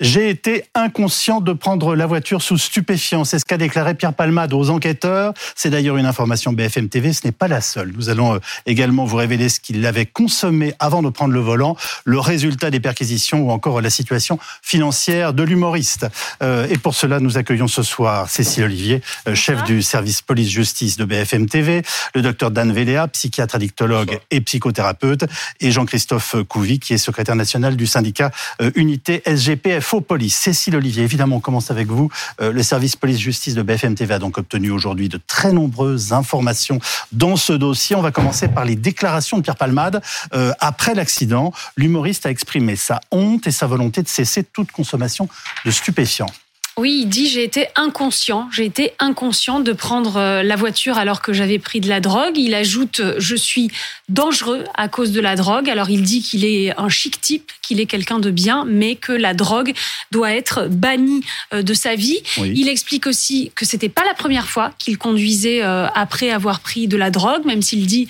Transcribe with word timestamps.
J'ai 0.00 0.30
été 0.30 0.64
inconscient 0.74 1.42
de 1.42 1.52
prendre 1.52 1.94
la 1.94 2.06
voiture 2.06 2.40
sous 2.40 2.56
stupéfiant. 2.56 3.24
C'est 3.24 3.38
ce 3.38 3.44
qu'a 3.44 3.58
déclaré 3.58 3.94
Pierre 3.94 4.14
Palmade 4.14 4.54
aux 4.54 4.70
enquêteurs. 4.70 5.34
C'est 5.54 5.68
d'ailleurs 5.68 5.98
une 5.98 6.06
information 6.06 6.54
BFM 6.54 6.88
TV. 6.88 7.12
Ce 7.12 7.20
n'est 7.26 7.32
pas 7.32 7.48
la 7.48 7.60
seule. 7.60 7.92
Nous 7.94 8.08
allons 8.08 8.36
euh, 8.36 8.38
également 8.64 9.04
vous 9.04 9.16
révéler 9.16 9.50
ce 9.50 9.60
qu'il 9.60 9.84
avait 9.84 10.06
consommé 10.06 10.72
avant 10.78 11.02
de 11.02 11.10
prendre 11.10 11.34
le 11.34 11.40
volant, 11.40 11.76
le 12.06 12.18
résultat 12.18 12.70
des 12.70 12.80
perquisitions 12.80 13.42
ou 13.42 13.50
encore 13.50 13.82
la 13.82 13.90
situation 13.90 14.38
financière 14.62 15.34
de 15.34 15.42
l'humoriste. 15.42 16.06
Euh, 16.42 16.66
et 16.70 16.78
pour 16.78 16.94
cela, 16.94 17.20
nous 17.20 17.36
accueillons 17.36 17.68
ce 17.68 17.82
soir 17.82 18.30
Cécile 18.30 18.64
Olivier, 18.64 19.02
euh, 19.28 19.34
chef 19.34 19.64
du 19.64 19.82
service 19.82 20.22
police-justice 20.22 20.96
de 20.96 21.04
BFM 21.04 21.46
TV, 21.46 21.82
le 22.14 22.22
docteur 22.22 22.50
Dan 22.50 22.72
Véléa, 22.72 23.06
psychiatre 23.08 23.56
addictologue 23.56 24.18
et 24.30 24.40
psychothérapeute, 24.40 25.26
et 25.60 25.70
Jean-Christophe 25.70 26.36
Couvi, 26.48 26.78
qui 26.78 26.94
est 26.94 26.98
secrétaire 26.98 27.36
national 27.36 27.76
du 27.76 27.86
syndicat 27.86 28.30
Unité 28.74 29.22
SGPF 29.26 29.89
police. 29.98 30.36
Cécile 30.36 30.76
Olivier, 30.76 31.02
évidemment, 31.02 31.36
on 31.36 31.40
commence 31.40 31.72
avec 31.72 31.88
vous. 31.88 32.08
Euh, 32.40 32.52
le 32.52 32.62
service 32.62 32.94
police-justice 32.94 33.56
de 33.56 33.62
BFM 33.62 33.96
TV 33.96 34.14
a 34.14 34.20
donc 34.20 34.38
obtenu 34.38 34.70
aujourd'hui 34.70 35.08
de 35.08 35.18
très 35.26 35.52
nombreuses 35.52 36.12
informations 36.12 36.78
dans 37.10 37.34
ce 37.34 37.52
dossier. 37.52 37.96
On 37.96 38.02
va 38.02 38.12
commencer 38.12 38.46
par 38.46 38.64
les 38.64 38.76
déclarations 38.76 39.38
de 39.38 39.42
Pierre 39.42 39.56
Palmade. 39.56 40.00
Euh, 40.32 40.52
après 40.60 40.94
l'accident, 40.94 41.52
l'humoriste 41.76 42.26
a 42.26 42.30
exprimé 42.30 42.76
sa 42.76 43.00
honte 43.10 43.48
et 43.48 43.50
sa 43.50 43.66
volonté 43.66 44.02
de 44.02 44.08
cesser 44.08 44.44
toute 44.44 44.70
consommation 44.70 45.28
de 45.64 45.72
stupéfiants. 45.72 46.30
Oui, 46.80 47.00
il 47.02 47.10
dit 47.10 47.28
j'ai 47.28 47.44
été 47.44 47.66
inconscient, 47.76 48.48
j'ai 48.50 48.64
été 48.64 48.92
inconscient 49.00 49.60
de 49.60 49.74
prendre 49.74 50.16
euh, 50.16 50.42
la 50.42 50.56
voiture 50.56 50.96
alors 50.96 51.20
que 51.20 51.34
j'avais 51.34 51.58
pris 51.58 51.78
de 51.80 51.90
la 51.90 52.00
drogue. 52.00 52.38
Il 52.38 52.54
ajoute 52.54 53.02
je 53.18 53.36
suis 53.36 53.70
dangereux 54.08 54.64
à 54.78 54.88
cause 54.88 55.12
de 55.12 55.20
la 55.20 55.36
drogue. 55.36 55.68
Alors 55.68 55.90
il 55.90 56.00
dit 56.00 56.22
qu'il 56.22 56.42
est 56.42 56.72
un 56.78 56.88
chic 56.88 57.20
type, 57.20 57.52
qu'il 57.60 57.80
est 57.80 57.86
quelqu'un 57.86 58.18
de 58.18 58.30
bien, 58.30 58.64
mais 58.66 58.94
que 58.94 59.12
la 59.12 59.34
drogue 59.34 59.74
doit 60.10 60.32
être 60.32 60.68
bannie 60.68 61.22
euh, 61.52 61.60
de 61.60 61.74
sa 61.74 61.96
vie. 61.96 62.22
Il 62.38 62.66
explique 62.66 63.06
aussi 63.06 63.52
que 63.54 63.66
c'était 63.66 63.90
pas 63.90 64.06
la 64.06 64.14
première 64.14 64.48
fois 64.48 64.72
qu'il 64.78 64.96
conduisait 64.96 65.60
euh, 65.62 65.86
après 65.94 66.30
avoir 66.30 66.60
pris 66.60 66.88
de 66.88 66.96
la 66.96 67.10
drogue, 67.10 67.44
même 67.44 67.60
s'il 67.60 67.84
dit 67.84 68.08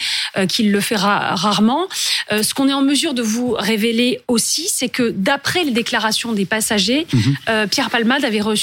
qu'il 0.49 0.71
le 0.71 0.81
fera 0.81 1.35
rarement. 1.35 1.89
Ce 2.31 2.55
qu'on 2.55 2.69
est 2.69 2.73
en 2.73 2.83
mesure 2.83 3.15
de 3.15 3.23
vous 3.23 3.57
révéler 3.59 4.21
aussi, 4.29 4.69
c'est 4.73 4.89
que 4.89 5.11
d'après 5.11 5.65
les 5.65 5.73
déclarations 5.73 6.33
des 6.33 6.45
passagers, 6.45 7.09
mhm. 7.13 7.67
Pierre 7.69 7.91
Palmade 7.91 8.25
avait 8.25 8.41
reçu 8.41 8.60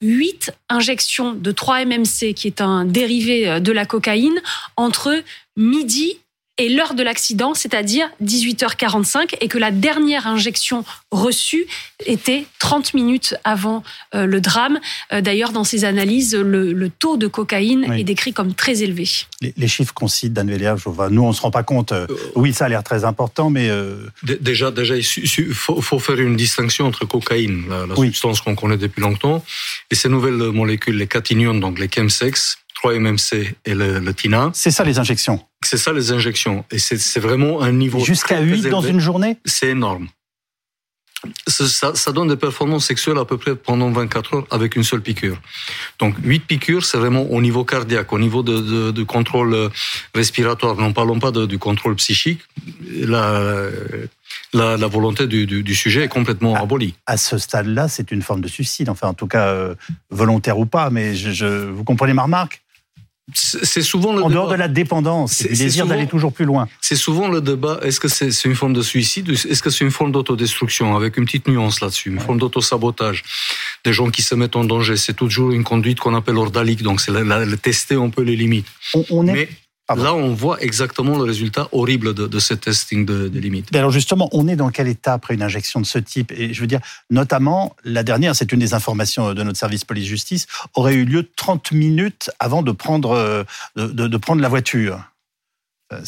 8 0.00 0.52
injections 0.68 1.32
de 1.32 1.52
3-MMC, 1.52 2.34
qui 2.34 2.46
est 2.46 2.60
un 2.60 2.84
dérivé 2.84 3.60
de 3.60 3.72
la 3.72 3.86
cocaïne, 3.86 4.40
entre 4.76 5.22
midi 5.56 6.18
et 6.56 6.68
l'heure 6.68 6.94
de 6.94 7.02
l'accident, 7.02 7.52
c'est-à-dire 7.54 8.08
18h45, 8.22 9.34
et 9.40 9.48
que 9.48 9.58
la 9.58 9.72
dernière 9.72 10.28
injection 10.28 10.84
reçue 11.10 11.66
était 12.06 12.46
30 12.60 12.94
minutes 12.94 13.34
avant 13.42 13.82
euh, 14.14 14.26
le 14.26 14.40
drame. 14.40 14.78
Euh, 15.12 15.20
d'ailleurs, 15.20 15.50
dans 15.50 15.64
ces 15.64 15.84
analyses, 15.84 16.34
le, 16.36 16.88
taux 16.88 17.16
de 17.16 17.26
cocaïne 17.26 17.92
est 17.92 18.04
décrit 18.04 18.32
comme 18.32 18.54
très 18.54 18.82
élevé. 18.82 19.08
Les, 19.56 19.68
chiffres 19.68 19.92
qu'on 19.92 20.06
cite, 20.06 20.32
Dan 20.32 20.46
nous, 21.10 21.22
on 21.22 21.28
ne 21.28 21.32
se 21.32 21.40
rend 21.40 21.50
pas 21.50 21.62
compte. 21.64 21.92
Euh, 21.92 22.06
oui, 22.36 22.52
ça 22.52 22.66
a 22.66 22.68
l'air 22.68 22.84
très 22.84 23.04
important, 23.04 23.50
mais... 23.50 23.70
Déjà, 24.22 24.70
déjà, 24.70 24.96
il 24.96 25.54
faut, 25.54 25.98
faire 25.98 26.20
une 26.20 26.36
distinction 26.36 26.86
entre 26.86 27.04
cocaïne, 27.04 27.64
la, 27.68 27.94
substance 27.96 28.40
qu'on 28.40 28.54
connaît 28.54 28.76
depuis 28.76 29.00
longtemps, 29.00 29.44
et 29.90 29.94
ces 29.94 30.08
nouvelles 30.08 30.34
molécules, 30.34 30.96
les 30.96 31.06
catignones, 31.06 31.60
donc 31.60 31.78
les 31.78 31.88
chemsex, 31.92 32.58
3-MMC 32.84 33.54
et 33.64 33.74
le, 33.74 34.12
TINA. 34.12 34.50
C'est 34.52 34.70
ça 34.70 34.84
les 34.84 34.98
injections 34.98 35.40
C'est 35.64 35.78
ça 35.78 35.92
les 35.92 36.12
injections. 36.12 36.64
Et 36.70 36.78
c'est 36.78 37.20
vraiment 37.20 37.62
un 37.62 37.72
niveau. 37.72 38.00
Jusqu'à 38.04 38.40
8 38.40 38.68
dans 38.68 38.82
une 38.82 39.00
journée 39.00 39.38
C'est 39.44 39.68
énorme. 39.68 40.08
Ça, 41.46 41.94
ça, 41.94 42.12
donne 42.12 42.28
des 42.28 42.36
performances 42.36 42.84
sexuelles 42.84 43.16
à 43.16 43.24
peu 43.24 43.38
près 43.38 43.56
pendant 43.56 43.90
24 43.90 44.34
heures 44.34 44.46
avec 44.50 44.76
une 44.76 44.84
seule 44.84 45.00
piqûre. 45.00 45.40
Donc 45.98 46.16
8 46.22 46.40
piqûres, 46.40 46.84
c'est 46.84 46.98
vraiment 46.98 47.22
au 47.22 47.40
niveau 47.40 47.64
cardiaque, 47.64 48.12
au 48.12 48.18
niveau 48.18 48.42
de, 48.42 48.90
de, 48.90 49.02
contrôle 49.04 49.70
respiratoire. 50.14 50.76
N'en 50.76 50.92
parlons 50.92 51.18
pas 51.18 51.30
du 51.30 51.58
contrôle 51.58 51.96
psychique. 51.96 52.40
La, 52.94 53.70
la, 54.52 54.76
la 54.76 54.86
volonté 54.86 55.26
du, 55.26 55.46
du, 55.46 55.62
du, 55.62 55.74
sujet 55.74 56.04
est 56.04 56.08
complètement 56.08 56.56
abolie. 56.56 56.94
À 57.06 57.16
ce 57.16 57.38
stade-là, 57.38 57.88
c'est 57.88 58.10
une 58.10 58.20
forme 58.20 58.42
de 58.42 58.48
suicide, 58.48 58.90
enfin 58.90 59.08
en 59.08 59.14
tout 59.14 59.26
cas 59.26 59.48
euh, 59.48 59.74
volontaire 60.10 60.58
ou 60.58 60.66
pas, 60.66 60.90
mais 60.90 61.14
je, 61.14 61.30
je, 61.30 61.46
vous 61.46 61.84
comprenez 61.84 62.12
ma 62.12 62.24
remarque? 62.24 62.63
C'est 63.32 63.80
souvent 63.80 64.14
le 64.14 64.22
en 64.22 64.28
dehors 64.28 64.50
de 64.50 64.54
la 64.54 64.68
dépendance, 64.68 65.32
c'est 65.32 65.48
le 65.48 65.56
désir 65.56 65.86
d'aller 65.86 66.06
toujours 66.06 66.32
plus 66.32 66.44
loin. 66.44 66.68
C'est 66.82 66.94
souvent 66.96 67.28
le 67.28 67.40
débat. 67.40 67.80
Est-ce 67.82 67.98
que 67.98 68.08
c'est 68.08 68.28
une 68.44 68.54
forme 68.54 68.74
de 68.74 68.82
suicide 68.82 69.30
Est-ce 69.30 69.62
que 69.62 69.70
c'est 69.70 69.84
une 69.84 69.90
forme 69.90 70.12
d'autodestruction 70.12 70.94
Avec 70.94 71.16
une 71.16 71.24
petite 71.24 71.48
nuance 71.48 71.80
là-dessus, 71.80 72.10
une 72.10 72.20
forme 72.20 72.38
d'autosabotage. 72.38 73.22
Des 73.82 73.94
gens 73.94 74.10
qui 74.10 74.20
se 74.20 74.34
mettent 74.34 74.56
en 74.56 74.64
danger. 74.64 74.96
C'est 74.96 75.14
toujours 75.14 75.52
une 75.52 75.64
conduite 75.64 76.00
qu'on 76.00 76.14
appelle 76.14 76.36
ordalique. 76.36 76.82
Donc 76.82 77.00
c'est 77.00 77.12
le, 77.12 77.56
tester 77.56 77.94
un 77.94 78.10
peu 78.10 78.22
les 78.22 78.36
limites. 78.36 78.66
On, 79.10 79.26
est... 79.26 79.48
Là, 79.88 80.14
on 80.14 80.32
voit 80.32 80.62
exactement 80.62 81.18
le 81.18 81.24
résultat 81.24 81.68
horrible 81.72 82.14
de, 82.14 82.38
ce 82.38 82.54
testing 82.54 83.04
de, 83.04 83.28
limites. 83.38 83.74
alors 83.76 83.90
justement, 83.90 84.30
on 84.32 84.48
est 84.48 84.56
dans 84.56 84.70
quel 84.70 84.88
état 84.88 85.12
après 85.12 85.34
une 85.34 85.42
injection 85.42 85.78
de 85.78 85.86
ce 85.86 85.98
type? 85.98 86.32
Et 86.32 86.54
je 86.54 86.60
veux 86.60 86.66
dire, 86.66 86.80
notamment, 87.10 87.76
la 87.84 88.02
dernière, 88.02 88.34
c'est 88.34 88.50
une 88.52 88.60
des 88.60 88.72
informations 88.72 89.34
de 89.34 89.42
notre 89.42 89.58
service 89.58 89.84
police-justice, 89.84 90.46
aurait 90.74 90.94
eu 90.94 91.04
lieu 91.04 91.28
30 91.36 91.72
minutes 91.72 92.30
avant 92.38 92.62
de 92.62 92.72
prendre, 92.72 93.10
euh, 93.10 93.44
de 93.76 94.16
prendre 94.16 94.40
la 94.40 94.48
voiture. 94.48 95.02
Euh, 95.92 96.00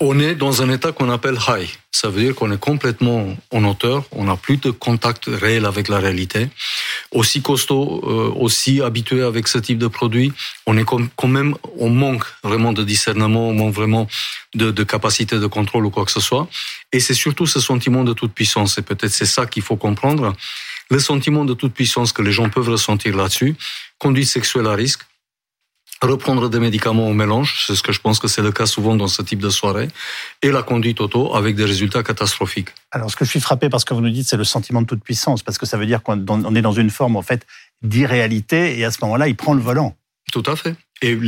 on 0.00 0.18
est 0.18 0.34
dans 0.34 0.62
un 0.62 0.70
état 0.70 0.92
qu'on 0.92 1.10
appelle 1.10 1.38
high. 1.48 1.68
Ça 1.92 2.08
veut 2.08 2.22
dire 2.22 2.34
qu'on 2.34 2.50
est 2.50 2.58
complètement 2.58 3.36
en 3.52 3.64
hauteur, 3.64 4.04
on 4.10 4.24
n'a 4.24 4.36
plus 4.36 4.56
de 4.56 4.70
contact 4.70 5.26
réel 5.26 5.64
avec 5.64 5.88
la 5.88 5.98
réalité. 5.98 6.48
Aussi 7.14 7.42
costaud, 7.42 8.02
euh, 8.04 8.30
aussi 8.38 8.82
habitué 8.82 9.22
avec 9.22 9.48
ce 9.48 9.58
type 9.58 9.78
de 9.78 9.86
produit, 9.86 10.32
on 10.66 10.76
est 10.76 10.84
quand 10.84 11.28
même, 11.28 11.54
on 11.78 11.88
manque 11.88 12.24
vraiment 12.42 12.72
de 12.72 12.82
discernement, 12.82 13.48
on 13.48 13.54
manque 13.54 13.72
vraiment 13.72 14.06
de, 14.54 14.70
de 14.70 14.82
capacité 14.82 15.38
de 15.38 15.46
contrôle 15.46 15.86
ou 15.86 15.90
quoi 15.90 16.04
que 16.04 16.10
ce 16.10 16.20
soit. 16.20 16.48
Et 16.92 17.00
c'est 17.00 17.14
surtout 17.14 17.46
ce 17.46 17.60
sentiment 17.60 18.04
de 18.04 18.12
toute 18.12 18.32
puissance. 18.32 18.78
Et 18.78 18.82
peut-être 18.82 19.12
c'est 19.12 19.26
ça 19.26 19.46
qu'il 19.46 19.62
faut 19.62 19.76
comprendre. 19.76 20.34
Le 20.90 20.98
sentiment 20.98 21.44
de 21.44 21.54
toute 21.54 21.72
puissance 21.72 22.12
que 22.12 22.22
les 22.22 22.32
gens 22.32 22.50
peuvent 22.50 22.68
ressentir 22.68 23.16
là-dessus, 23.16 23.56
conduite 23.98 24.28
sexuelle 24.28 24.66
à 24.66 24.74
risque, 24.74 25.02
reprendre 26.02 26.48
des 26.50 26.58
médicaments 26.58 27.08
au 27.08 27.14
mélange, 27.14 27.64
c'est 27.66 27.74
ce 27.74 27.82
que 27.82 27.92
je 27.92 28.00
pense 28.00 28.18
que 28.18 28.28
c'est 28.28 28.42
le 28.42 28.52
cas 28.52 28.66
souvent 28.66 28.94
dans 28.94 29.08
ce 29.08 29.22
type 29.22 29.40
de 29.40 29.50
soirée, 29.50 29.88
et 30.42 30.50
la 30.50 30.62
conduite 30.62 31.00
auto 31.00 31.34
avec 31.34 31.56
des 31.56 31.64
résultats 31.64 32.02
catastrophiques. 32.02 32.68
Alors, 32.90 33.10
ce 33.10 33.16
que 33.16 33.24
je 33.24 33.30
suis 33.30 33.40
frappé 33.40 33.68
parce 33.68 33.84
que 33.84 33.94
vous 33.94 34.00
nous 34.00 34.10
dites, 34.10 34.28
c'est 34.28 34.36
le 34.36 34.44
sentiment 34.44 34.82
de 34.82 34.86
toute 34.86 35.02
puissance, 35.02 35.42
parce 35.42 35.58
que 35.58 35.66
ça 35.66 35.76
veut 35.76 35.86
dire 35.86 36.02
qu'on 36.02 36.54
est 36.54 36.62
dans 36.62 36.72
une 36.72 36.90
forme 36.90 37.16
en 37.16 37.22
fait 37.22 37.46
d'irréalité, 37.82 38.78
et 38.78 38.84
à 38.84 38.90
ce 38.90 38.98
moment-là, 39.02 39.28
il 39.28 39.36
prend 39.36 39.54
le 39.54 39.62
volant. 39.62 39.96
Tout 40.32 40.42
à 40.46 40.56
fait. 40.56 40.74
Et 41.02 41.18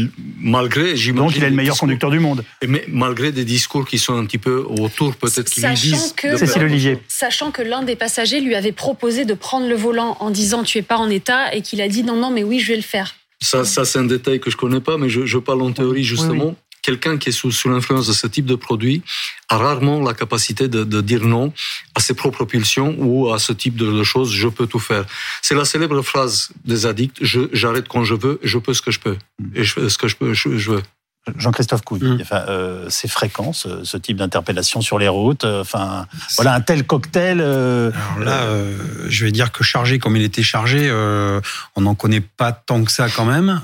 malgré, 0.40 0.96
j'imagine. 0.96 1.26
Donc 1.26 1.36
il 1.36 1.44
est 1.44 1.50
le 1.50 1.56
meilleur 1.56 1.76
conducteur 1.76 2.10
du 2.10 2.18
monde. 2.18 2.44
Mais 2.66 2.84
malgré 2.88 3.30
des 3.30 3.44
discours 3.44 3.86
qui 3.86 3.98
sont 3.98 4.16
un 4.16 4.24
petit 4.24 4.38
peu 4.38 4.64
autour, 4.66 5.14
peut-être 5.16 5.50
qui 5.50 5.60
lui 5.60 5.74
disent. 5.74 6.14
Cécile 6.36 6.62
Olivier. 6.62 6.98
Sachant 7.08 7.50
que 7.50 7.60
l'un 7.60 7.82
des 7.82 7.94
passagers 7.94 8.40
lui 8.40 8.54
avait 8.54 8.72
proposé 8.72 9.26
de 9.26 9.34
prendre 9.34 9.68
le 9.68 9.74
volant 9.74 10.16
en 10.20 10.30
disant 10.30 10.62
tu 10.62 10.78
es 10.78 10.82
pas 10.82 10.96
en 10.96 11.10
état 11.10 11.54
et 11.54 11.60
qu'il 11.60 11.82
a 11.82 11.88
dit 11.88 12.04
non 12.04 12.16
non 12.16 12.30
mais 12.30 12.42
oui 12.42 12.58
je 12.58 12.68
vais 12.68 12.76
le 12.76 12.82
faire. 12.82 13.16
Ça, 13.40 13.64
ça 13.64 13.84
c'est 13.84 13.98
un 13.98 14.04
détail 14.04 14.40
que 14.40 14.50
je 14.50 14.56
connais 14.56 14.80
pas, 14.80 14.96
mais 14.98 15.08
je, 15.08 15.26
je 15.26 15.38
parle 15.38 15.62
en 15.62 15.72
théorie 15.72 16.04
justement. 16.04 16.56
Quelqu'un 16.82 17.18
qui 17.18 17.30
est 17.30 17.32
sous, 17.32 17.50
sous 17.50 17.68
l'influence 17.68 18.06
de 18.06 18.12
ce 18.12 18.28
type 18.28 18.46
de 18.46 18.54
produit 18.54 19.02
a 19.48 19.56
rarement 19.56 20.00
la 20.00 20.14
capacité 20.14 20.68
de, 20.68 20.84
de, 20.84 21.00
dire 21.00 21.24
non 21.24 21.52
à 21.96 22.00
ses 22.00 22.14
propres 22.14 22.44
pulsions 22.44 22.94
ou 22.98 23.32
à 23.32 23.40
ce 23.40 23.52
type 23.52 23.74
de, 23.74 24.04
choses. 24.04 24.30
Je 24.30 24.46
peux 24.46 24.68
tout 24.68 24.78
faire. 24.78 25.04
C'est 25.42 25.56
la 25.56 25.64
célèbre 25.64 26.00
phrase 26.02 26.50
des 26.64 26.86
addicts 26.86 27.18
j'arrête 27.52 27.88
quand 27.88 28.04
je 28.04 28.14
veux, 28.14 28.38
je 28.44 28.58
peux 28.58 28.72
ce 28.72 28.82
que 28.82 28.92
je 28.92 29.00
peux 29.00 29.16
et 29.56 29.64
je, 29.64 29.88
ce 29.88 29.98
que 29.98 30.06
je 30.06 30.14
peux, 30.14 30.32
je 30.32 30.70
veux. 30.70 30.82
Jean-Christophe 31.36 31.82
Couille, 31.82 32.02
mm. 32.02 32.18
enfin, 32.20 32.44
euh, 32.48 32.86
c'est 32.88 33.08
fréquent 33.08 33.52
ce, 33.52 33.96
type 33.96 34.18
d'interpellation 34.18 34.80
sur 34.80 34.98
les 34.98 35.08
routes. 35.08 35.44
Euh, 35.44 35.62
enfin, 35.62 36.06
voilà 36.36 36.54
un 36.54 36.60
tel 36.60 36.84
cocktail. 36.84 37.40
Euh, 37.40 37.90
Alors 38.14 38.24
là, 38.24 38.42
euh, 38.42 38.76
je 39.08 39.24
vais 39.24 39.32
dire 39.32 39.50
que 39.50 39.64
chargé 39.64 39.98
comme 39.98 40.16
il 40.16 40.22
était 40.22 40.44
chargé, 40.44 40.90
on 41.74 41.80
n'en 41.80 41.94
connaît 41.94 42.20
pas 42.20 42.52
tant 42.52 42.84
que 42.84 42.92
ça 42.92 43.08
quand 43.08 43.24
même. 43.24 43.60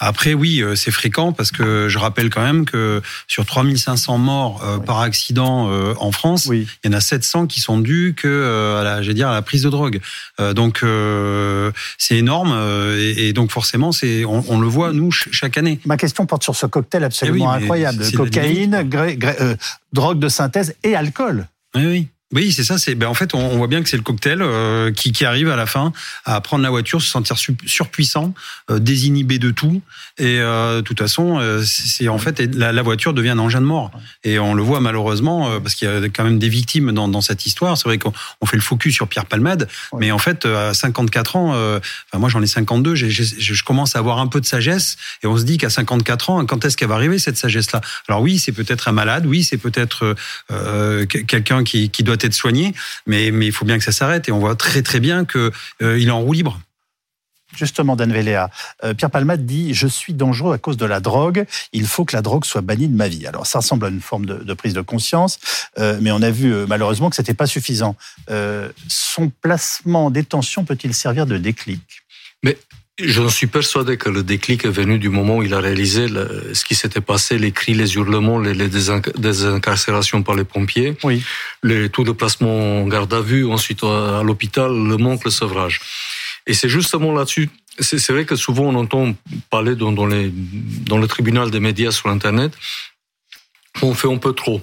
après, 0.00 0.34
oui, 0.34 0.62
c'est 0.74 0.90
fréquent 0.90 1.32
parce 1.32 1.50
que 1.50 1.88
je 1.88 1.98
rappelle 1.98 2.30
quand 2.30 2.42
même 2.42 2.64
que 2.64 3.02
sur 3.26 3.44
3500 3.44 4.18
morts 4.18 4.80
par 4.86 5.00
accident 5.00 5.70
en 5.98 6.12
France, 6.12 6.48
il 6.50 6.66
y 6.84 6.88
en 6.88 6.92
a 6.92 7.00
700 7.00 7.46
qui 7.46 7.60
sont 7.60 7.78
dus 7.78 8.14
que 8.16 8.78
à 8.78 8.84
la, 8.84 9.02
je 9.02 9.08
vais 9.08 9.14
dire, 9.14 9.28
à 9.28 9.34
la 9.34 9.42
prise 9.42 9.62
de 9.62 9.70
drogue. 9.70 10.00
donc 10.54 10.84
c'est 11.98 12.16
énorme 12.16 12.52
et, 12.98 13.28
et, 13.28 13.32
donc 13.32 13.50
forcément, 13.50 13.92
c'est 13.92 14.24
on, 14.24 14.44
on, 14.48 14.58
le 14.58 14.68
voit 14.68 14.92
nous 14.92 15.10
chaque 15.12 15.58
année 15.58 15.80
question 16.06 16.26
porte 16.26 16.44
sur 16.44 16.54
ce 16.54 16.66
cocktail 16.66 17.02
absolument 17.02 17.52
eh 17.52 17.62
incroyable. 17.62 18.04
Cocaïne, 18.12 18.88
euh, 18.94 19.56
drogue 19.92 20.20
de 20.20 20.28
synthèse 20.28 20.74
et 20.84 20.94
alcool. 20.94 21.48
Oui, 21.74 21.86
oui. 21.86 22.08
Oui, 22.32 22.52
c'est 22.52 22.64
ça. 22.64 22.76
C'est 22.76 22.96
ben 22.96 23.06
en 23.06 23.14
fait, 23.14 23.34
on, 23.34 23.56
voit 23.56 23.68
bien 23.68 23.84
que 23.84 23.88
c'est 23.88 23.96
le 23.96 24.02
cocktail 24.02 24.42
euh, 24.42 24.90
qui, 24.90 25.12
qui, 25.12 25.24
arrive 25.24 25.48
à 25.48 25.54
la 25.54 25.66
fin 25.66 25.92
à 26.24 26.40
prendre 26.40 26.64
la 26.64 26.70
voiture, 26.70 27.00
se 27.00 27.08
sentir 27.08 27.36
surpuissant, 27.38 28.34
euh, 28.68 28.80
désinhibé 28.80 29.38
de 29.38 29.52
tout. 29.52 29.80
Et 30.18 30.40
euh, 30.40 30.78
de 30.78 30.80
toute 30.80 30.98
façon, 30.98 31.38
euh, 31.38 31.62
c'est 31.64 32.08
en 32.08 32.18
fait 32.18 32.40
la, 32.52 32.72
la, 32.72 32.82
voiture 32.82 33.14
devient 33.14 33.30
un 33.30 33.38
engin 33.38 33.60
de 33.60 33.66
mort. 33.66 33.92
Et 34.24 34.40
on 34.40 34.54
le 34.54 34.62
voit 34.64 34.80
malheureusement 34.80 35.60
parce 35.60 35.76
qu'il 35.76 35.88
y 35.88 35.90
a 35.90 36.00
quand 36.08 36.24
même 36.24 36.40
des 36.40 36.48
victimes 36.48 36.90
dans, 36.90 37.06
dans 37.06 37.20
cette 37.20 37.46
histoire. 37.46 37.78
C'est 37.78 37.88
vrai 37.88 37.98
qu'on 37.98 38.12
fait 38.44 38.56
le 38.56 38.62
focus 38.62 38.92
sur 38.92 39.06
Pierre 39.06 39.26
Palmade, 39.26 39.68
mais 39.96 40.10
en 40.10 40.18
fait, 40.18 40.46
à 40.46 40.74
54 40.74 41.36
ans, 41.36 41.50
enfin 41.50 42.18
moi 42.18 42.28
j'en 42.28 42.42
ai 42.42 42.46
52, 42.48 42.96
j 42.96 43.10
je 43.10 43.62
commence 43.62 43.94
à 43.94 44.00
avoir 44.00 44.18
un 44.18 44.26
peu 44.26 44.40
de 44.40 44.46
sagesse. 44.46 44.96
Et 45.22 45.28
on 45.28 45.36
se 45.36 45.44
dit 45.44 45.58
qu'à 45.58 45.70
54 45.70 46.30
ans, 46.30 46.44
quand 46.44 46.64
est-ce 46.64 46.76
qu'elle 46.76 46.88
va 46.88 46.96
arriver 46.96 47.20
cette 47.20 47.36
sagesse-là? 47.36 47.80
Alors 48.08 48.20
oui, 48.20 48.40
c'est 48.40 48.52
peut-être 48.52 48.88
un 48.88 48.92
malade, 48.92 49.26
oui, 49.26 49.44
c'est 49.44 49.58
peut-être 49.58 50.16
quelqu'un 51.06 51.62
qui, 51.62 51.90
qui 51.90 52.02
doit 52.02 52.15
être 52.20 52.34
soigné, 52.34 52.74
mais, 53.06 53.30
mais 53.30 53.46
il 53.46 53.52
faut 53.52 53.64
bien 53.64 53.78
que 53.78 53.84
ça 53.84 53.92
s'arrête. 53.92 54.28
Et 54.28 54.32
on 54.32 54.38
voit 54.38 54.56
très 54.56 54.82
très 54.82 55.00
bien 55.00 55.24
qu'il 55.24 55.50
euh, 55.82 56.00
est 56.00 56.10
en 56.10 56.20
roue 56.20 56.32
libre. 56.32 56.60
Justement, 57.54 57.94
Dan 57.94 58.12
Véléa, 58.12 58.50
euh, 58.84 58.92
Pierre 58.92 59.10
Palmade 59.10 59.46
dit 59.46 59.72
Je 59.72 59.86
suis 59.86 60.12
dangereux 60.12 60.52
à 60.52 60.58
cause 60.58 60.76
de 60.76 60.84
la 60.84 61.00
drogue, 61.00 61.46
il 61.72 61.86
faut 61.86 62.04
que 62.04 62.14
la 62.14 62.20
drogue 62.20 62.44
soit 62.44 62.60
bannie 62.60 62.88
de 62.88 62.96
ma 62.96 63.08
vie. 63.08 63.26
Alors, 63.26 63.46
ça 63.46 63.60
ressemble 63.60 63.86
à 63.86 63.88
une 63.88 64.00
forme 64.00 64.26
de, 64.26 64.54
prise 64.54 64.74
de 64.74 64.80
conscience, 64.80 65.38
euh, 65.78 65.96
mais 66.02 66.10
on 66.10 66.22
a 66.22 66.30
vu 66.30 66.52
malheureusement 66.66 67.08
que 67.08 67.16
ce 67.16 67.22
n'était 67.22 67.34
pas 67.34 67.46
suffisant. 67.46 67.96
son 68.88 69.30
placement 69.40 70.06
en 70.06 70.10
détention 70.10 70.64
peut-il 70.64 70.92
servir 70.92 71.24
de 71.24 71.38
déclic? 71.38 72.02
Mais 72.42 72.58
je 72.98 73.28
suis 73.28 73.46
persuadé 73.46 73.98
que 73.98 74.08
le 74.08 74.22
déclic 74.22 74.64
est 74.64 74.70
venu 74.70 74.98
du 74.98 75.10
moment 75.10 75.38
où 75.38 75.42
il 75.42 75.52
a 75.52 75.60
réalisé 75.60 76.06
ce 76.08 76.64
qui 76.64 76.74
s'était 76.74 77.02
passé, 77.02 77.38
les 77.38 77.52
cris, 77.52 77.74
les 77.74 77.94
hurlements, 77.94 78.38
les, 78.38 78.54
les 78.54 78.68
désincarcérations 78.68 80.22
par 80.22 80.34
les 80.34 80.44
pompiers, 80.44 80.96
oui. 81.04 81.22
les, 81.62 81.90
tout 81.90 82.04
le 82.04 82.14
placement 82.14 82.82
en 82.82 82.86
garde 82.86 83.12
à 83.12 83.20
vue, 83.20 83.46
ensuite 83.46 83.84
à, 83.84 84.22
l'hôpital, 84.22 84.70
le 84.72 84.96
manque, 84.96 85.24
le 85.24 85.30
sevrage. 85.30 85.80
Et 86.46 86.54
c'est 86.54 86.70
justement 86.70 87.12
là-dessus, 87.12 87.50
c'est 87.78 88.10
vrai 88.10 88.24
que 88.24 88.36
souvent 88.36 88.64
on 88.64 88.74
entend 88.74 89.14
parler 89.50 89.74
dans, 89.74 89.92
dans, 89.92 90.06
les, 90.06 90.32
dans 90.32 90.96
le 90.96 91.06
tribunal 91.06 91.50
des 91.50 91.60
médias 91.60 91.90
sur 91.90 92.08
Internet 92.08 92.52
on 93.82 93.94
fait 93.94 94.12
un 94.12 94.16
peu 94.18 94.32
trop. 94.32 94.60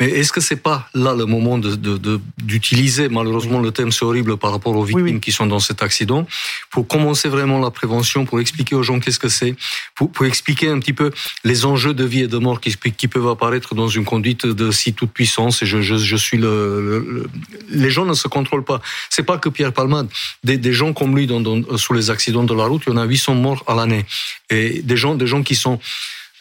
Mais 0.00 0.08
est-ce 0.10 0.32
que 0.32 0.40
c'est 0.40 0.56
pas 0.56 0.88
là 0.94 1.14
le 1.14 1.26
moment 1.26 1.58
d'utiliser, 1.58 3.08
de, 3.08 3.12
malheureusement 3.12 3.60
le 3.60 3.70
thème 3.70 3.92
c'est 3.92 4.04
horrible 4.04 4.36
par 4.36 4.52
rapport 4.52 4.76
aux 4.76 4.84
victimes 4.84 5.20
qui 5.20 5.32
sont 5.32 5.46
dans 5.46 5.60
cet 5.60 5.82
accident, 5.82 6.26
pour 6.70 6.86
commencer 6.86 7.28
vraiment 7.28 7.58
la 7.58 7.70
prévention, 7.70 8.24
pour 8.24 8.40
expliquer 8.40 8.74
aux 8.74 8.82
gens 8.82 9.00
qu'est-ce 9.00 9.18
que 9.18 9.28
c'est, 9.28 9.54
pour, 9.94 10.10
expliquer 10.24 10.68
un 10.68 10.78
petit 10.78 10.92
peu 10.92 11.10
les 11.44 11.64
enjeux 11.64 11.94
de 11.94 12.04
vie 12.04 12.20
et 12.20 12.28
de 12.28 12.38
mort 12.38 12.60
qui, 12.60 12.74
qui 12.96 13.08
peuvent 13.08 13.28
apparaître 13.28 13.74
dans 13.74 13.88
une 13.88 14.04
conduite 14.04 14.46
de 14.46 14.70
si 14.70 14.92
toute 14.92 15.10
puissance. 15.10 15.62
Et 15.62 15.66
je, 15.66 15.80
je, 15.80 15.96
je 15.96 16.16
suis 16.16 16.38
le, 16.38 17.28
les 17.68 17.90
gens 17.90 18.04
ne 18.04 18.14
se 18.14 18.28
contrôlent 18.28 18.64
pas. 18.64 18.80
C'est 19.10 19.24
pas 19.24 19.38
que 19.38 19.48
Pierre 19.48 19.72
Palmade, 19.72 20.08
des, 20.44 20.58
des 20.58 20.72
gens 20.72 20.92
comme 20.92 21.16
lui 21.16 21.26
dans, 21.26 21.40
dans, 21.40 21.76
sous 21.76 21.92
les 21.92 22.10
accidents 22.10 22.44
de 22.44 22.54
la 22.54 22.66
route, 22.66 22.82
il 22.86 22.92
y 22.92 22.92
en 22.92 22.98
a 22.98 23.04
800 23.04 23.34
morts 23.34 23.64
à 23.66 23.74
l'année. 23.74 24.04
Et 24.50 24.82
des 24.82 24.96
gens, 24.96 25.14
des 25.14 25.26
gens 25.26 25.42
qui 25.42 25.54
sont 25.54 25.80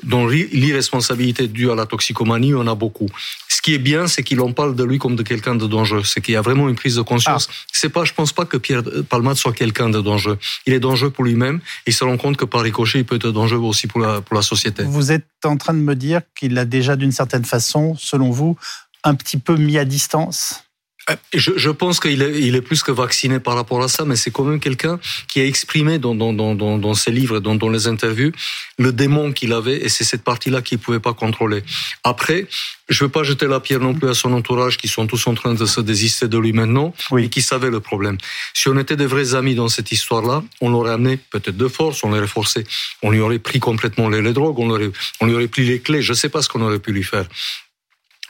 dont 0.04 0.28
l'irresponsabilité 0.28 1.48
due 1.48 1.72
à 1.72 1.76
la 1.76 1.86
toxicomanie, 1.86 2.54
on 2.54 2.68
a 2.68 2.76
beaucoup. 2.76 3.08
Ce 3.48 3.62
qui 3.62 3.74
est 3.76 3.80
bien, 3.80 4.08
c'est 4.08 4.24
qu'il 4.24 4.40
en 4.42 4.52
parle 4.54 4.76
de 4.76 4.84
lui 4.84 4.98
comme 4.98 5.16
de 5.16 5.24
quelqu'un 5.24 5.56
de 5.56 5.68
dangereux. 5.68 6.04
C'est 6.04 6.22
qu'il 6.22 6.34
y 6.34 6.38
a 6.38 6.42
vraiment 6.42 6.68
une 6.68 6.76
prise 6.76 6.96
de 6.96 7.02
conscience. 7.02 7.48
Ah. 7.50 7.54
C'est 7.72 7.90
pas, 7.90 8.04
je 8.06 8.14
pense 8.14 8.34
pas 8.34 8.46
que 8.46 8.58
Pierre 8.58 8.82
Palmade 9.08 9.38
soit 9.38 9.54
quelqu'un 9.54 9.90
de 9.90 10.02
dangereux. 10.02 10.40
Il 10.66 10.74
est 10.74 10.80
dangereux 10.80 11.12
pour 11.12 11.24
lui-même 11.24 11.58
et 11.86 11.92
il 11.92 11.94
se 11.94 12.04
rend 12.04 12.18
compte 12.18 12.38
que 12.38 12.46
par 12.46 12.62
ricochet, 12.62 13.00
il 13.00 13.06
peut 13.06 13.18
être 13.18 13.32
dangereux 13.32 13.60
aussi 13.60 13.88
pour 13.88 14.00
la, 14.00 14.22
pour 14.22 14.36
la 14.36 14.42
société. 14.42 14.84
Vous 14.84 15.12
êtes 15.12 15.28
en 15.44 15.58
train 15.58 15.74
de 15.74 15.80
me 15.80 15.96
dire 15.96 16.22
qu'il 16.36 16.58
a 16.58 16.66
déjà, 16.66 16.96
d'une 16.96 17.12
certaine 17.12 17.46
façon, 17.46 17.96
selon 18.00 18.32
vous, 18.32 18.58
un 19.04 19.16
petit 19.16 19.38
peu 19.38 19.56
mis 19.56 19.78
à 19.78 19.86
distance 19.86 20.64
je, 21.34 21.52
je, 21.56 21.70
pense 21.70 22.00
qu'il 22.00 22.22
est, 22.22 22.40
il 22.42 22.56
est 22.56 22.62
plus 22.62 22.84
que 22.84 22.92
vacciné 22.92 23.40
par 23.40 23.56
rapport 23.56 23.82
à 23.82 23.88
ça, 23.88 24.06
mais 24.06 24.16
c'est 24.16 24.32
quand 24.32 24.44
même 24.44 24.60
quelqu'un 24.60 25.00
qui 25.28 25.40
a 25.40 25.46
exprimé 25.46 25.98
dans, 26.00 26.16
dans, 26.16 26.34
dans, 26.34 26.56
dans 26.56 26.94
ses 26.94 27.12
livres, 27.12 27.40
dans, 27.40 27.56
dans 27.56 27.70
les 27.70 27.88
interviews, 27.88 28.32
le 28.78 28.92
démon 28.94 29.32
qu'il 29.32 29.54
avait, 29.54 29.78
et 29.78 29.90
c'est 29.90 30.04
cette 30.04 30.24
partie-là 30.24 30.62
qu'il 30.62 30.80
pouvait 30.80 31.00
pas 31.00 31.14
contrôler. 31.14 31.64
Après, 32.04 32.48
je 32.90 33.04
veux 33.04 33.10
pas 33.10 33.24
jeter 33.24 33.48
la 33.48 33.60
pierre 33.60 33.80
non 33.80 33.94
plus 33.94 34.10
à 34.10 34.14
son 34.14 34.34
entourage, 34.34 34.78
qui 34.78 34.88
sont 34.88 35.08
tous 35.08 35.26
en 35.28 35.34
train 35.34 35.54
de 35.54 35.66
se 35.66 35.82
désister 35.82 36.28
de 36.28 36.38
lui 36.38 36.54
maintenant, 36.54 36.94
oui. 37.12 37.26
et 37.26 37.30
qui 37.30 37.42
savaient 37.42 37.72
le 37.72 37.80
problème. 37.80 38.18
Si 38.54 38.68
on 38.70 38.78
était 38.78 38.96
des 38.96 39.06
vrais 39.08 39.34
amis 39.34 39.56
dans 39.56 39.70
cette 39.70 39.92
histoire-là, 39.92 40.44
on 40.62 40.70
l'aurait 40.70 40.92
amené 40.92 41.18
peut-être 41.18 41.58
de 41.58 41.68
force, 41.68 42.04
on 42.04 42.12
l'aurait 42.12 42.28
forcé, 42.28 42.64
on 43.02 43.10
lui 43.10 43.20
aurait 43.20 43.40
pris 43.40 43.60
complètement 43.60 44.10
les, 44.10 44.22
les 44.22 44.34
drogues, 44.34 44.60
on, 44.60 44.70
aurait, 44.70 44.92
on 45.20 45.26
lui 45.26 45.34
aurait 45.34 45.48
pris 45.48 45.66
les 45.66 45.80
clés, 45.80 46.02
je 46.02 46.14
sais 46.14 46.30
pas 46.30 46.42
ce 46.42 46.50
qu'on 46.50 46.62
aurait 46.62 46.80
pu 46.80 46.92
lui 46.92 47.04
faire. 47.04 47.26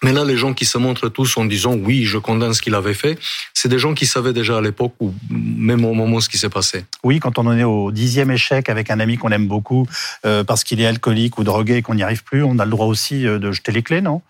Mais 0.04 0.14
là, 0.14 0.24
les 0.26 0.36
gens 0.36 0.54
qui 0.54 0.66
se 0.66 0.78
montrent 0.78 1.10
tous 1.10 1.38
en 1.38 1.46
disant 1.46 1.76
oui, 1.76 2.04
je 2.04 2.18
condamne 2.18 2.54
ce 2.54 2.62
qu'il 2.62 2.74
avait 2.74 2.96
fait, 2.96 3.20
c'est 3.54 3.70
des 3.70 3.78
gens 3.78 3.94
qui 3.94 4.08
savaient 4.08 4.34
déjà 4.34 4.58
à 4.58 4.62
l'époque 4.62 4.94
ou 5.00 5.14
même 5.30 5.86
au 5.86 5.94
moment 5.94 6.20
ce 6.20 6.30
qui 6.30 6.38
s'est 6.38 6.50
passé. 6.50 6.86
Oui, 7.04 7.20
quand 7.20 7.38
on 7.38 7.46
en 7.46 7.58
est 7.58 7.64
au 7.64 7.92
dixième 7.92 8.32
échec 8.32 8.70
avec 8.70 8.90
un 8.90 9.00
ami 9.00 9.18
qu'on 9.18 9.30
aime 9.30 9.48
beaucoup 9.48 9.86
euh, 10.26 10.44
parce 10.44 10.64
qu'il 10.64 10.82
est 10.82 10.88
alcoolique 10.88 11.38
ou 11.38 11.44
drogué 11.44 11.78
et 11.78 11.82
qu'on 11.82 11.96
n'y 11.96 12.04
arrive 12.04 12.24
plus, 12.24 12.44
on 12.44 12.58
a 12.58 12.66
le 12.66 12.72
droit 12.72 12.88
aussi 12.88 13.28
euh, 13.28 13.38
de 13.38 13.52
jeter 13.52 13.72
les 13.72 13.84
clés, 13.84 14.02
non? 14.02 14.22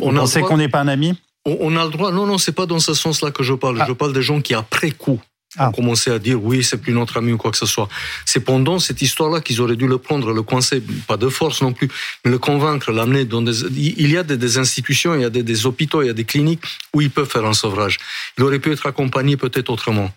On 0.00 0.16
on 0.16 0.26
sait 0.26 0.42
qu'on 0.42 0.56
n'est 0.56 0.68
pas 0.68 0.80
un 0.80 0.88
ami? 0.88 1.18
On, 1.46 1.76
a 1.76 1.84
le 1.84 1.90
droit. 1.90 2.10
Non, 2.10 2.26
non, 2.26 2.38
c'est 2.38 2.52
pas 2.52 2.66
dans 2.66 2.78
ce 2.78 2.94
sens-là 2.94 3.30
que 3.30 3.42
je 3.42 3.52
parle. 3.52 3.78
Ah. 3.80 3.84
Je 3.86 3.92
parle 3.92 4.12
des 4.12 4.22
gens 4.22 4.40
qui 4.40 4.54
après 4.54 4.90
coup 4.90 5.20
ah. 5.58 5.70
commencé 5.74 6.10
à 6.10 6.18
dire 6.18 6.42
oui, 6.42 6.64
c'est 6.64 6.78
plus 6.78 6.92
notre 6.92 7.16
ami 7.16 7.32
ou 7.32 7.36
quoi 7.36 7.50
que 7.50 7.56
ce 7.56 7.66
soit. 7.66 7.88
C'est 8.24 8.40
pendant 8.40 8.78
cette 8.78 9.02
histoire-là 9.02 9.40
qu'ils 9.40 9.60
auraient 9.60 9.76
dû 9.76 9.86
le 9.86 9.98
prendre, 9.98 10.32
le 10.32 10.42
coincer, 10.42 10.82
pas 11.06 11.16
de 11.16 11.28
force 11.28 11.62
non 11.62 11.72
plus, 11.72 11.88
mais 12.24 12.30
le 12.30 12.38
convaincre, 12.38 12.92
l'amener 12.92 13.24
dans 13.24 13.42
des. 13.42 13.62
Il 13.76 14.10
y 14.10 14.16
a 14.16 14.22
des, 14.22 14.58
institutions, 14.58 15.14
il 15.14 15.22
y 15.22 15.24
a 15.24 15.30
des, 15.30 15.66
hôpitaux, 15.66 16.02
il 16.02 16.06
y 16.06 16.10
a 16.10 16.14
des 16.14 16.24
cliniques 16.24 16.64
où 16.94 17.00
ils 17.00 17.10
peuvent 17.10 17.28
faire 17.28 17.44
un 17.44 17.54
sevrage. 17.54 17.98
Il 18.38 18.44
aurait 18.44 18.58
pu 18.58 18.72
être 18.72 18.86
accompagné 18.86 19.36
peut-être 19.36 19.70
autrement. 19.70 20.10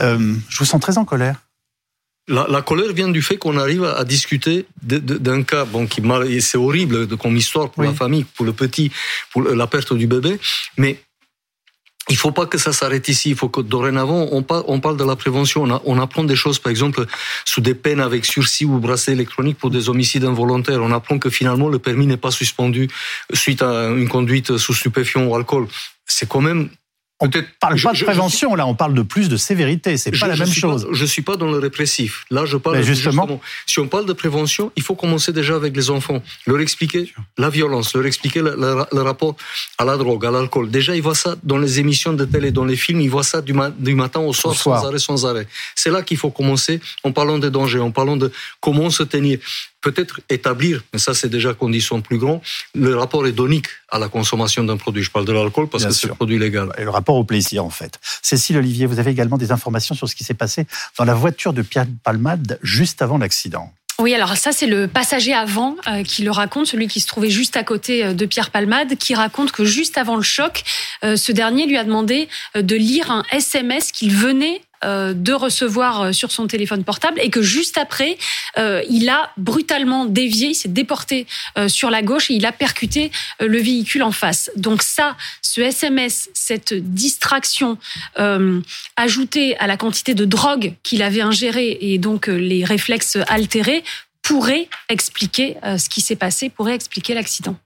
Euh, 0.00 0.34
je 0.48 0.58
vous 0.58 0.64
sens 0.64 0.80
très 0.80 0.98
en 0.98 1.04
colère. 1.04 1.36
La, 2.28 2.62
colère 2.62 2.92
vient 2.92 3.08
du 3.08 3.20
fait 3.20 3.36
qu'on 3.36 3.56
arrive 3.58 3.84
à, 3.84 4.04
discuter 4.04 4.66
d'un 4.82 5.42
cas, 5.42 5.64
bon, 5.64 5.86
qui 5.88 6.00
c'est 6.40 6.56
horrible 6.56 7.08
comme 7.16 7.36
histoire 7.36 7.70
pour 7.70 7.82
la 7.82 7.92
famille, 7.92 8.24
pour 8.24 8.46
le 8.46 8.52
petit, 8.52 8.92
pour 9.32 9.42
la 9.42 9.66
perte 9.66 9.92
du 9.92 10.06
bébé, 10.06 10.38
mais 10.78 11.00
il 12.08 12.16
faut 12.16 12.32
pas 12.32 12.46
que 12.46 12.58
ça 12.58 12.72
s'arrête 12.72 13.08
ici. 13.08 13.30
Il 13.30 13.36
faut 13.36 13.48
que 13.48 13.60
dorénavant, 13.60 14.28
on 14.32 14.42
parle, 14.42 14.96
de 14.96 15.04
la 15.04 15.16
prévention. 15.16 15.62
On, 15.64 15.80
on, 15.84 16.00
apprend 16.00 16.24
des 16.24 16.36
choses, 16.36 16.58
par 16.58 16.70
exemple, 16.70 17.06
sous 17.44 17.60
des 17.60 17.74
peines 17.74 18.00
avec 18.00 18.24
sursis 18.24 18.64
ou 18.64 18.78
bracelet 18.78 19.14
électronique 19.14 19.58
pour 19.58 19.70
des 19.70 19.88
homicides 19.88 20.24
involontaires. 20.24 20.82
On 20.82 20.92
apprend 20.92 21.18
que 21.18 21.30
finalement, 21.30 21.68
le 21.68 21.78
permis 21.78 22.06
n'est 22.06 22.16
pas 22.16 22.32
suspendu 22.32 22.88
suite 23.32 23.62
à 23.62 23.88
une 23.88 24.08
conduite 24.08 24.56
sous 24.56 24.74
stupéfiant 24.74 25.24
ou 25.24 25.34
alcool. 25.34 25.68
C'est 26.06 26.28
quand 26.28 26.40
même 26.40 26.70
on 27.22 27.26
ne 27.26 27.40
parle 27.60 27.80
pas 27.80 27.92
de 27.92 28.02
prévention, 28.02 28.56
là, 28.56 28.66
on 28.66 28.74
parle 28.74 28.94
de 28.94 29.02
plus 29.02 29.28
de 29.28 29.36
sévérité. 29.36 29.96
C'est 29.96 30.10
pas 30.10 30.26
la 30.26 30.34
même 30.34 30.52
chose. 30.52 30.88
je 30.90 31.04
suis 31.04 31.22
pas 31.22 31.36
dans 31.36 31.48
le 31.52 31.58
répressif. 31.58 32.24
Là, 32.32 32.44
je 32.46 32.56
parle 32.56 32.82
justement, 32.82 33.40
Si 33.64 33.78
on 33.78 33.86
parle 33.86 34.06
de 34.06 34.12
prévention, 34.12 34.72
il 34.74 34.82
faut 34.82 34.96
commencer 34.96 35.32
déjà 35.32 35.54
avec 35.54 35.76
les 35.76 35.88
enfants, 35.90 36.20
leur 36.48 36.58
expliquer 36.58 37.12
la 37.38 37.48
violence, 37.48 37.94
leur 37.94 38.06
expliquer 38.06 38.40
le, 38.42 39.02
rapport 39.02 39.36
à 39.78 39.84
la 39.84 39.96
drogue, 39.96 40.26
à 40.26 40.32
l'alcool. 40.32 40.68
Déjà, 40.68 40.96
ils 40.96 41.02
voient 41.02 41.14
ça 41.14 41.36
dans 41.44 41.58
les 41.58 41.78
émissions 41.78 42.12
de 42.12 42.24
télé, 42.24 42.50
dans 42.50 42.64
les 42.64 42.76
films, 42.76 43.00
ils 43.00 43.10
voient 43.10 43.22
ça 43.22 43.40
du, 43.40 43.52
matin 43.52 44.18
au 44.18 44.32
soir, 44.32 44.56
sans 44.56 44.72
arrêt, 44.72 44.98
sans 44.98 45.24
arrêt. 45.24 45.46
C'est 45.76 45.90
là 45.90 46.02
qu'il 46.02 46.16
faut 46.16 46.30
commencer 46.30 46.80
en 47.04 47.12
parlant 47.12 47.38
des 47.38 47.50
dangers, 47.50 47.78
en 47.78 47.92
parlant 47.92 48.16
de 48.16 48.32
comment 48.60 48.90
se 48.90 49.04
tenir 49.04 49.38
peut-être 49.82 50.20
établir, 50.30 50.82
mais 50.92 50.98
ça 50.98 51.12
c'est 51.12 51.28
déjà 51.28 51.52
condition 51.52 52.00
plus 52.00 52.18
grand, 52.18 52.40
le 52.74 52.96
rapport 52.96 53.26
hédonique 53.26 53.66
à 53.90 53.98
la 53.98 54.08
consommation 54.08 54.64
d'un 54.64 54.76
produit. 54.76 55.02
Je 55.02 55.10
parle 55.10 55.26
de 55.26 55.32
l'alcool 55.32 55.68
parce 55.68 55.84
que 55.84 55.92
c'est 55.92 56.10
un 56.10 56.14
produit 56.14 56.38
légal. 56.38 56.72
Et 56.78 56.84
le 56.84 56.90
rapport 56.90 57.16
au 57.16 57.24
plaisir 57.24 57.64
en 57.64 57.70
fait. 57.70 57.98
Cécile 58.22 58.56
Olivier, 58.56 58.86
vous 58.86 58.98
avez 58.98 59.10
également 59.10 59.38
des 59.38 59.52
informations 59.52 59.94
sur 59.94 60.08
ce 60.08 60.14
qui 60.14 60.24
s'est 60.24 60.34
passé 60.34 60.66
dans 60.96 61.04
la 61.04 61.14
voiture 61.14 61.52
de 61.52 61.62
Pierre 61.62 61.86
Palmade 62.04 62.58
juste 62.62 63.02
avant 63.02 63.18
l'accident. 63.18 63.72
Oui, 63.98 64.14
alors 64.14 64.36
ça 64.36 64.52
c'est 64.52 64.66
le 64.66 64.88
passager 64.88 65.34
avant 65.34 65.76
euh, 65.86 66.02
qui 66.02 66.22
le 66.22 66.30
raconte, 66.30 66.66
celui 66.66 66.88
qui 66.88 67.00
se 67.00 67.06
trouvait 67.06 67.30
juste 67.30 67.56
à 67.56 67.62
côté 67.62 68.04
euh, 68.04 68.14
de 68.14 68.26
Pierre 68.26 68.50
Palmade, 68.50 68.96
qui 68.96 69.14
raconte 69.14 69.52
que 69.52 69.64
juste 69.64 69.98
avant 69.98 70.16
le 70.16 70.22
choc, 70.22 70.62
euh, 71.04 71.16
ce 71.16 71.30
dernier 71.30 71.66
lui 71.66 71.76
a 71.76 71.84
demandé 71.84 72.28
de 72.54 72.74
lire 72.74 73.10
un 73.10 73.22
SMS 73.30 73.92
qu'il 73.92 74.12
venait 74.12 74.62
de 74.84 75.32
recevoir 75.32 76.02
euh, 76.02 76.12
sur 76.12 76.32
son 76.32 76.46
téléphone 76.46 76.84
portable 76.84 77.20
et 77.20 77.30
que 77.30 77.42
juste 77.42 77.78
après, 77.78 78.18
euh, 78.58 78.82
il 78.88 79.08
a 79.08 79.30
brutalement 79.36 80.04
dévié, 80.04 80.48
il 80.48 80.54
s'est 80.54 80.68
déporté 80.68 81.26
sur 81.68 81.90
la 81.90 82.02
gauche 82.02 82.30
et 82.30 82.34
il 82.34 82.46
a 82.46 82.52
percuté 82.52 83.10
le 83.40 83.58
véhicule 83.58 84.02
en 84.02 84.12
face. 84.12 84.50
Donc 84.56 84.82
ça, 84.82 85.16
ce 85.40 85.60
SMS, 85.60 86.30
cette 86.34 86.74
distraction 86.74 87.78
ajoutée 88.96 89.56
à 89.58 89.66
la 89.66 89.76
quantité 89.76 90.14
de 90.14 90.24
drogue 90.24 90.74
qu'il 90.82 91.02
avait 91.02 91.20
ingérée 91.20 91.78
et 91.80 91.98
donc 91.98 92.26
les 92.26 92.64
réflexes 92.64 93.18
altérés 93.28 93.84
pourrait 94.22 94.68
expliquer 94.88 95.56
ce 95.62 95.88
qui 95.88 96.00
s'est 96.00 96.16
passé, 96.16 96.48
pourrait 96.48 96.74
expliquer 96.74 97.14
l'accident. 97.14 97.56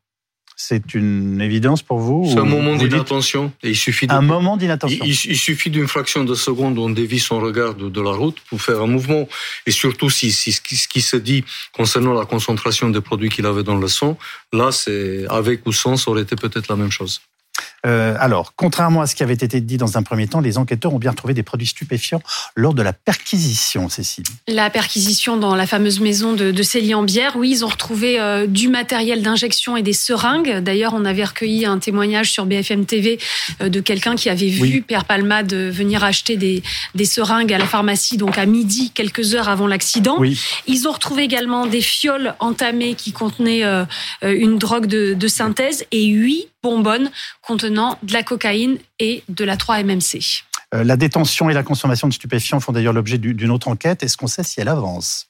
C'est 0.58 0.94
une 0.94 1.42
évidence 1.42 1.82
pour 1.82 1.98
vous 1.98 2.26
C'est 2.32 2.38
un 2.38 2.44
moment 2.44 2.76
d'inattention. 2.76 3.52
Il 3.62 3.76
suffit 3.76 4.06
un 4.08 4.22
moment 4.22 4.56
d'inattention. 4.56 5.04
Il, 5.04 5.14
suffit 5.14 5.68
d'une 5.68 5.86
fraction 5.86 6.24
de 6.24 6.34
seconde 6.34 6.78
où 6.78 6.82
on 6.82 6.88
dévie 6.88 7.18
son 7.18 7.40
regard 7.40 7.74
de, 7.74 8.00
la 8.00 8.12
route 8.12 8.38
pour 8.48 8.62
faire 8.62 8.80
un 8.80 8.86
mouvement. 8.86 9.28
Et 9.66 9.70
surtout, 9.70 10.08
si, 10.08 10.32
ce 10.32 10.60
qui 10.62 11.02
se 11.02 11.16
dit 11.16 11.44
concernant 11.72 12.14
la 12.14 12.24
concentration 12.24 12.88
des 12.88 13.02
produits 13.02 13.28
qu'il 13.28 13.44
avait 13.44 13.64
dans 13.64 13.76
le 13.76 13.86
sang, 13.86 14.16
là, 14.54 14.72
c'est 14.72 15.26
avec 15.28 15.66
ou 15.66 15.72
sans, 15.72 15.98
ça 15.98 16.10
aurait 16.10 16.22
été 16.22 16.36
peut-être 16.36 16.68
la 16.68 16.76
même 16.76 16.90
chose. 16.90 17.20
Euh, 17.86 18.16
alors, 18.18 18.54
contrairement 18.56 19.00
à 19.00 19.06
ce 19.06 19.14
qui 19.14 19.22
avait 19.22 19.34
été 19.34 19.60
dit 19.60 19.76
dans 19.76 19.96
un 19.96 20.02
premier 20.02 20.26
temps, 20.26 20.40
les 20.40 20.58
enquêteurs 20.58 20.92
ont 20.92 20.98
bien 20.98 21.12
retrouvé 21.12 21.34
des 21.34 21.42
produits 21.42 21.68
stupéfiants 21.68 22.22
lors 22.56 22.74
de 22.74 22.82
la 22.82 22.92
perquisition, 22.92 23.88
Cécile. 23.88 24.24
La 24.48 24.70
perquisition 24.70 25.36
dans 25.36 25.54
la 25.54 25.66
fameuse 25.66 26.00
maison 26.00 26.32
de, 26.32 26.50
de 26.50 26.62
Célie-en-Bière, 26.62 27.36
oui, 27.36 27.50
ils 27.50 27.64
ont 27.64 27.68
retrouvé 27.68 28.18
euh, 28.18 28.46
du 28.46 28.68
matériel 28.68 29.22
d'injection 29.22 29.76
et 29.76 29.82
des 29.82 29.92
seringues. 29.92 30.58
D'ailleurs, 30.58 30.94
on 30.94 31.04
avait 31.04 31.24
recueilli 31.24 31.64
un 31.64 31.78
témoignage 31.78 32.32
sur 32.32 32.46
BFM 32.46 32.86
TV 32.86 33.18
euh, 33.60 33.68
de 33.68 33.80
quelqu'un 33.80 34.16
qui 34.16 34.28
avait 34.28 34.48
vu 34.48 34.82
Pierre 34.82 35.04
Palmade 35.04 35.52
venir 35.54 36.02
acheter 36.02 36.36
des, 36.36 36.62
des 36.94 37.04
seringues 37.04 37.52
à 37.52 37.58
la 37.58 37.66
pharmacie, 37.66 38.16
donc 38.16 38.38
à 38.38 38.46
midi, 38.46 38.90
quelques 38.90 39.34
heures 39.34 39.48
avant 39.48 39.66
l'accident. 39.66 40.16
Oui. 40.18 40.40
Ils 40.66 40.88
ont 40.88 40.92
retrouvé 40.92 41.22
également 41.22 41.66
des 41.66 41.80
fioles 41.80 42.34
entamées 42.40 42.94
qui 42.94 43.12
contenaient 43.12 43.62
une 44.22 44.58
drogue 44.58 44.86
de, 44.86 45.14
de 45.14 45.28
synthèse 45.28 45.84
et 45.92 46.04
huit 46.04 46.48
bonbonnes 46.66 47.10
contenant 47.42 47.75
de 48.02 48.12
la 48.12 48.22
cocaïne 48.22 48.78
et 48.98 49.22
de 49.28 49.44
la 49.44 49.56
3-MMC. 49.56 50.42
Euh, 50.74 50.82
la 50.84 50.96
détention 50.96 51.48
et 51.50 51.54
la 51.54 51.62
consommation 51.62 52.08
de 52.08 52.12
stupéfiants 52.12 52.60
font 52.60 52.72
d'ailleurs 52.72 52.92
l'objet 52.92 53.18
du- 53.18 53.34
d'une 53.34 53.50
autre 53.50 53.68
enquête. 53.68 54.02
Est-ce 54.02 54.16
qu'on 54.16 54.26
sait 54.26 54.42
si 54.42 54.60
elle 54.60 54.68
avance? 54.68 55.26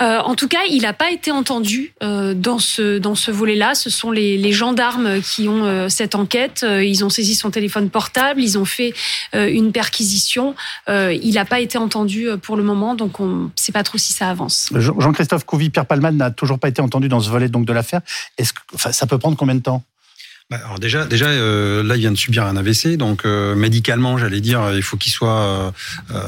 Euh, 0.00 0.18
en 0.20 0.34
tout 0.34 0.48
cas, 0.48 0.60
il 0.70 0.82
n'a 0.82 0.94
pas 0.94 1.10
été 1.10 1.30
entendu 1.30 1.92
euh, 2.02 2.32
dans 2.32 2.58
ce 2.58 2.98
dans 2.98 3.14
ce 3.14 3.30
volet-là. 3.30 3.74
Ce 3.74 3.90
sont 3.90 4.10
les, 4.10 4.38
les 4.38 4.52
gendarmes 4.52 5.20
qui 5.20 5.46
ont 5.48 5.64
euh, 5.64 5.88
cette 5.90 6.14
enquête. 6.14 6.64
Ils 6.64 7.04
ont 7.04 7.10
saisi 7.10 7.34
son 7.34 7.50
téléphone 7.50 7.90
portable, 7.90 8.40
ils 8.42 8.56
ont 8.56 8.64
fait 8.64 8.94
une 9.34 9.72
perquisition. 9.72 10.54
Il 10.88 11.32
n'a 11.34 11.44
pas 11.44 11.60
été 11.60 11.76
entendu 11.76 12.28
pour 12.40 12.56
le 12.56 12.62
moment, 12.62 12.94
donc 12.94 13.20
on 13.20 13.26
ne 13.26 13.48
sait 13.56 13.72
pas 13.72 13.82
trop 13.82 13.98
si 13.98 14.12
ça 14.12 14.30
avance. 14.30 14.70
Jean- 14.74 14.98
Jean-Christophe 14.98 15.44
Couvi, 15.44 15.68
Pierre 15.70 15.86
Palmade 15.86 16.14
n'a 16.14 16.30
toujours 16.30 16.58
pas 16.58 16.68
été 16.68 16.80
entendu 16.80 17.08
dans 17.08 17.20
ce 17.20 17.28
volet 17.28 17.48
donc 17.48 17.66
de 17.66 17.72
l'affaire. 17.72 18.00
Est-ce 18.38 18.52
que 18.54 18.60
enfin, 18.74 18.92
ça 18.92 19.06
peut 19.06 19.18
prendre 19.18 19.36
combien 19.36 19.54
de 19.56 19.60
temps? 19.60 19.82
Alors 20.56 20.78
déjà, 20.78 21.04
déjà 21.06 21.26
euh, 21.26 21.82
là, 21.82 21.96
il 21.96 22.00
vient 22.00 22.12
de 22.12 22.16
subir 22.16 22.44
un 22.44 22.56
AVC, 22.56 22.96
donc 22.96 23.24
euh, 23.24 23.54
médicalement, 23.54 24.18
j'allais 24.18 24.40
dire, 24.40 24.72
il 24.74 24.82
faut 24.82 24.96
qu'il 24.96 25.12
soit, 25.12 25.72
euh, 26.10 26.20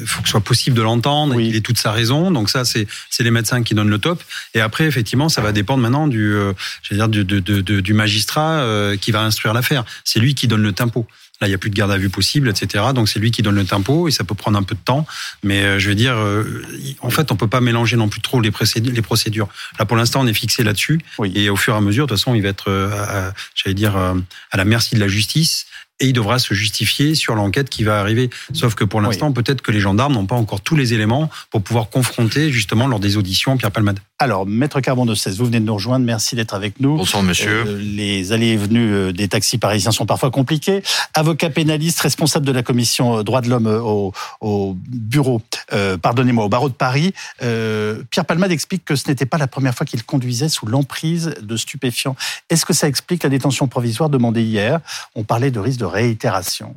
il 0.00 0.06
faut 0.06 0.22
que 0.22 0.28
soit 0.28 0.40
possible 0.40 0.76
de 0.76 0.82
l'entendre. 0.82 1.34
Oui. 1.34 1.48
Il 1.48 1.56
ait 1.56 1.60
toute 1.60 1.78
sa 1.78 1.92
raison. 1.92 2.30
Donc 2.30 2.50
ça, 2.50 2.64
c'est 2.64 2.86
c'est 3.10 3.22
les 3.24 3.30
médecins 3.30 3.62
qui 3.62 3.74
donnent 3.74 3.90
le 3.90 3.98
top. 3.98 4.22
Et 4.54 4.60
après, 4.60 4.84
effectivement, 4.84 5.28
ça 5.28 5.40
va 5.42 5.52
dépendre 5.52 5.82
maintenant 5.82 6.06
du, 6.08 6.34
j'allais 6.82 6.98
dire, 7.00 7.08
du, 7.08 7.24
du, 7.24 7.40
du- 7.40 7.62
du- 7.62 7.82
du 7.82 7.92
magistrat 7.94 8.64
qui 9.00 9.12
va 9.12 9.22
instruire 9.22 9.54
l'affaire. 9.54 9.84
C'est 10.04 10.20
lui 10.20 10.34
qui 10.34 10.48
donne 10.48 10.62
le 10.62 10.72
tempo. 10.72 11.06
Là, 11.40 11.46
il 11.46 11.50
n'y 11.50 11.54
a 11.54 11.58
plus 11.58 11.70
de 11.70 11.74
garde 11.74 11.92
à 11.92 11.98
vue 11.98 12.10
possible, 12.10 12.48
etc. 12.48 12.86
Donc 12.94 13.08
c'est 13.08 13.20
lui 13.20 13.30
qui 13.30 13.42
donne 13.42 13.54
le 13.54 13.64
tempo 13.64 14.08
et 14.08 14.10
ça 14.10 14.24
peut 14.24 14.34
prendre 14.34 14.58
un 14.58 14.64
peu 14.64 14.74
de 14.74 14.80
temps. 14.80 15.06
Mais 15.44 15.62
euh, 15.62 15.78
je 15.78 15.88
veux 15.88 15.94
dire, 15.94 16.16
euh, 16.16 16.62
en 17.00 17.10
fait, 17.10 17.30
on 17.30 17.36
peut 17.36 17.46
pas 17.46 17.60
mélanger 17.60 17.96
non 17.96 18.08
plus 18.08 18.20
trop 18.20 18.40
les 18.40 18.50
procédures. 18.50 18.92
Les 18.92 19.02
procédures. 19.02 19.48
Là, 19.78 19.84
pour 19.84 19.96
l'instant, 19.96 20.20
on 20.22 20.26
est 20.26 20.34
fixé 20.34 20.64
là-dessus. 20.64 21.00
Oui. 21.18 21.32
Et 21.36 21.48
au 21.48 21.56
fur 21.56 21.74
et 21.74 21.76
à 21.76 21.80
mesure, 21.80 22.06
de 22.06 22.10
toute 22.10 22.18
façon, 22.18 22.34
il 22.34 22.42
va 22.42 22.48
être, 22.48 22.68
euh, 22.68 23.30
j'allais 23.54 23.74
dire, 23.74 23.96
euh, 23.96 24.14
à 24.50 24.56
la 24.56 24.64
merci 24.64 24.96
de 24.96 25.00
la 25.00 25.08
justice. 25.08 25.66
Et 26.00 26.06
il 26.06 26.12
devra 26.12 26.38
se 26.38 26.54
justifier 26.54 27.16
sur 27.16 27.34
l'enquête 27.34 27.68
qui 27.68 27.82
va 27.82 27.98
arriver. 27.98 28.30
Sauf 28.52 28.76
que 28.76 28.84
pour 28.84 29.00
l'instant, 29.00 29.32
peut-être 29.32 29.62
que 29.62 29.72
les 29.72 29.80
gendarmes 29.80 30.14
n'ont 30.14 30.26
pas 30.26 30.36
encore 30.36 30.60
tous 30.60 30.76
les 30.76 30.94
éléments 30.94 31.28
pour 31.50 31.60
pouvoir 31.60 31.90
confronter 31.90 32.52
justement 32.52 32.86
lors 32.86 33.00
des 33.00 33.16
auditions 33.16 33.56
Pierre 33.56 33.72
Palmade. 33.72 33.98
Alors, 34.20 34.46
Maître 34.46 34.80
Carbon 34.80 35.06
de 35.06 35.14
16, 35.14 35.38
vous 35.38 35.46
venez 35.46 35.60
de 35.60 35.64
nous 35.64 35.74
rejoindre. 35.74 36.04
Merci 36.04 36.34
d'être 36.34 36.54
avec 36.54 36.80
nous. 36.80 36.96
Bonsoir 36.96 37.22
monsieur. 37.22 37.64
Euh, 37.68 37.78
les 37.80 38.32
allées 38.32 38.48
et 38.48 38.56
venues 38.56 38.92
euh, 38.92 39.12
des 39.12 39.28
taxis 39.28 39.58
parisiens 39.58 39.92
sont 39.92 40.06
parfois 40.06 40.32
compliquées. 40.32 40.82
Avocat 41.14 41.50
pénaliste, 41.50 42.00
responsable 42.00 42.44
de 42.44 42.50
la 42.50 42.64
commission 42.64 43.18
euh, 43.18 43.22
droits 43.22 43.42
de 43.42 43.48
l'homme 43.48 43.68
au, 43.68 44.12
au 44.40 44.76
bureau, 44.88 45.40
euh, 45.72 45.96
pardonnez-moi, 45.98 46.44
au 46.44 46.48
barreau 46.48 46.68
de 46.68 46.74
Paris. 46.74 47.14
Euh, 47.42 48.02
Pierre 48.10 48.24
Palmade 48.24 48.50
explique 48.50 48.84
que 48.84 48.96
ce 48.96 49.08
n'était 49.08 49.26
pas 49.26 49.38
la 49.38 49.46
première 49.46 49.74
fois 49.74 49.86
qu'il 49.86 50.02
conduisait 50.02 50.48
sous 50.48 50.66
l'emprise 50.66 51.36
de 51.40 51.56
stupéfiants. 51.56 52.16
Est-ce 52.50 52.66
que 52.66 52.72
ça 52.72 52.88
explique 52.88 53.22
la 53.22 53.28
détention 53.28 53.68
provisoire 53.68 54.10
demandée 54.10 54.42
hier? 54.42 54.80
On 55.14 55.22
parlait 55.22 55.52
de 55.52 55.60
risque 55.60 55.78
de 55.78 55.84
réitération. 55.84 56.74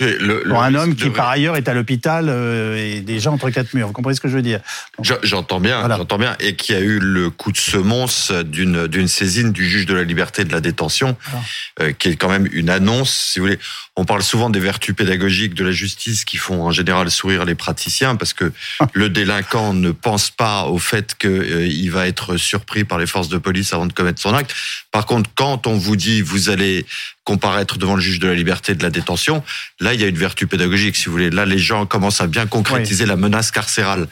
Le- 0.00 0.42
le 0.44 0.48
Pour 0.48 0.62
un 0.62 0.74
homme 0.74 0.94
qui, 0.96 1.10
par 1.10 1.28
ailleurs, 1.28 1.56
est 1.56 1.68
à 1.68 1.74
l'hôpital 1.74 2.26
euh, 2.28 2.76
et 2.76 3.00
déjà 3.00 3.30
entre 3.30 3.50
quatre 3.50 3.74
murs. 3.74 3.86
Vous 3.88 3.92
comprenez 3.92 4.16
ce 4.16 4.20
que 4.20 4.28
je 4.28 4.34
veux 4.36 4.42
dire? 4.42 4.60
Je- 5.02 5.12
J'entends 5.22 5.60
bien, 5.60 5.80
Voilà. 5.80 5.96
j'entends 5.98 6.16
bien, 6.18 6.36
et 6.40 6.56
qui 6.56 6.72
a 6.74 6.80
eu 6.80 6.98
le 6.98 7.28
coup 7.30 7.52
de 7.52 7.58
semonce 7.58 8.32
d'une 8.32 8.86
d'une 8.86 9.08
saisine 9.08 9.52
du 9.52 9.68
juge 9.68 9.84
de 9.86 9.94
la 9.94 10.02
liberté 10.04 10.42
et 10.42 10.44
de 10.46 10.52
la 10.52 10.60
détention, 10.62 11.16
Voilà. 11.30 11.44
euh, 11.80 11.92
qui 11.92 12.08
est 12.08 12.16
quand 12.16 12.30
même 12.30 12.48
une 12.52 12.70
annonce. 12.70 13.14
Si 13.32 13.38
vous 13.38 13.44
voulez, 13.46 13.58
on 13.96 14.04
parle 14.06 14.22
souvent 14.22 14.48
des 14.48 14.60
vertus 14.60 14.94
pédagogiques 14.96 15.54
de 15.54 15.64
la 15.64 15.72
justice 15.72 16.24
qui 16.24 16.38
font 16.38 16.62
en 16.62 16.70
général 16.70 17.10
sourire 17.10 17.44
les 17.44 17.54
praticiens, 17.54 18.16
parce 18.16 18.32
que 18.32 18.52
le 18.94 19.08
délinquant 19.10 19.74
ne 19.74 19.90
pense 19.90 20.30
pas 20.30 20.64
au 20.64 20.78
fait 20.78 21.14
qu'il 21.18 21.90
va 21.90 22.06
être 22.06 22.36
surpris 22.38 22.84
par 22.84 22.98
les 22.98 23.06
forces 23.06 23.28
de 23.28 23.36
police 23.38 23.72
avant 23.74 23.86
de 23.86 23.92
commettre 23.92 24.20
son 24.22 24.32
acte. 24.34 24.54
Par 24.92 25.04
contre, 25.04 25.28
quand 25.34 25.66
on 25.66 25.76
vous 25.76 25.96
dit 25.96 26.22
vous 26.22 26.48
allez 26.48 26.86
comparaître 27.32 27.78
devant 27.78 27.94
le 27.94 28.00
juge 28.00 28.18
de 28.18 28.26
la 28.26 28.34
liberté 28.34 28.72
et 28.72 28.74
de 28.74 28.82
la 28.82 28.90
détention, 28.90 29.44
là 29.78 29.94
il 29.94 30.00
y 30.00 30.04
a 30.04 30.08
une 30.08 30.18
vertu 30.18 30.48
pédagogique, 30.48 30.96
si 30.96 31.06
vous 31.06 31.12
voulez. 31.12 31.30
Là, 31.30 31.44
les 31.46 31.58
gens 31.58 31.86
commencent 31.86 32.20
à 32.20 32.26
bien 32.26 32.46
concrétiser 32.46 33.06
la 33.06 33.16
menace 33.16 33.50
carcérale. 33.52 34.08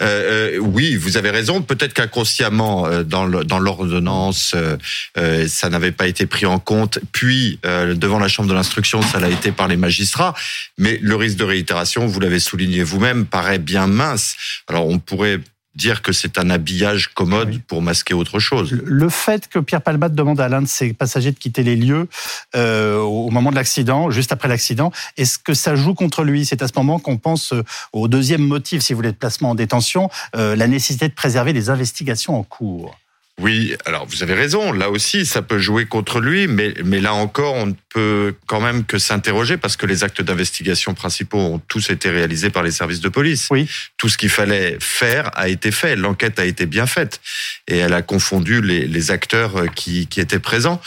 Euh, 0.00 0.24
euh, 0.34 0.58
oui, 0.58 0.96
vous 0.96 1.16
avez 1.16 1.30
raison. 1.30 1.62
Peut-être 1.62 1.94
qu'inconsciemment, 1.94 2.86
euh, 2.86 3.02
dans 3.02 3.58
l'ordonnance, 3.58 4.54
euh, 4.54 5.48
ça 5.48 5.68
n'avait 5.68 5.92
pas 5.92 6.06
été 6.06 6.26
pris 6.26 6.46
en 6.46 6.58
compte. 6.58 6.98
Puis, 7.12 7.58
devant 7.64 8.18
la 8.18 8.28
chambre 8.28 8.48
de 8.48 8.54
l'instruction, 8.54 9.02
ça 9.02 9.18
l'a 9.18 9.28
été 9.28 9.52
par 9.52 9.68
les 9.68 9.76
magistrats. 9.76 10.34
Mais 10.78 10.98
le 11.02 11.16
risque 11.16 11.36
de 11.36 11.44
réitération, 11.44 12.06
vous 12.06 12.20
l'avez 12.20 12.40
souligné 12.40 12.82
vous-même, 12.82 13.26
paraît 13.26 13.58
bien 13.58 13.86
mince. 13.86 14.36
Alors, 14.68 14.86
on 14.86 14.98
pourrait 14.98 15.40
dire 15.74 16.02
que 16.02 16.12
c'est 16.12 16.38
un 16.38 16.50
habillage 16.50 17.08
commode 17.14 17.48
Oui. 17.48 17.62
pour 17.66 17.82
masquer 17.82 18.14
autre 18.14 18.38
chose. 18.38 18.70
Le 18.72 19.08
fait 19.08 19.48
que 19.48 19.58
Pierre 19.58 19.82
Palmade 19.82 20.14
demande 20.14 20.40
à 20.40 20.48
l'un 20.48 20.62
de 20.62 20.68
ses 20.68 20.92
passagers 20.92 21.32
de 21.32 21.38
quitter 21.38 21.62
les 21.62 21.76
lieux 21.76 22.08
euh, 22.54 22.98
au 22.98 23.30
moment 23.30 23.50
de 23.50 23.56
l'accident, 23.56 24.10
juste 24.10 24.32
après 24.32 24.48
l'accident, 24.48 24.92
est-ce 25.16 25.38
que 25.38 25.54
ça 25.54 25.74
joue 25.74 25.94
contre 25.94 26.22
lui? 26.24 26.44
C'est 26.46 26.62
à 26.62 26.68
ce 26.68 26.72
moment 26.76 26.98
qu'on 26.98 27.16
pense 27.16 27.52
euh, 27.52 27.62
au 27.92 28.08
deuxième 28.08 28.42
motif, 28.42 28.82
si 28.82 28.92
vous 28.92 28.98
voulez, 28.98 29.12
de 29.12 29.16
placement 29.16 29.50
en 29.50 29.54
détention, 29.54 30.10
euh, 30.36 30.56
la 30.56 30.66
nécessité 30.68 31.08
de 31.08 31.14
préserver 31.14 31.52
les 31.52 31.70
investigations 31.70 32.38
en 32.38 32.42
cours. 32.42 32.96
Oui, 33.40 33.74
alors 33.84 34.06
vous 34.06 34.22
avez 34.22 34.34
raison. 34.34 34.72
Là 34.72 34.90
aussi, 34.90 35.26
ça 35.26 35.42
peut 35.42 35.58
jouer 35.58 35.86
contre 35.86 36.20
lui, 36.20 36.46
mais, 36.46 36.72
mais 36.84 37.00
là 37.00 37.14
encore, 37.14 37.54
on 37.54 37.66
ne 37.66 37.74
peut 37.92 38.34
quand 38.46 38.60
même 38.60 38.84
que 38.84 38.98
s'interroger 38.98 39.56
parce 39.56 39.76
que 39.76 39.86
les 39.86 40.04
actes 40.04 40.22
d'investigation 40.22 40.94
principaux 40.94 41.38
ont 41.38 41.58
tous 41.58 41.90
été 41.90 42.10
réalisés 42.10 42.50
par 42.50 42.62
les 42.62 42.70
services 42.70 43.00
de 43.00 43.08
police. 43.08 43.48
Oui. 43.50 43.68
Tout 43.96 44.08
ce 44.08 44.16
qu'il 44.16 44.28
fallait 44.28 44.78
faire 44.80 45.30
a 45.34 45.48
été 45.48 45.72
fait. 45.72 45.96
L'enquête 45.96 46.38
a 46.38 46.44
été 46.44 46.66
bien 46.66 46.86
faite 46.86 47.20
et 47.66 47.78
elle 47.78 47.92
a 47.92 48.02
confondu 48.02 48.60
les, 48.60 48.86
les 48.86 49.10
acteurs 49.10 49.64
qui, 49.74 50.06
qui 50.06 50.20
étaient 50.20 50.38
présents. 50.38 50.80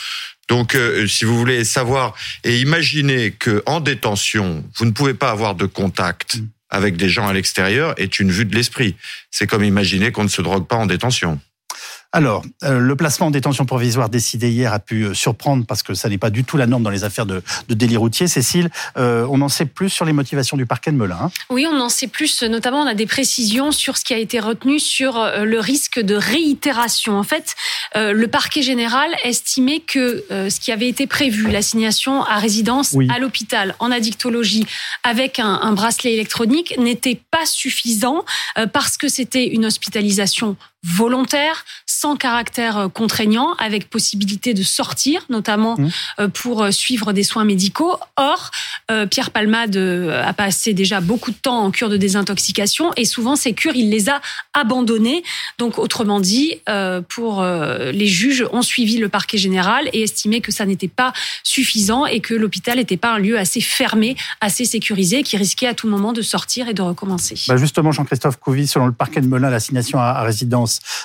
Donc, 0.47 0.75
euh, 0.75 1.05
si 1.07 1.25
vous 1.25 1.37
voulez 1.37 1.65
savoir 1.65 2.15
et 2.45 2.59
imaginer 2.59 3.31
que 3.31 3.61
en 3.65 3.81
détention, 3.81 4.63
vous 4.77 4.85
ne 4.85 4.91
pouvez 4.91 5.13
pas 5.13 5.31
avoir 5.31 5.55
de 5.55 5.65
contact 5.65 6.39
Mm. 6.71 6.75
avec 6.75 6.97
des 6.97 7.09
gens 7.09 7.27
à 7.27 7.33
l'extérieur 7.33 7.93
est 7.97 8.19
une 8.19 8.31
vue 8.31 8.45
de 8.45 8.55
l'esprit. 8.55 8.95
C'est 9.31 9.47
comme 9.47 9.63
imaginer 9.63 10.11
qu'on 10.11 10.23
ne 10.23 10.29
se 10.29 10.41
drogue 10.41 10.67
pas 10.67 10.75
en 10.75 10.85
détention. 10.85 11.39
Alors, 12.17 12.43
euh, 12.63 12.79
le 12.79 12.95
placement 12.95 13.27
en 13.27 13.31
détention 13.31 13.67
provisoire 13.67 14.09
décidé 14.09 14.49
hier 14.49 14.73
a 14.73 14.79
pu 14.79 15.03
euh, 15.03 15.13
surprendre 15.13 15.67
parce 15.67 15.83
que 15.83 15.93
ça 15.93 16.09
n'est 16.09 16.17
pas 16.17 16.31
du 16.31 16.43
tout 16.43 16.57
la 16.57 16.65
norme 16.65 16.81
dans 16.81 16.89
les 16.89 17.03
affaires 17.03 17.27
de, 17.27 17.43
de 17.69 17.73
délit 17.75 17.95
routier. 17.95 18.27
Cécile, 18.27 18.71
euh, 18.97 19.27
on 19.29 19.39
en 19.41 19.49
sait 19.49 19.67
plus 19.67 19.91
sur 19.91 20.03
les 20.03 20.13
motivations 20.13 20.57
du 20.57 20.65
parquet 20.65 20.91
de 20.91 20.97
Melun. 20.97 21.15
hein. 21.21 21.31
Oui, 21.51 21.67
on 21.71 21.79
en 21.79 21.89
sait 21.89 22.07
plus. 22.07 22.41
Notamment, 22.41 22.81
on 22.81 22.87
a 22.87 22.95
des 22.95 23.05
précisions 23.05 23.71
sur 23.71 23.97
ce 23.97 24.03
qui 24.03 24.15
a 24.15 24.17
été 24.17 24.39
retenu 24.39 24.79
sur 24.79 25.13
le 25.43 25.59
risque 25.59 25.99
de 25.99 26.15
réitération. 26.15 27.19
En 27.19 27.23
fait, 27.23 27.53
euh, 27.95 28.13
le 28.13 28.27
parquet 28.27 28.63
général 28.63 29.11
estimait 29.23 29.81
que 29.81 30.25
ce 30.31 30.59
qui 30.59 30.71
avait 30.71 30.87
été 30.89 31.05
prévu, 31.05 31.51
l'assignation 31.51 32.23
à 32.23 32.39
résidence 32.39 32.93
Oui. 32.95 33.07
à 33.13 33.19
l'hôpital 33.19 33.75
en 33.77 33.91
addictologie 33.91 34.65
avec 35.03 35.37
un, 35.37 35.59
un 35.61 35.73
bracelet 35.73 36.13
électronique, 36.13 36.73
n'était 36.79 37.21
pas 37.29 37.45
suffisant 37.45 38.25
parce 38.73 38.97
que 38.97 39.07
c'était 39.07 39.45
une 39.45 39.67
hospitalisation 39.67 40.55
volontaire, 40.87 41.65
sans 41.85 42.15
caractère 42.15 42.77
euh, 42.77 42.87
contraignant, 42.87 43.53
avec 43.59 43.89
possibilité 43.89 44.53
de 44.53 44.63
sortir, 44.63 45.21
notamment 45.29 45.75
Mmh. 45.77 45.89
euh, 46.19 46.27
pour 46.29 46.63
euh, 46.63 46.71
suivre 46.71 47.13
des 47.13 47.23
soins 47.23 47.43
médicaux. 47.43 47.97
Or, 48.15 48.51
Pierre 49.11 49.31
Palmade 49.31 49.75
a 49.75 50.31
passé 50.33 50.73
déjà 50.73 51.01
beaucoup 51.01 51.31
de 51.31 51.35
temps 51.35 51.61
en 51.61 51.71
cure 51.71 51.89
de 51.89 51.97
désintoxication 51.97 52.93
et 52.95 53.03
souvent 53.03 53.35
ces 53.35 53.53
cures, 53.53 53.75
il 53.75 53.89
les 53.89 54.09
a 54.09 54.21
abandonnées. 54.53 55.23
Donc, 55.57 55.77
autrement 55.77 56.21
dit, 56.21 56.61
pour 57.09 57.43
les 57.43 58.07
juges 58.07 58.45
ont 58.53 58.61
suivi 58.61 58.97
le 58.97 59.09
parquet 59.09 59.37
général 59.37 59.89
et 59.91 60.03
estimé 60.03 60.39
que 60.39 60.53
ça 60.53 60.65
n'était 60.65 60.87
pas 60.87 61.11
suffisant 61.43 62.05
et 62.05 62.21
que 62.21 62.33
l'hôpital 62.33 62.77
n'était 62.77 62.95
pas 62.97 63.13
un 63.13 63.19
lieu 63.19 63.37
assez 63.37 63.59
fermé, 63.59 64.15
assez 64.39 64.63
sécurisé, 64.63 65.21
qui 65.23 65.35
risquait 65.35 65.67
à 65.67 65.73
tout 65.73 65.89
moment 65.89 66.13
de 66.13 66.21
sortir 66.21 66.69
et 66.69 66.73
de 66.73 66.81
recommencer. 66.81 67.35
Bah 67.49 67.57
justement, 67.57 67.91
Jean-Christophe 67.91 68.37
Couvi, 68.37 68.67
selon 68.67 68.85
le 68.85 68.93
parquet 68.93 69.19
de 69.19 69.27
Melun, 69.27 69.49
l'assignation 69.49 69.99
à, 69.99 70.11
à 70.11 70.23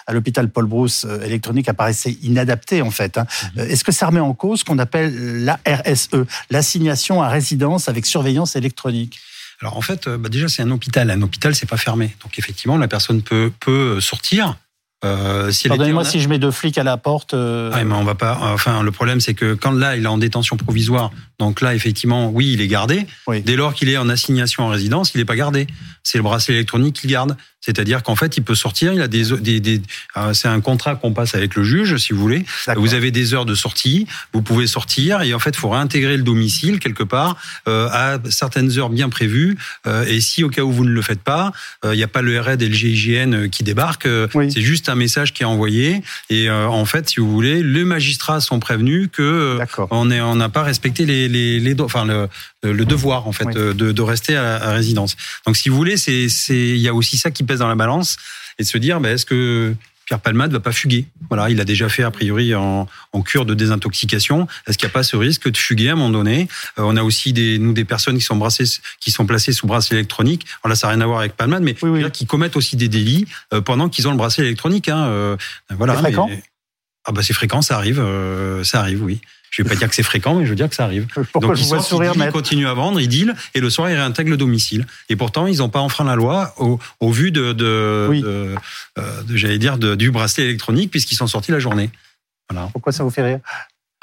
à 0.06 0.12
l'hôpital 0.12 0.48
Paul 0.48 0.66
Brousse 0.66 1.04
euh, 1.08 1.22
électronique 1.22 1.68
apparaissait 1.68 2.16
inadaptée 2.22 2.82
en 2.82 2.90
fait. 2.90 3.18
hein. 3.18 3.26
Euh, 3.58 3.66
Est-ce 3.66 3.84
que 3.84 3.92
ça 3.92 4.06
remet 4.06 4.20
en 4.20 4.34
cause 4.34 4.60
ce 4.60 4.64
qu'on 4.64 4.78
appelle 4.78 5.44
la 5.44 5.58
RSE, 5.66 6.08
l'assignation 6.50 7.22
à 7.22 7.28
résidence 7.28 7.88
avec 7.88 8.06
surveillance 8.06 8.56
électronique? 8.56 9.18
Alors 9.60 9.76
en 9.76 9.82
fait, 9.82 10.06
euh, 10.08 10.18
bah 10.18 10.28
déjà 10.28 10.48
c'est 10.48 10.62
un 10.62 10.70
hôpital. 10.70 11.10
Un 11.10 11.22
hôpital, 11.22 11.54
c'est 11.54 11.68
pas 11.68 11.76
fermé. 11.76 12.16
Donc 12.22 12.38
effectivement, 12.38 12.76
la 12.76 12.88
personne 12.88 13.22
peut 13.22 13.52
peut 13.60 14.00
sortir 14.00 14.56
Euh, 15.04 15.50
si 15.50 15.66
Pardonnez-moi 15.68 16.04
si 16.04 16.20
je 16.20 16.28
mets 16.28 16.38
deux 16.38 16.52
flics 16.52 16.78
à 16.78 16.84
la 16.84 16.96
porte. 16.96 17.34
Euh... 17.34 17.72
Ah, 17.74 17.82
mais 17.82 17.94
on 17.94 18.04
va 18.04 18.14
pas. 18.14 18.38
Enfin, 18.54 18.84
le 18.84 18.92
problème, 18.92 19.20
c'est 19.20 19.34
que 19.34 19.54
quand 19.54 19.72
là, 19.72 19.96
il 19.96 20.04
est 20.04 20.06
en 20.06 20.16
détention 20.18 20.56
provisoire, 20.56 21.10
donc 21.40 21.60
là, 21.60 21.74
effectivement, 21.74 22.28
oui, 22.30 22.52
il 22.52 22.60
est 22.60 22.68
gardé. 22.68 23.06
Dès 23.44 23.56
lors 23.56 23.74
qu'il 23.74 23.88
est 23.88 23.96
en 23.96 24.08
assignation 24.08 24.62
en 24.62 24.68
résidence, 24.68 25.12
il 25.14 25.18
n'est 25.18 25.24
pas 25.24 25.34
gardé. 25.34 25.66
C'est 26.04 26.18
le 26.18 26.22
bracelet 26.24 26.54
électronique 26.54 27.00
qu'il 27.00 27.10
garde. 27.10 27.36
C'est-à-dire 27.62 28.02
qu'en 28.02 28.16
fait, 28.16 28.36
il 28.36 28.42
peut 28.42 28.54
sortir. 28.56 28.92
Il 28.92 29.00
a 29.00 29.08
des, 29.08 29.24
des, 29.40 29.60
des 29.60 29.80
euh, 30.16 30.34
c'est 30.34 30.48
un 30.48 30.60
contrat 30.60 30.96
qu'on 30.96 31.12
passe 31.12 31.34
avec 31.34 31.54
le 31.54 31.62
juge, 31.62 31.96
si 31.96 32.12
vous 32.12 32.20
voulez. 32.20 32.44
Vous 32.76 32.94
avez 32.94 33.10
des 33.10 33.34
heures 33.34 33.46
de 33.46 33.54
sortie. 33.54 34.06
Vous 34.32 34.42
pouvez 34.42 34.66
sortir 34.66 35.22
et 35.22 35.32
en 35.32 35.38
fait, 35.38 35.50
il 35.50 35.58
faut 35.58 35.70
réintégrer 35.70 36.16
le 36.16 36.24
domicile 36.24 36.80
quelque 36.80 37.04
part 37.04 37.36
euh, 37.68 37.88
à 37.90 38.18
certaines 38.30 38.78
heures 38.78 38.90
bien 38.90 39.08
prévues. 39.08 39.56
Euh, 39.86 40.04
et 40.06 40.20
si 40.20 40.42
au 40.42 40.48
cas 40.48 40.62
où 40.62 40.72
vous 40.72 40.84
ne 40.84 40.90
le 40.90 41.02
faites 41.02 41.22
pas, 41.22 41.52
il 41.84 41.92
n'y 41.92 42.02
a 42.02 42.08
pas 42.08 42.22
le 42.22 42.38
RAID 42.40 42.60
et 42.62 42.68
le 42.68 42.74
GIGN 42.74 43.48
qui 43.48 43.62
débarquent. 43.62 44.08
C'est 44.50 44.60
juste 44.60 44.88
un 44.88 44.96
message 44.96 45.32
qui 45.32 45.44
est 45.44 45.46
envoyé. 45.46 46.02
Et 46.30 46.50
en 46.50 46.84
fait, 46.84 47.10
si 47.10 47.20
vous 47.20 47.30
voulez, 47.30 47.62
les 47.62 47.84
magistrats 47.84 48.40
sont 48.40 48.58
prévenus 48.58 49.08
que 49.12 49.58
on 49.90 50.10
est, 50.10 50.20
on 50.20 50.34
n'a 50.36 50.48
pas 50.48 50.62
respecté 50.62 51.06
les, 51.06 51.28
les, 51.28 51.60
les, 51.60 51.80
enfin 51.80 52.04
le, 52.04 52.28
le 52.62 52.84
devoir 52.84 53.28
en 53.28 53.32
fait 53.32 53.48
de, 53.54 53.72
de 53.72 54.02
rester 54.02 54.36
à, 54.36 54.56
à 54.56 54.72
résidence. 54.72 55.16
Donc, 55.46 55.56
si 55.56 55.68
vous 55.68 55.76
voulez, 55.76 55.96
c'est, 55.96 56.28
c'est, 56.28 56.56
il 56.56 56.78
y 56.78 56.88
a 56.88 56.94
aussi 56.94 57.16
ça 57.16 57.30
qui 57.30 57.44
dans 57.58 57.68
la 57.68 57.74
balance 57.74 58.16
et 58.58 58.62
de 58.62 58.68
se 58.68 58.78
dire, 58.78 59.00
ben, 59.00 59.14
est-ce 59.14 59.26
que 59.26 59.74
Pierre 60.06 60.20
Palmade 60.20 60.52
va 60.52 60.60
pas 60.60 60.72
fuguer? 60.72 61.06
Voilà, 61.28 61.48
il 61.50 61.60
a 61.60 61.64
déjà 61.64 61.88
fait 61.88 62.02
a 62.02 62.10
priori 62.10 62.54
en, 62.54 62.86
cure 63.24 63.46
de 63.46 63.54
désintoxication. 63.54 64.46
Est-ce 64.66 64.76
qu'il 64.76 64.86
n'y 64.86 64.90
a 64.90 64.94
pas 64.94 65.02
ce 65.02 65.16
risque 65.16 65.50
de 65.50 65.56
fuguer 65.56 65.90
à 65.90 65.92
un 65.92 65.94
moment 65.96 66.10
donné? 66.10 66.48
Euh, 66.78 66.82
On 66.84 66.96
a 66.96 67.02
aussi 67.02 67.32
des 67.32 67.58
nous 67.58 67.72
des 67.72 67.84
personnes 67.84 68.16
qui 68.16 68.24
sont 68.24 68.36
brassées, 68.36 68.64
qui 69.00 69.10
sont 69.10 69.26
placées 69.26 69.52
sous 69.52 69.66
bracelet 69.66 69.98
électronique. 69.98 70.44
Alors 70.62 70.70
là, 70.70 70.74
ça 70.74 70.88
n'a 70.88 70.94
rien 70.94 71.00
à 71.02 71.06
voir 71.06 71.20
avec 71.20 71.34
Palmade, 71.34 71.62
mais 71.62 71.74
qui 72.12 72.26
commettent 72.26 72.56
aussi 72.56 72.76
des 72.76 72.88
délits 72.88 73.26
euh, 73.52 73.60
pendant 73.60 73.88
qu'ils 73.88 74.08
ont 74.08 74.10
le 74.10 74.16
bracelet 74.16 74.44
électronique. 74.44 74.88
Hein, 74.88 75.04
euh, 75.06 75.36
voilà. 75.70 75.94
C'est 75.94 76.00
fréquent? 76.00 76.30
ah 77.04 77.10
bah 77.10 77.22
c'est 77.22 77.32
fréquent, 77.32 77.62
ça 77.62 77.76
arrive, 77.76 78.00
ça 78.62 78.78
arrive, 78.78 79.02
oui. 79.02 79.20
Je 79.52 79.62
vais 79.62 79.68
pas 79.68 79.74
dire 79.76 79.86
que 79.86 79.94
c'est 79.94 80.02
fréquent, 80.02 80.34
mais 80.34 80.46
je 80.46 80.50
veux 80.50 80.56
dire 80.56 80.68
que 80.70 80.74
ça 80.74 80.84
arrive. 80.84 81.06
Pourquoi 81.30 81.50
Donc, 81.50 81.56
je 81.56 81.64
vois 81.64 81.82
sourire, 81.82 82.14
Ils 82.16 82.30
continuent 82.32 82.66
à 82.66 82.72
vendre, 82.72 82.98
ils 82.98 83.08
deal, 83.08 83.34
et 83.54 83.60
le 83.60 83.68
soir, 83.68 83.90
ils 83.90 83.96
réintègrent 83.96 84.30
le 84.30 84.38
domicile. 84.38 84.86
Et 85.10 85.16
pourtant, 85.16 85.46
ils 85.46 85.58
n'ont 85.58 85.68
pas 85.68 85.80
enfreint 85.80 86.04
la 86.04 86.16
loi 86.16 86.54
au, 86.56 86.78
au 87.00 87.12
vu 87.12 87.32
de, 87.32 87.52
de, 87.52 88.08
de, 88.22 88.54
euh, 88.98 89.22
de 89.24 89.36
j'allais 89.36 89.58
dire, 89.58 89.76
du 89.76 90.10
bracelet 90.10 90.44
électronique, 90.44 90.90
puisqu'ils 90.90 91.16
sont 91.16 91.26
sortis 91.26 91.52
la 91.52 91.58
journée. 91.58 91.90
Voilà. 92.48 92.70
Pourquoi 92.72 92.92
ça 92.92 93.04
vous 93.04 93.10
fait 93.10 93.22
rire? 93.22 93.40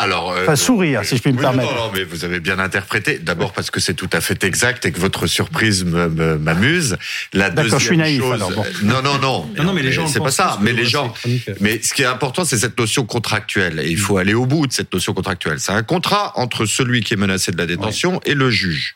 Alors, 0.01 0.31
euh, 0.31 0.43
enfin, 0.43 0.55
sourire, 0.55 1.03
si 1.03 1.17
je 1.17 1.21
puis 1.21 1.33
me 1.33 1.41
permettre. 1.41 1.75
Non, 1.75 1.87
non, 1.87 1.91
mais 1.93 2.05
vous 2.05 2.23
avez 2.23 2.39
bien 2.39 2.57
interprété. 2.57 3.19
D'abord 3.19 3.51
parce 3.51 3.69
que 3.69 3.81
c'est 3.81 3.93
tout 3.93 4.09
à 4.13 4.21
fait 4.21 4.45
exact 4.45 4.85
et 4.85 4.93
que 4.93 4.99
votre 4.99 5.27
surprise 5.27 5.83
m'amuse. 5.83 6.95
La 7.33 7.49
deuxième 7.49 7.79
je 7.79 7.85
suis 7.85 7.97
naïf, 7.97 8.21
chose, 8.21 8.33
alors, 8.33 8.51
bon. 8.51 8.63
non, 8.83 9.01
non, 9.01 9.19
non, 9.19 9.49
non, 9.57 9.63
non, 9.65 9.73
mais 9.73 9.83
les 9.83 9.91
gens, 9.91 10.07
c'est 10.07 10.21
pas 10.21 10.31
ça. 10.31 10.57
Mais 10.61 10.71
les 10.71 10.85
gens, 10.85 11.13
mais 11.59 11.81
ce 11.83 11.93
qui 11.93 12.03
est 12.03 12.05
important, 12.05 12.45
c'est 12.45 12.57
cette 12.57 12.79
notion 12.79 13.05
contractuelle. 13.05 13.81
Et 13.81 13.89
il 13.91 13.97
faut 13.97 14.15
aller 14.15 14.33
au 14.33 14.45
bout 14.45 14.67
de 14.67 14.71
cette 14.71 14.93
notion 14.93 15.13
contractuelle. 15.13 15.59
C'est 15.59 15.73
un 15.73 15.83
contrat 15.83 16.31
entre 16.35 16.65
celui 16.65 17.01
qui 17.01 17.15
est 17.15 17.17
menacé 17.17 17.51
de 17.51 17.57
la 17.57 17.65
détention 17.65 18.21
et 18.23 18.35
le 18.35 18.49
juge. 18.49 18.95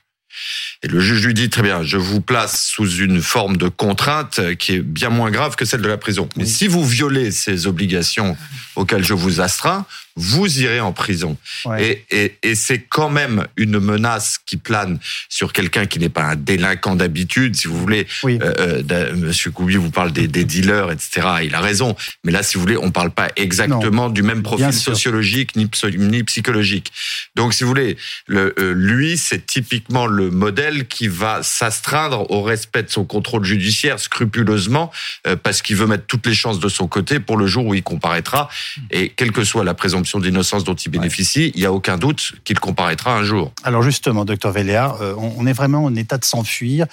Et 0.84 0.88
le 0.88 1.02
juge 1.02 1.26
lui 1.26 1.34
dit 1.34 1.50
très 1.50 1.64
bien, 1.64 1.84
je 1.84 1.98
vous 1.98 2.22
place 2.22 2.66
sous 2.66 2.90
une 2.90 3.22
forme 3.22 3.58
de 3.58 3.68
contrainte 3.68 4.40
qui 4.58 4.76
est 4.76 4.80
bien 4.80 5.10
moins 5.10 5.32
grave 5.32 5.56
que 5.58 5.66
celle 5.66 5.82
de 5.82 5.88
la 5.88 5.98
prison. 5.98 6.30
Mais 6.38 6.46
si 6.46 6.68
vous 6.68 6.86
violez 6.86 7.32
ces 7.32 7.68
obligations 7.68 8.38
auxquelles 8.76 9.04
je 9.04 9.14
vous 9.14 9.42
astreins, 9.42 9.86
vous 10.16 10.62
irez 10.62 10.80
en 10.80 10.94
prison. 10.94 11.38
Et, 11.80 12.04
et, 12.12 12.38
et 12.44 12.56
c'est 12.56 12.80
quand 12.80 13.10
même 13.10 13.48
une 13.58 13.80
menace 13.80 14.40
qui 14.46 14.58
plane 14.58 15.00
sur 15.30 15.54
quelqu'un 15.54 15.86
qui 15.86 16.00
n'est 16.00 16.10
pas 16.10 16.24
un 16.24 16.36
délinquant 16.36 16.96
d'habitude, 16.96 17.56
si 17.56 17.68
vous 17.68 17.78
voulez. 17.78 18.08
Oui. 18.24 18.40
Euh, 18.42 18.84
euh 18.92 19.14
Monsieur 19.16 19.52
Koubi 19.52 19.76
vous 19.76 19.92
parle 19.92 20.12
des, 20.12 20.28
des, 20.28 20.44
dealers, 20.44 20.92
etc. 20.92 21.28
Il 21.44 21.56
a 21.56 21.62
raison. 21.62 21.96
Mais 22.24 22.32
là, 22.32 22.44
si 22.44 22.56
vous 22.56 22.62
voulez, 22.62 22.78
on 22.78 22.92
parle 22.92 23.12
pas 23.12 23.30
exactement 23.36 24.10
du 24.10 24.24
même 24.24 24.44
profil 24.44 24.74
sociologique 24.74 25.56
ni, 25.56 25.70
ni, 25.98 26.24
psychologique. 26.24 26.92
Donc, 27.36 27.54
si 27.54 27.64
vous 27.64 27.70
voulez, 27.70 27.98
le, 28.28 28.54
euh, 28.60 28.74
lui, 28.74 29.18
c'est 29.18 29.46
typiquement 29.46 30.06
le 30.06 30.30
modèle 30.30 30.88
qui 30.88 31.08
va 31.08 31.44
s'astreindre 31.44 32.30
au 32.32 32.44
respect 32.44 32.84
de 32.84 32.90
son 32.90 33.06
contrôle 33.06 33.44
judiciaire 33.44 34.00
scrupuleusement 34.00 34.92
euh, 35.28 35.36
parce 35.36 35.62
qu'il 35.62 35.76
veut 35.76 35.88
mettre 35.88 36.06
toutes 36.06 36.28
les 36.28 36.34
chances 36.34 36.60
de 36.60 36.70
son 36.70 36.88
côté 36.88 37.20
pour 37.20 37.38
le 37.38 37.48
jour 37.48 37.66
où 37.66 37.74
il 37.74 37.84
comparaîtra. 37.84 38.50
Et 38.92 39.10
quelle 39.10 39.32
que 39.32 39.44
soit 39.44 39.64
la 39.64 39.74
d'innocence 40.20 40.64
dont 40.64 40.76
il 40.76 40.90
bénéficie, 40.90 41.52
il 41.56 41.60
n'y 41.60 41.66
a 41.66 41.74
aucun 41.74 41.98
doute 41.98 42.34
qu'il 42.44 42.60
comparaîtra 42.60 43.16
un 43.16 43.24
jour. 43.24 43.52
Alors 43.64 43.82
justement, 43.82 44.26
docteur 44.26 44.52
Véléard, 44.52 45.02
euh, 45.02 45.14
on 45.18 45.46
est 45.48 45.54
vraiment 45.54 45.84
en 45.84 45.96
état 45.96 46.18
de 46.18 46.26
s'enfuir 46.26 46.88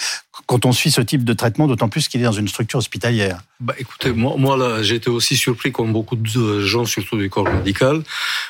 quand 0.46 0.64
on 0.66 0.72
suit 0.72 0.90
ce 0.90 1.00
type 1.00 1.24
de 1.24 1.32
traitement, 1.32 1.66
d'autant 1.68 1.88
plus 1.88 2.08
qu'il 2.08 2.20
est 2.20 2.24
dans 2.24 2.32
une 2.32 2.48
structure 2.48 2.78
hospitalière. 2.78 3.40
Bah, 3.60 3.74
écoutez, 3.78 4.12
moi, 4.12 4.34
moi 4.36 4.56
là, 4.56 4.82
j'ai 4.82 4.96
été 4.96 5.10
aussi 5.10 5.36
surpris, 5.36 5.70
comme 5.70 5.92
beaucoup 5.92 6.16
de 6.16 6.60
gens, 6.60 6.84
surtout 6.86 7.16
du 7.16 7.28
corps 7.28 7.48
médical, 7.48 8.02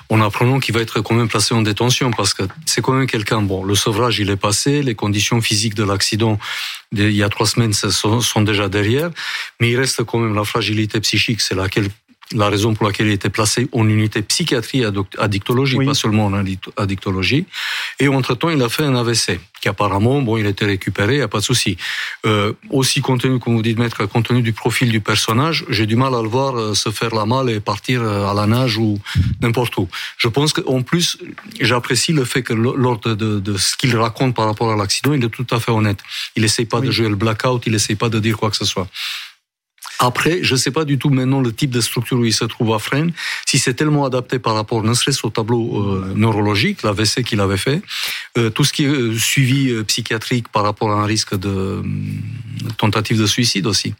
en 0.08 0.20
apprenant 0.20 0.60
qu'il 0.60 0.74
va 0.74 0.80
être 0.80 1.00
quand 1.00 1.14
même 1.14 1.28
placé 1.28 1.54
en 1.54 1.62
détention, 1.62 2.10
parce 2.10 2.32
que 2.32 2.44
c'est 2.64 2.80
quand 2.80 2.92
même 2.92 3.06
quelqu'un. 3.06 3.42
Bon, 3.42 3.64
le 3.64 3.74
sevrage, 3.74 4.18
il 4.18 4.30
est 4.30 4.36
passé, 4.36 4.82
les 4.82 4.94
conditions 4.94 5.40
physiques 5.40 5.74
de 5.74 5.84
l'accident 5.84 6.38
il 6.92 7.12
y 7.12 7.22
a 7.22 7.28
trois 7.28 7.46
semaines 7.46 7.72
sont, 7.72 8.20
sont 8.20 8.42
déjà 8.42 8.68
derrière, 8.68 9.10
mais 9.60 9.70
il 9.70 9.76
reste 9.76 10.02
quand 10.04 10.18
même 10.18 10.34
la 10.34 10.44
fragilité 10.44 11.00
psychique, 11.00 11.40
c'est 11.40 11.54
laquelle 11.54 11.88
la 12.34 12.48
raison 12.48 12.74
pour 12.74 12.86
laquelle 12.86 13.08
il 13.08 13.12
était 13.12 13.30
placé 13.30 13.68
en 13.72 13.88
unité 13.88 14.22
psychiatrie 14.22 14.84
addictologie, 15.18 15.84
pas 15.84 15.94
seulement 15.94 16.26
en 16.26 16.44
addictologie. 16.76 17.46
Et 17.98 18.08
entre-temps, 18.08 18.50
il 18.50 18.62
a 18.62 18.68
fait 18.68 18.84
un 18.84 18.94
AVC, 18.94 19.40
qui 19.60 19.68
apparemment, 19.68 20.22
bon, 20.22 20.36
il 20.36 20.46
était 20.46 20.64
récupéré, 20.64 21.14
il 21.14 21.18
n'y 21.18 21.22
a 21.22 21.28
pas 21.28 21.40
de 21.40 21.44
souci. 21.44 21.76
Euh, 22.26 22.52
aussi, 22.70 23.00
compte 23.00 23.22
tenu, 23.22 23.40
comme 23.40 23.56
vous 23.56 23.62
dites, 23.62 23.78
maître, 23.78 24.06
compte 24.06 24.26
tenu 24.26 24.42
du 24.42 24.52
profil 24.52 24.90
du 24.90 25.00
personnage, 25.00 25.64
j'ai 25.68 25.86
du 25.86 25.96
mal 25.96 26.14
à 26.14 26.22
le 26.22 26.28
voir 26.28 26.56
euh, 26.56 26.74
se 26.74 26.90
faire 26.90 27.14
la 27.14 27.26
malle 27.26 27.50
et 27.50 27.58
partir 27.58 28.02
euh, 28.02 28.30
à 28.30 28.34
la 28.34 28.46
nage 28.46 28.78
ou 28.78 28.98
n'importe 29.40 29.76
où. 29.76 29.88
Je 30.16 30.28
pense 30.28 30.52
qu'en 30.52 30.82
plus, 30.82 31.18
j'apprécie 31.60 32.12
le 32.12 32.24
fait 32.24 32.42
que 32.42 32.52
lors 32.52 33.00
de, 33.00 33.14
de, 33.14 33.56
ce 33.56 33.76
qu'il 33.76 33.96
raconte 33.96 34.36
par 34.36 34.46
rapport 34.46 34.70
à 34.70 34.76
l'accident, 34.76 35.12
il 35.12 35.24
est 35.24 35.28
tout 35.28 35.46
à 35.50 35.58
fait 35.58 35.72
honnête. 35.72 35.98
Il 36.36 36.44
essaye 36.44 36.66
pas 36.66 36.80
de 36.80 36.90
jouer 36.90 37.08
le 37.08 37.16
blackout, 37.16 37.62
il 37.66 37.74
essaye 37.74 37.96
pas 37.96 38.08
de 38.08 38.20
dire 38.20 38.36
quoi 38.38 38.50
que 38.50 38.56
ce 38.56 38.64
soit. 38.64 38.88
Après, 40.02 40.42
je 40.42 40.54
ne 40.54 40.58
sais 40.58 40.70
pas 40.70 40.86
du 40.86 40.98
tout 40.98 41.10
maintenant 41.10 41.42
le 41.42 41.52
type 41.52 41.70
de 41.70 41.82
structure 41.82 42.18
où 42.18 42.24
il 42.24 42.32
se 42.32 42.46
trouve 42.46 42.72
à 42.72 42.78
Fresnes, 42.78 43.12
si 43.44 43.58
c'est 43.58 43.74
tellement 43.74 44.06
adapté 44.06 44.38
par 44.38 44.54
rapport, 44.54 44.82
ne 44.82 44.94
serait-ce 44.94 45.26
au 45.26 45.30
tableau 45.30 45.76
euh, 45.76 46.14
neurologique, 46.16 46.82
l'AVC 46.82 47.22
qu'il 47.22 47.38
avait 47.40 47.58
fait, 47.58 47.82
euh, 48.38 48.48
tout 48.48 48.64
ce 48.64 48.72
qui 48.72 48.84
est 48.84 48.88
euh, 48.88 49.18
suivi 49.18 49.70
euh, 49.70 49.84
psychiatrique 49.84 50.48
par 50.48 50.62
rapport 50.62 50.90
à 50.90 51.02
un 51.02 51.04
risque 51.04 51.38
de 51.38 51.82
tentative 52.78 53.20
de 53.20 53.26
suicide 53.26 53.66
aussi. 53.66 53.94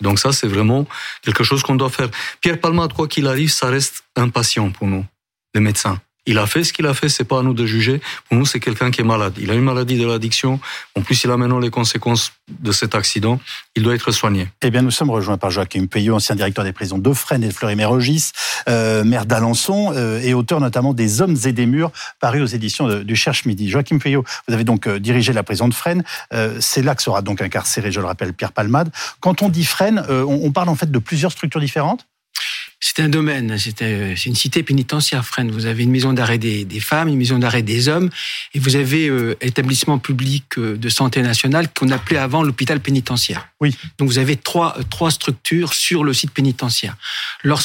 Donc 0.00 0.20
ça, 0.20 0.30
c'est 0.32 0.46
vraiment 0.46 0.86
quelque 1.22 1.42
chose 1.42 1.64
qu'on 1.64 1.74
doit 1.74 1.90
faire. 1.90 2.10
Pierre 2.40 2.60
Palmade, 2.60 2.92
quoi 2.92 3.08
qu'il 3.08 3.26
arrive, 3.26 3.50
ça 3.50 3.68
reste 3.68 4.04
un 4.14 4.28
patient 4.28 4.70
pour 4.70 4.86
nous, 4.86 5.04
les 5.52 5.60
médecins. 5.60 6.00
Il 6.30 6.38
a 6.38 6.46
fait 6.46 6.62
ce 6.62 6.72
qu'il 6.72 6.86
a 6.86 6.94
fait, 6.94 7.08
c'est 7.08 7.24
pas 7.24 7.40
à 7.40 7.42
nous 7.42 7.54
de 7.54 7.66
juger. 7.66 8.00
Pour 8.28 8.38
nous, 8.38 8.46
c'est 8.46 8.60
quelqu'un 8.60 8.92
qui 8.92 9.00
est 9.00 9.04
malade. 9.04 9.32
Il 9.40 9.50
a 9.50 9.54
une 9.54 9.64
maladie 9.64 9.98
de 9.98 10.06
l'addiction. 10.06 10.60
En 10.94 11.00
plus, 11.02 11.24
il 11.24 11.30
a 11.32 11.36
maintenant 11.36 11.58
les 11.58 11.70
conséquences 11.70 12.30
de 12.48 12.70
cet 12.70 12.94
accident. 12.94 13.40
Il 13.74 13.82
doit 13.82 13.96
être 13.96 14.12
soigné. 14.12 14.46
Eh 14.62 14.70
bien, 14.70 14.82
nous 14.82 14.92
sommes 14.92 15.10
rejoints 15.10 15.38
par 15.38 15.50
Joachim 15.50 15.86
Payot, 15.86 16.14
ancien 16.14 16.36
directeur 16.36 16.62
des 16.62 16.72
prisons 16.72 16.98
de 16.98 17.12
Fresnes 17.12 17.42
et 17.42 17.48
de 17.48 17.52
Fleury-Mérogis, 17.52 18.30
euh, 18.68 19.02
maire 19.02 19.26
d'Alençon 19.26 19.92
euh, 19.96 20.20
et 20.20 20.32
auteur 20.32 20.60
notamment 20.60 20.94
des 20.94 21.20
Hommes 21.20 21.36
et 21.44 21.52
des 21.52 21.66
Murs, 21.66 21.90
paru 22.20 22.40
aux 22.42 22.46
éditions 22.46 23.02
du 23.02 23.16
Cherche 23.16 23.44
Midi. 23.44 23.68
Joachim 23.68 23.98
Payot, 23.98 24.24
vous 24.46 24.54
avez 24.54 24.62
donc 24.62 24.86
euh, 24.86 25.00
dirigé 25.00 25.32
la 25.32 25.42
prison 25.42 25.66
de 25.66 25.74
Fresnes. 25.74 26.04
Euh, 26.32 26.58
c'est 26.60 26.82
là 26.82 26.94
que 26.94 27.02
sera 27.02 27.22
donc 27.22 27.42
incarcéré, 27.42 27.90
je 27.90 27.98
le 27.98 28.06
rappelle, 28.06 28.34
Pierre 28.34 28.52
Palmade. 28.52 28.92
Quand 29.18 29.42
on 29.42 29.48
dit 29.48 29.64
Fresnes, 29.64 30.04
on, 30.08 30.42
on 30.44 30.52
parle 30.52 30.68
en 30.68 30.76
fait 30.76 30.92
de 30.92 30.98
plusieurs 31.00 31.32
structures 31.32 31.60
différentes? 31.60 32.06
C'est 32.80 33.00
un 33.00 33.10
domaine, 33.10 33.56
c'est 33.58 34.26
une 34.26 34.34
cité 34.34 34.62
pénitentiaire, 34.62 35.24
Fresnes. 35.24 35.50
Vous 35.50 35.66
avez 35.66 35.82
une 35.82 35.90
maison 35.90 36.14
d'arrêt 36.14 36.38
des, 36.38 36.66
femmes, 36.80 37.08
une 37.08 37.18
maison 37.18 37.38
d'arrêt 37.38 37.62
des 37.62 37.88
hommes, 37.88 38.08
et 38.54 38.58
vous 38.58 38.76
avez 38.76 39.08
euh, 39.08 39.36
établissement 39.42 39.98
public 39.98 40.44
euh, 40.56 40.76
de 40.76 40.88
santé 40.88 41.20
nationale 41.20 41.68
qu'on 41.68 41.90
appelait 41.90 42.18
avant 42.18 42.42
l'hôpital 42.42 42.80
pénitentiaire. 42.80 43.49
Oui. 43.60 43.76
Donc 43.98 44.08
vous 44.08 44.18
avez 44.18 44.36
trois, 44.36 44.76
trois 44.88 45.10
structures 45.10 45.74
sur 45.74 46.02
le 46.02 46.14
site 46.14 46.30
pénitentiaire. 46.30 46.96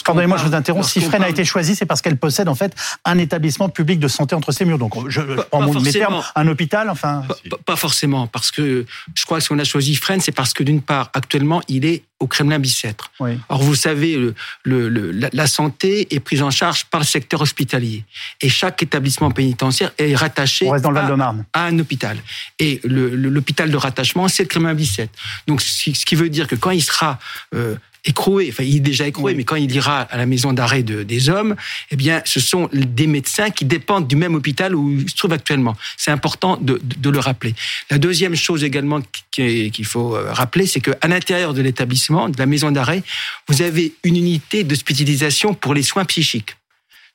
Pardonnez-moi, 0.03 0.37
je 0.37 0.45
vous 0.45 0.53
interromps. 0.53 0.87
Si 0.87 1.01
Fresnes 1.01 1.23
a 1.23 1.29
été 1.29 1.45
choisie, 1.45 1.75
c'est 1.75 1.85
parce 1.85 2.01
qu'elle 2.01 2.17
possède 2.17 2.49
en 2.49 2.55
fait 2.55 2.75
un 3.05 3.17
établissement 3.17 3.69
public 3.69 3.99
de 3.99 4.07
santé 4.07 4.35
entre 4.35 4.51
ses 4.51 4.65
murs. 4.65 4.77
Donc 4.77 4.93
je, 5.09 5.21
je 5.21 5.41
prends 5.41 5.61
mon, 5.61 5.79
mes 5.79 5.91
termes, 5.91 6.21
un 6.35 6.47
hôpital, 6.47 6.89
enfin. 6.89 7.23
Pas, 7.49 7.57
pas, 7.65 7.75
forcément, 7.75 8.27
parce 8.27 8.51
que 8.51 8.85
je 9.13 9.25
crois 9.25 9.37
que 9.37 9.43
si 9.43 9.51
on 9.51 9.59
a 9.59 9.63
choisi 9.63 9.95
Fresnes, 9.95 10.21
c'est 10.21 10.31
parce 10.31 10.53
que 10.53 10.63
d'une 10.63 10.81
part, 10.81 11.09
actuellement, 11.13 11.61
il 11.67 11.85
est 11.85 12.03
au 12.19 12.27
Kremlin-Bicêtre. 12.27 13.11
Oui. 13.19 13.37
Or, 13.49 13.61
vous 13.61 13.75
savez, 13.75 14.15
le, 14.15 14.33
le, 14.63 15.11
la 15.11 15.47
santé 15.47 16.07
est 16.15 16.21
prise 16.21 16.41
en 16.41 16.49
charge 16.49 16.85
par 16.85 17.01
le 17.01 17.05
secteur 17.05 17.41
hospitalier. 17.41 18.05
Et 18.41 18.47
chaque 18.47 18.81
établissement 18.81 19.31
pénitentiaire 19.31 19.91
est 19.97 20.15
rattaché 20.15 20.69
à, 20.69 21.35
à, 21.53 21.65
un 21.65 21.77
hôpital. 21.77 22.17
Et 22.57 22.79
l'hôpital 22.85 23.69
de 23.69 23.75
rattachement, 23.75 24.29
c'est 24.29 24.43
le 24.43 24.47
Kremlin-Bicêtre. 24.47 25.13
Donc, 25.45 25.61
ce 25.93 26.05
qui 26.05 26.15
veut 26.15 26.29
dire 26.29 26.47
que 26.47 26.55
quand 26.55 26.71
il 26.71 26.81
sera 26.81 27.19
euh, 27.53 27.75
écroué, 28.05 28.49
enfin 28.51 28.63
il 28.63 28.77
est 28.77 28.79
déjà 28.79 29.07
écroué, 29.07 29.33
mais 29.33 29.43
quand 29.43 29.55
il 29.55 29.73
ira 29.73 30.01
à 30.01 30.17
la 30.17 30.25
maison 30.25 30.53
d'arrêt 30.53 30.83
de, 30.83 31.03
des 31.03 31.29
hommes, 31.29 31.55
eh 31.91 31.95
bien 31.95 32.21
ce 32.25 32.39
sont 32.39 32.69
des 32.71 33.07
médecins 33.07 33.49
qui 33.49 33.65
dépendent 33.65 34.07
du 34.07 34.15
même 34.15 34.35
hôpital 34.35 34.75
où 34.75 34.91
il 34.91 35.09
se 35.09 35.15
trouve 35.15 35.33
actuellement. 35.33 35.75
C'est 35.97 36.11
important 36.11 36.57
de, 36.57 36.79
de, 36.81 37.09
le 37.09 37.19
rappeler. 37.19 37.55
La 37.89 37.97
deuxième 37.97 38.35
chose 38.35 38.63
également 38.63 39.01
qu'il 39.31 39.85
faut 39.85 40.15
euh, 40.15 40.31
rappeler, 40.31 40.67
c'est 40.67 40.81
qu'à 40.81 41.07
l'intérieur 41.07 41.53
de 41.53 41.61
l'établissement, 41.61 42.29
de 42.29 42.37
la 42.37 42.45
maison 42.45 42.71
d'arrêt, 42.71 43.03
vous 43.47 43.61
avez 43.61 43.93
une 44.03 44.17
unité 44.17 44.63
d'hospitalisation 44.63 45.53
pour 45.53 45.73
les 45.73 45.83
soins 45.83 46.05
psychiques. 46.05 46.55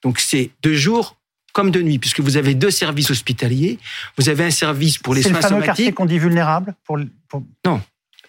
Donc 0.03 0.19
c'est 0.19 0.51
deux 0.63 0.75
jours 0.75 1.17
comme 1.53 1.71
de 1.71 1.83
nuit, 1.83 1.99
puisque 1.99 2.21
vous 2.21 2.37
avez 2.37 2.55
deux 2.55 2.71
services 2.71 3.11
hospitaliers. 3.11 3.79
Vous 4.17 4.29
avez 4.29 4.45
un 4.45 4.51
service 4.51 4.99
pour 4.99 5.15
les 5.15 5.23
soins 5.23 5.33
somatiques. 5.33 5.49
C'est 5.49 5.55
le 5.55 5.61
fameux 5.61 5.67
quartier 5.67 5.93
qu'on 5.93 6.07
dit 6.07 6.19
vulnérable 6.19 6.75
pour, 6.85 6.99
pour... 7.29 7.43
Non, 7.67 7.81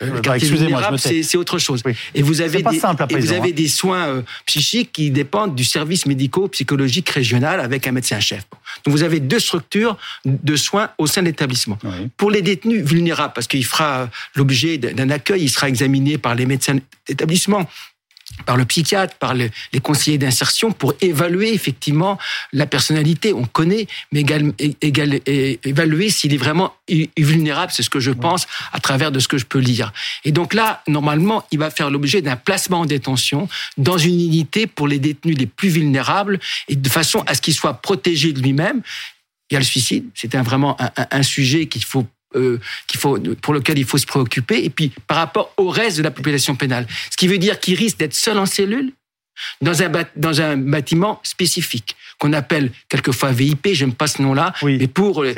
le 0.01 0.21
quartier 0.21 0.49
vulnérable, 0.49 0.97
c'est 0.99 1.37
autre 1.37 1.59
chose. 1.59 1.83
Et 2.13 2.21
vous 2.21 2.41
avez 2.41 2.61
des, 2.61 2.79
simple 2.79 3.05
et 3.09 3.15
vous 3.15 3.31
avez 3.31 3.49
hein. 3.49 3.53
des 3.55 3.67
soins 3.67 4.07
euh, 4.07 4.21
psychiques 4.45 4.91
qui 4.91 5.11
dépendent 5.11 5.55
du 5.55 5.63
service 5.63 6.05
médico-psychologique 6.05 7.09
régional 7.09 7.59
avec 7.59 7.87
un 7.87 7.91
médecin-chef. 7.91 8.43
Donc 8.83 8.93
vous 8.93 9.03
avez 9.03 9.19
deux 9.19 9.39
structures 9.39 9.97
de 10.25 10.55
soins 10.55 10.89
au 10.97 11.07
sein 11.07 11.21
de 11.21 11.27
l'établissement. 11.27 11.77
Pour 12.17 12.31
les 12.31 12.41
détenus 12.41 12.83
vulnérables, 12.83 13.33
parce 13.33 13.47
qu'il 13.47 13.65
fera 13.65 14.09
l'objet 14.35 14.77
d'un 14.77 15.09
accueil, 15.09 15.43
il 15.43 15.49
sera 15.49 15.69
examiné 15.69 16.17
par 16.17 16.35
les 16.35 16.45
médecins 16.45 16.77
d'établissement 17.07 17.67
par 18.45 18.57
le 18.57 18.65
psychiatre, 18.65 19.15
par 19.15 19.33
les 19.33 19.51
conseillers 19.81 20.17
d'insertion 20.17 20.71
pour 20.71 20.93
évaluer 21.01 21.53
effectivement 21.53 22.17
la 22.53 22.65
personnalité. 22.65 23.33
On 23.33 23.45
connaît, 23.45 23.87
mais 24.11 24.21
également, 24.21 24.53
évaluer 24.57 26.09
s'il 26.09 26.33
est 26.33 26.37
vraiment 26.37 26.73
vulnérable. 27.17 27.71
C'est 27.71 27.83
ce 27.83 27.89
que 27.89 27.99
je 27.99 28.11
pense 28.11 28.47
à 28.73 28.79
travers 28.79 29.11
de 29.11 29.19
ce 29.19 29.27
que 29.27 29.37
je 29.37 29.45
peux 29.45 29.59
lire. 29.59 29.93
Et 30.25 30.31
donc 30.31 30.53
là, 30.53 30.81
normalement, 30.87 31.45
il 31.51 31.59
va 31.59 31.69
faire 31.69 31.89
l'objet 31.89 32.21
d'un 32.21 32.35
placement 32.35 32.81
en 32.81 32.85
détention 32.85 33.47
dans 33.77 33.97
une 33.97 34.19
unité 34.19 34.67
pour 34.67 34.87
les 34.87 34.99
détenus 34.99 35.37
les 35.37 35.47
plus 35.47 35.69
vulnérables 35.69 36.39
et 36.67 36.75
de 36.75 36.89
façon 36.89 37.23
à 37.27 37.35
ce 37.35 37.41
qu'il 37.41 37.53
soit 37.53 37.75
protégé 37.75 38.33
de 38.33 38.41
lui-même. 38.41 38.81
Il 39.49 39.55
y 39.55 39.57
a 39.57 39.59
le 39.59 39.65
suicide, 39.65 40.05
c'est 40.15 40.33
vraiment 40.37 40.79
un, 40.81 40.91
un 41.11 41.23
sujet 41.23 41.65
qu'il 41.65 41.83
faut 41.83 42.07
euh, 42.35 42.59
qu'il 42.87 42.99
faut, 42.99 43.17
pour 43.41 43.53
lequel 43.53 43.77
il 43.77 43.85
faut 43.85 43.97
se 43.97 44.05
préoccuper, 44.05 44.63
et 44.63 44.69
puis 44.69 44.91
par 45.07 45.17
rapport 45.17 45.53
au 45.57 45.69
reste 45.69 45.97
de 45.97 46.03
la 46.03 46.11
population 46.11 46.55
pénale. 46.55 46.87
Ce 47.09 47.17
qui 47.17 47.27
veut 47.27 47.37
dire 47.37 47.59
qu'il 47.59 47.75
risque 47.75 47.97
d'être 47.97 48.13
seul 48.13 48.37
en 48.37 48.45
cellule 48.45 48.93
dans 49.61 49.81
un, 49.81 49.91
dans 50.15 50.41
un 50.41 50.57
bâtiment 50.57 51.19
spécifique 51.23 51.95
qu'on 52.19 52.33
appelle 52.33 52.71
quelquefois 52.87 53.31
VIP, 53.31 53.69
j'aime 53.73 53.93
pas 53.93 54.07
ce 54.07 54.21
nom-là, 54.21 54.53
mais 54.63 54.87
pour 54.87 55.23
les, 55.23 55.33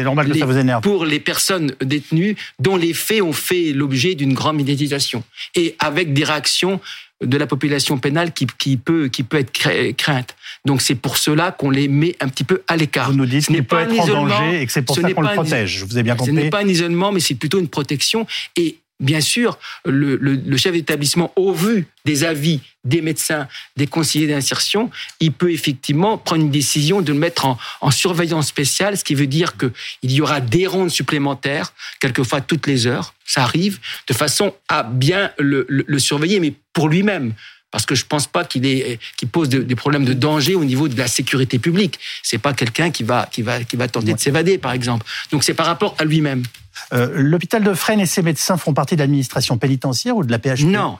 pour 0.81 1.05
les 1.05 1.19
personnes 1.19 1.73
détenues 1.81 2.35
dont 2.59 2.75
les 2.75 2.93
faits 2.93 3.21
ont 3.21 3.33
fait 3.33 3.71
l'objet 3.71 4.15
d'une 4.15 4.33
grande 4.33 4.57
médiatisation. 4.57 5.23
Et 5.55 5.75
avec 5.79 6.13
des 6.13 6.25
réactions 6.25 6.81
de 7.21 7.37
la 7.37 7.47
population 7.47 7.97
pénale 7.97 8.33
qui, 8.33 8.47
qui, 8.57 8.77
peut, 8.77 9.07
qui 9.07 9.23
peut 9.23 9.37
être 9.37 9.51
crainte. 9.97 10.35
Donc 10.65 10.81
c'est 10.81 10.95
pour 10.95 11.17
cela 11.17 11.51
qu'on 11.51 11.69
les 11.69 11.87
met 11.87 12.15
un 12.19 12.27
petit 12.27 12.43
peu 12.43 12.63
à 12.67 12.77
l'écart. 12.77 13.11
Vous 13.11 13.17
nous 13.17 13.25
dites 13.25 13.47
qu'il 13.47 13.63
peut 13.63 13.79
être 13.79 13.99
en 13.99 14.07
danger 14.07 14.61
et 14.61 14.65
que 14.65 14.71
c'est 14.71 14.81
pour 14.81 14.95
ça 14.95 15.11
qu'on 15.11 15.21
le 15.21 15.33
protège. 15.33 15.79
Je 15.79 15.85
vous 15.85 15.97
ai 15.97 16.03
bien 16.03 16.15
compris. 16.15 16.33
Ce 16.33 16.39
n'est 16.39 16.49
pas 16.49 16.61
un 16.61 16.67
isolement, 16.67 17.11
mais 17.11 17.19
c'est 17.19 17.35
plutôt 17.35 17.59
une 17.59 17.69
protection. 17.69 18.25
Et 18.57 18.77
bien 19.03 19.21
sûr, 19.21 19.59
le, 19.85 20.15
le, 20.15 20.57
chef 20.57 20.73
d'établissement, 20.73 21.31
au 21.35 21.53
vu 21.53 21.87
des 22.05 22.23
avis 22.23 22.61
des 22.83 23.01
médecins, 23.01 23.47
des 23.77 23.87
conseillers 23.87 24.27
d'insertion, 24.27 24.89
il 25.19 25.31
peut 25.31 25.51
effectivement 25.51 26.17
prendre 26.17 26.41
une 26.41 26.51
décision 26.51 27.01
de 27.01 27.13
le 27.13 27.19
mettre 27.19 27.45
en, 27.45 27.57
en 27.81 27.91
surveillance 27.91 28.47
spéciale, 28.47 28.97
ce 28.97 29.03
qui 29.03 29.15
veut 29.15 29.27
dire 29.27 29.55
qu'il 29.57 30.11
y 30.11 30.21
aura 30.21 30.41
des 30.41 30.67
rondes 30.67 30.89
supplémentaires, 30.89 31.73
quelquefois 31.99 32.41
toutes 32.41 32.67
les 32.67 32.87
heures, 32.87 33.13
ça 33.25 33.43
arrive, 33.43 33.79
de 34.07 34.13
façon 34.13 34.53
à 34.67 34.83
bien 34.83 35.31
le, 35.37 35.65
le 35.69 35.99
surveiller, 35.99 36.39
mais 36.39 36.53
pour 36.73 36.89
lui-même 36.89 37.33
parce 37.73 37.87
que 37.87 37.95
je 37.95 38.05
pense 38.05 38.27
pas 38.27 38.45
qu'il 38.45 38.67
est 38.67 38.99
pose 39.31 39.49
des 39.49 39.75
problèmes 39.75 40.05
de 40.05 40.13
danger 40.13 40.53
au 40.53 40.63
niveau 40.63 40.87
de 40.87 40.95
la 40.95 41.07
sécurité 41.07 41.57
publique. 41.57 41.99
C'est 42.21 42.37
pas 42.37 42.53
quelqu'un 42.53 42.91
qui 42.91 43.01
va 43.01 43.27
qui 43.31 43.41
va 43.41 43.63
qui 43.63 43.77
va 43.77 43.87
tenter 43.87 44.13
de 44.13 44.19
s'évader, 44.19 44.59
par 44.59 44.73
exemple. 44.73 45.07
Donc 45.31 45.43
c'est 45.43 45.55
par 45.55 45.65
rapport 45.65 45.95
à 45.97 46.05
lui-même. 46.05 46.43
Euh, 46.93 47.09
L'hôpital 47.15 47.63
de 47.63 47.73
Fresnes 47.73 47.99
et 47.99 48.05
ses 48.05 48.21
médecins 48.21 48.57
font 48.57 48.73
partie 48.73 48.95
de 48.95 49.01
l'administration 49.01 49.57
pénitentiaire 49.57 50.15
ou 50.15 50.23
de 50.23 50.31
la 50.31 50.39
PHP 50.39 50.65
Non. 50.65 50.99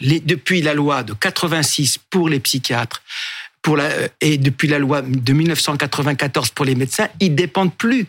Depuis 0.00 0.62
la 0.62 0.74
loi 0.74 1.02
de 1.02 1.12
86 1.12 1.98
pour 2.10 2.28
les 2.28 2.40
psychiatres 2.40 3.02
la, 3.76 3.88
et 4.20 4.38
depuis 4.38 4.68
la 4.68 4.78
loi 4.78 5.02
de 5.02 5.32
1994 5.32 6.50
pour 6.50 6.64
les 6.64 6.74
médecins, 6.74 7.08
ils 7.20 7.34
dépendent 7.34 7.74
plus, 7.74 8.06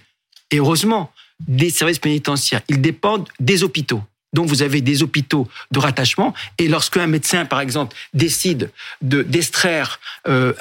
et 0.51 0.57
heureusement, 0.57 1.11
des 1.47 1.69
services 1.69 1.99
pénitentiaires. 1.99 2.61
Ils 2.69 2.81
dépendent 2.81 3.29
des 3.39 3.63
hôpitaux. 3.63 4.01
Donc 4.33 4.47
vous 4.47 4.61
avez 4.61 4.81
des 4.81 5.03
hôpitaux 5.03 5.47
de 5.71 5.79
rattachement 5.79 6.33
et 6.57 6.67
lorsqu'un 6.67 7.07
médecin, 7.07 7.45
par 7.45 7.61
exemple, 7.61 7.95
décide 8.13 8.71
de 9.01 9.21
d'extraire 9.23 9.99
euh, 10.27 10.53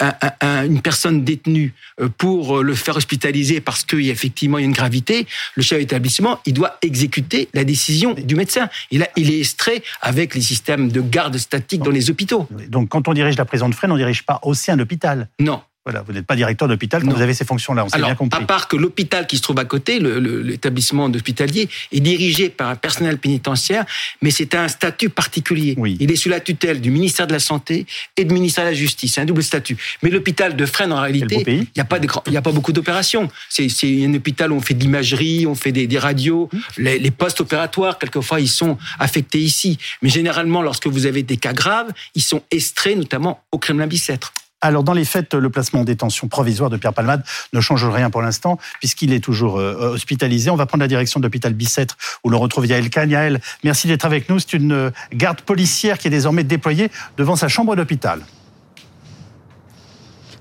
une 0.42 0.80
personne 0.82 1.24
détenue 1.24 1.74
euh, 2.00 2.08
pour 2.16 2.58
euh, 2.58 2.62
le 2.62 2.74
faire 2.74 2.96
hospitaliser 2.96 3.60
parce 3.60 3.84
qu'effectivement 3.84 4.58
il 4.58 4.62
y 4.62 4.64
a 4.64 4.68
une 4.68 4.72
gravité, 4.74 5.26
le 5.54 5.62
chef 5.62 5.78
d'établissement 5.78 6.40
il 6.46 6.54
doit 6.54 6.78
exécuter 6.82 7.48
la 7.54 7.64
décision 7.64 8.14
du 8.14 8.34
médecin. 8.34 8.68
Il, 8.90 9.02
a, 9.02 9.08
il 9.16 9.30
est 9.32 9.40
extrait 9.40 9.82
avec 10.00 10.34
les 10.34 10.40
systèmes 10.40 10.90
de 10.90 11.00
garde 11.00 11.36
statique 11.38 11.82
dans 11.82 11.90
les 11.90 12.10
hôpitaux. 12.10 12.46
Donc 12.68 12.90
quand 12.90 13.08
on 13.08 13.14
dirige 13.14 13.36
la 13.36 13.44
prison 13.44 13.68
de 13.68 13.74
Fresnes, 13.74 13.92
on 13.92 13.94
ne 13.94 14.00
dirige 14.00 14.24
pas 14.24 14.40
aussi 14.42 14.70
un 14.70 14.78
hôpital. 14.78 15.28
Non, 15.40 15.62
voilà, 15.84 16.02
vous 16.02 16.12
n'êtes 16.12 16.26
pas 16.26 16.36
directeur 16.36 16.68
d'hôpital 16.68 17.02
quand 17.02 17.12
vous 17.12 17.22
avez 17.22 17.34
ces 17.34 17.44
fonctions-là, 17.44 17.84
on 17.84 17.88
s'est 17.88 17.98
bien 17.98 18.14
compris. 18.14 18.40
À 18.40 18.46
part 18.46 18.68
que 18.68 18.76
l'hôpital 18.76 19.26
qui 19.26 19.36
se 19.36 19.42
trouve 19.42 19.58
à 19.58 19.64
côté, 19.64 19.98
l'établissement 19.98 21.06
hospitalier, 21.06 21.68
est 21.90 22.00
dirigé 22.00 22.50
par 22.50 22.68
un 22.68 22.76
personnel 22.76 23.18
pénitentiaire, 23.18 23.84
mais 24.20 24.30
c'est 24.30 24.54
un 24.54 24.68
statut 24.68 25.08
particulier. 25.08 25.76
Il 25.98 26.10
est 26.12 26.16
sous 26.16 26.28
la 26.28 26.38
tutelle 26.38 26.80
du 26.80 26.92
ministère 26.92 27.26
de 27.26 27.32
la 27.32 27.40
Santé 27.40 27.86
et 28.16 28.24
du 28.24 28.32
ministère 28.32 28.64
de 28.64 28.70
la 28.70 28.74
Justice. 28.74 29.14
C'est 29.14 29.22
un 29.22 29.24
double 29.24 29.42
statut. 29.42 29.76
Mais 30.02 30.10
l'hôpital 30.10 30.54
de 30.54 30.66
Fresnes, 30.66 30.92
en 30.92 31.00
réalité, 31.00 31.42
il 31.48 31.66
n'y 31.74 31.80
a, 31.80 31.84
pas 31.84 31.98
il 32.26 32.36
a 32.36 32.42
pas 32.42 32.52
beaucoup 32.52 32.72
d'opérations. 32.72 33.28
C'est 33.48 33.66
un 34.04 34.14
hôpital 34.14 34.52
où 34.52 34.56
on 34.56 34.60
fait 34.60 34.74
de 34.74 34.80
l'imagerie, 34.80 35.46
on 35.48 35.56
fait 35.56 35.72
des, 35.72 35.98
radios. 35.98 36.48
Mmh. 36.52 36.58
Les, 36.78 36.98
les 37.00 37.10
postes 37.10 37.40
opératoires, 37.40 37.98
quelquefois, 37.98 38.40
ils 38.40 38.48
sont 38.48 38.78
affectés 39.00 39.40
ici. 39.40 39.78
Mais 40.00 40.08
généralement, 40.08 40.62
lorsque 40.62 40.86
vous 40.86 41.06
avez 41.06 41.24
des 41.24 41.38
cas 41.38 41.52
graves, 41.52 41.90
ils 42.14 42.22
sont 42.22 42.42
extraits 42.52 42.96
notamment 42.96 43.42
au 43.50 43.58
Kremlin-Bicêtre. 43.58 44.32
Alors, 44.64 44.84
dans 44.84 44.92
les 44.92 45.04
faits, 45.04 45.34
le 45.34 45.50
placement 45.50 45.80
en 45.80 45.84
détention 45.84 46.28
provisoire 46.28 46.70
de 46.70 46.76
Pierre 46.76 46.94
Palmade 46.94 47.24
ne 47.52 47.60
change 47.60 47.84
rien 47.84 48.10
pour 48.10 48.22
l'instant, 48.22 48.58
puisqu'il 48.78 49.12
est 49.12 49.18
toujours 49.18 49.58
euh, 49.58 49.90
hospitalisé. 49.92 50.50
On 50.50 50.56
va 50.56 50.66
prendre 50.66 50.82
la 50.82 50.88
direction 50.88 51.18
de 51.18 51.24
l'hôpital 51.26 51.52
Bicêtre, 51.52 51.96
où 52.22 52.30
l'on 52.30 52.38
retrouve 52.38 52.66
Yael 52.66 52.88
Kahn. 52.88 53.10
Yael, 53.10 53.40
merci 53.64 53.88
d'être 53.88 54.04
avec 54.04 54.28
nous. 54.28 54.38
C'est 54.38 54.52
une 54.52 54.72
euh, 54.72 54.90
garde 55.12 55.40
policière 55.40 55.98
qui 55.98 56.06
est 56.06 56.12
désormais 56.12 56.44
déployée 56.44 56.92
devant 57.16 57.34
sa 57.34 57.48
chambre 57.48 57.74
d'hôpital. 57.74 58.20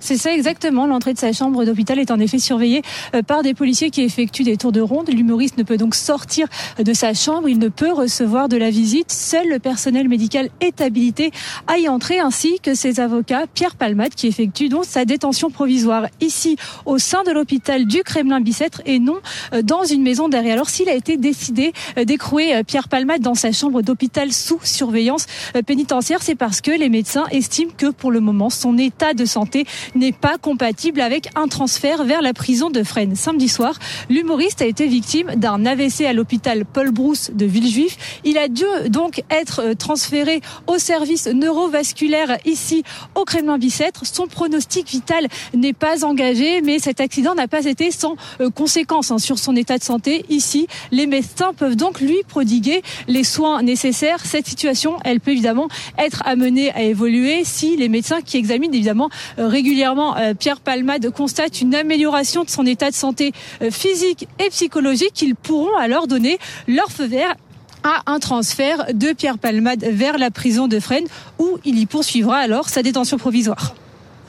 C'est 0.02 0.18
ça 0.18 0.34
exactement. 0.34 0.88
L'entrée 0.88 1.14
de 1.14 1.20
sa 1.20 1.32
chambre 1.32 1.64
d'hôpital 1.64 2.00
est 2.00 2.10
en 2.10 2.20
effet 2.20 2.40
surveillée 2.40 2.82
euh, 3.14 3.22
par 3.22 3.44
des 3.44 3.54
policiers 3.54 3.92
qui 3.92 4.02
effectuent 4.02 4.44
des 4.44 4.58
tours 4.58 4.72
de 4.72 4.82
ronde. 4.82 5.10
L'humoriste 5.10 5.60
ne 5.60 5.64
peut 5.64 5.78
donc 5.78 5.94
sortir 5.94 6.48
de 6.80 6.92
sa 6.92 7.14
chambre. 7.14 7.48
Il 7.48 7.60
ne 7.60 7.70
peut 7.70 7.92
recevoir 7.92 8.50
de 8.50 8.58
la 8.58 8.72
visite. 8.72 9.12
Seul 9.12 9.48
le 9.48 9.60
personnel 9.60 10.10
médical 10.10 10.50
est 10.60 10.82
habilité 10.82 11.32
à 11.68 11.78
y 11.78 11.88
entrer 11.88 12.20
ainsi 12.20 12.60
que 12.64 12.74
ses 12.74 13.00
avocats, 13.00 13.46
Pierre 13.54 13.76
Palmade, 13.76 14.16
qui 14.16 14.26
effectue 14.26 14.70
donc 14.70 14.86
sa 14.86 15.06
détention 15.06 15.52
provisoire 15.52 16.08
ici 16.20 16.56
au 16.88 16.98
sein 16.98 17.22
de 17.24 17.32
l'hôpital 17.32 17.86
du 17.86 18.02
Kremlin-Bicêtre 18.02 18.82
et 18.88 18.98
non 18.98 19.20
euh, 19.54 19.62
dans 19.62 19.86
une 19.86 20.02
maison 20.02 20.30
d'arrêt. 20.30 20.52
Alors 20.52 20.70
s'il 20.70 20.90
a 20.90 20.96
été 20.96 21.18
décidé 21.18 21.74
euh, 22.00 22.06
d'écrouer 22.06 22.64
Pierre 22.66 22.88
Palmade 22.88 23.22
dans 23.22 23.36
sa 23.36 23.52
chambre 23.52 23.84
d'hôpital 23.84 24.34
sous 24.34 24.60
surveillance 24.64 25.28
pénitentiaire, 25.68 26.24
c'est 26.24 26.36
parce 26.36 26.60
que 26.60 26.72
les 26.72 26.90
médecins 26.90 27.26
estiment 27.32 27.72
que 27.78 27.92
pour 27.92 28.10
le 28.10 28.20
moment 28.20 28.50
son 28.50 28.80
état 28.80 29.14
de 29.14 29.26
santé 29.26 29.66
n'est 29.96 30.12
pas 30.12 30.38
compatible 30.38 31.02
avec 31.02 31.30
un 31.36 31.48
transfert 31.48 32.04
vers 32.04 32.22
la 32.22 32.34
prison 32.34 32.70
de 32.70 32.84
Fresnes. 32.84 33.16
Samedi 33.16 33.50
soir, 33.50 33.76
l'humoriste 34.10 34.62
a 34.62 34.66
été 34.66 34.88
victime 34.88 35.32
d'un 35.36 35.66
AVC 35.66 36.02
à 36.06 36.14
l'hôpital 36.14 36.66
Paul 36.66 36.92
Brousse 36.92 37.32
de 37.34 37.46
Villejuif. 37.46 38.22
Il 38.24 38.38
a 38.38 38.48
dû 38.48 38.64
donc 38.88 39.24
être 39.30 39.62
euh, 39.62 39.74
transféré 39.74 40.42
au 40.68 40.78
service 40.78 41.28
neurovasculaire 41.28 42.38
ici 42.46 42.84
au 43.16 43.26
Kremlin-Bicêtre. 43.26 44.06
Son 44.06 44.28
pronostic 44.28 44.88
vital 44.90 45.28
n'est 45.54 45.74
pas 45.74 46.06
engagé, 46.06 46.62
mais 46.62 46.80
cet 46.80 47.02
accident 47.02 47.36
n'a 47.36 47.48
pas 47.48 47.66
été 47.66 47.92
sans 47.92 48.16
euh, 48.40 48.50
conséquences 48.50 49.12
hein, 49.12 49.18
sur 49.18 49.40
son 49.40 49.56
état 49.56 49.78
de 49.78 49.84
santé. 49.84 50.26
Ici, 50.30 50.68
les 50.92 51.08
médecins 51.08 51.54
peuvent 51.54 51.76
donc 51.76 52.00
lui 52.02 52.18
prodiguer 52.28 52.82
les 53.08 53.24
soins 53.24 53.62
nécessaires. 53.62 54.26
Cette 54.26 54.48
situation, 54.48 54.98
elle 55.04 55.20
peut 55.20 55.32
évidemment 55.32 55.68
être 55.98 56.22
amenée 56.26 56.72
à 56.72 56.84
évoluer 56.84 57.44
si 57.44 57.76
les 57.76 57.90
médecins 57.90 58.22
qui 58.22 58.38
examinent 58.38 58.74
évidemment 58.74 59.10
euh, 59.40 59.48
régulièrement 59.48 59.81
euh, 59.84 60.34
Pierre 60.34 60.60
Palmade 60.60 61.10
constate 61.10 61.62
une 61.62 61.74
amélioration 61.74 62.44
de 62.44 62.50
son 62.50 62.66
état 62.66 62.90
de 62.90 62.96
santé 62.96 63.32
euh, 63.62 63.72
physique 63.72 64.28
et 64.40 64.50
psychologique, 64.50 65.22
ils 65.22 65.36
pourront 65.36 65.76
alors 65.78 66.08
donner 66.08 66.38
leur 66.68 66.92
feu 66.92 67.08
vert 67.08 67.36
à 67.84 68.04
un 68.06 68.20
transfert 68.20 68.94
de 68.94 69.14
Pierre 69.14 69.40
Palmade 69.40 69.84
vers 69.84 70.18
la 70.18 70.30
prison 70.30 70.68
de 70.68 70.80
Fresnes 70.80 71.08
où 71.40 71.58
il 71.66 71.80
y 71.80 71.86
poursuivra 71.88 72.38
alors 72.38 72.70
sa 72.70 72.84
détention 72.84 73.18
provisoire. 73.18 73.74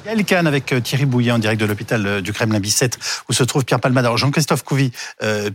Gaël 0.07 0.25
Kahn 0.25 0.47
avec 0.47 0.73
euh, 0.73 0.81
Thierry 0.81 1.05
Bouillet 1.05 1.33
en 1.33 1.39
direct 1.39 1.61
de 1.61 1.67
l'hôpital 1.67 2.23
du 2.23 2.33
Kremlin 2.33 2.59
Bicêtre 2.59 2.99
où 3.29 3.33
se 3.33 3.45
trouve 3.45 3.65
Pierre 3.65 3.79
Palmade. 3.79 4.07
Alors 4.07 4.17
Jean-Christophe 4.17 4.65
Couvi, 4.65 4.91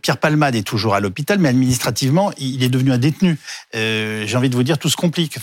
Pierre 0.01 0.17
Palmade 0.17 0.55
est 0.55 0.65
toujours 0.65 0.93
à 0.93 0.99
l'hôpital, 0.99 1.39
mais 1.39 1.49
administrativement, 1.49 2.31
il 2.37 2.63
est 2.63 2.69
devenu 2.69 2.91
un 2.91 2.97
détenu. 2.97 3.37
J'ai 3.73 4.35
envie 4.35 4.49
de 4.49 4.55
vous 4.55 4.63
dire, 4.63 4.77
tout 4.77 4.89
se 4.89 4.95
complique. 4.95 5.37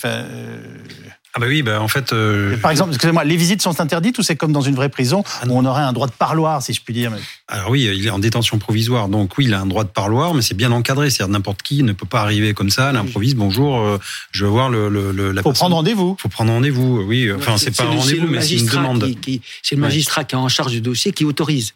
Ah 1.36 1.40
bah 1.40 1.46
oui, 1.48 1.62
bah 1.62 1.80
en 1.82 1.88
fait. 1.88 2.12
Euh, 2.12 2.56
Par 2.58 2.70
exemple, 2.70 2.90
excusez-moi, 2.90 3.24
les 3.24 3.36
visites 3.36 3.60
sont 3.60 3.80
interdites 3.80 4.16
ou 4.18 4.22
c'est 4.22 4.36
comme 4.36 4.52
dans 4.52 4.60
une 4.60 4.76
vraie 4.76 4.88
prison 4.88 5.24
Ah 5.42 5.46
où 5.48 5.56
on 5.58 5.64
aurait 5.64 5.82
un 5.82 5.92
droit 5.92 6.06
de 6.06 6.12
parloir, 6.12 6.62
si 6.62 6.72
je 6.72 6.80
puis 6.80 6.94
dire 6.94 7.10
Alors 7.48 7.70
oui, 7.70 7.82
il 7.92 8.06
est 8.06 8.10
en 8.10 8.20
détention 8.20 8.58
provisoire, 8.58 9.08
donc 9.08 9.36
oui, 9.36 9.46
il 9.46 9.54
a 9.54 9.60
un 9.60 9.66
droit 9.66 9.82
de 9.82 9.88
parloir, 9.88 10.32
mais 10.34 10.42
c'est 10.42 10.54
bien 10.54 10.70
encadré. 10.70 11.10
C'est-à-dire 11.10 11.32
n'importe 11.32 11.62
qui 11.62 11.82
ne 11.82 11.92
peut 11.92 12.06
pas 12.06 12.20
arriver 12.20 12.54
comme 12.54 12.70
ça, 12.70 12.90
à 12.90 12.92
l'improviste. 12.92 13.34
Bonjour, 13.36 13.80
euh, 13.80 13.98
je 14.30 14.44
veux 14.44 14.50
voir 14.52 14.68
le, 14.70 14.88
le, 14.88 15.10
le 15.10 15.32
la 15.32 15.42
Faut 15.42 15.48
personne. 15.50 15.54
prendre 15.60 15.74
rendez-vous. 15.76 16.16
Faut 16.20 16.28
prendre 16.28 16.52
rendez-vous, 16.52 17.02
oui. 17.06 17.30
Enfin, 17.32 17.56
c'est 17.56 17.76
pas 17.76 17.82
un 17.82 17.92
le- 17.92 17.98
rendez-vous, 17.98 18.26
mais 18.28 18.40
c'est 18.40 18.54
une 18.54 18.60
magistrat 18.60 18.82
demande. 18.82 19.10
C'est 19.62 19.74
le 19.74 19.80
magistrat 19.80 20.22
qui 20.24 20.34
est 20.36 20.38
en 20.38 20.48
charge 20.48 20.70
du 20.70 20.80
dossier 20.80 21.10
qui 21.12 21.24
autorise. 21.24 21.72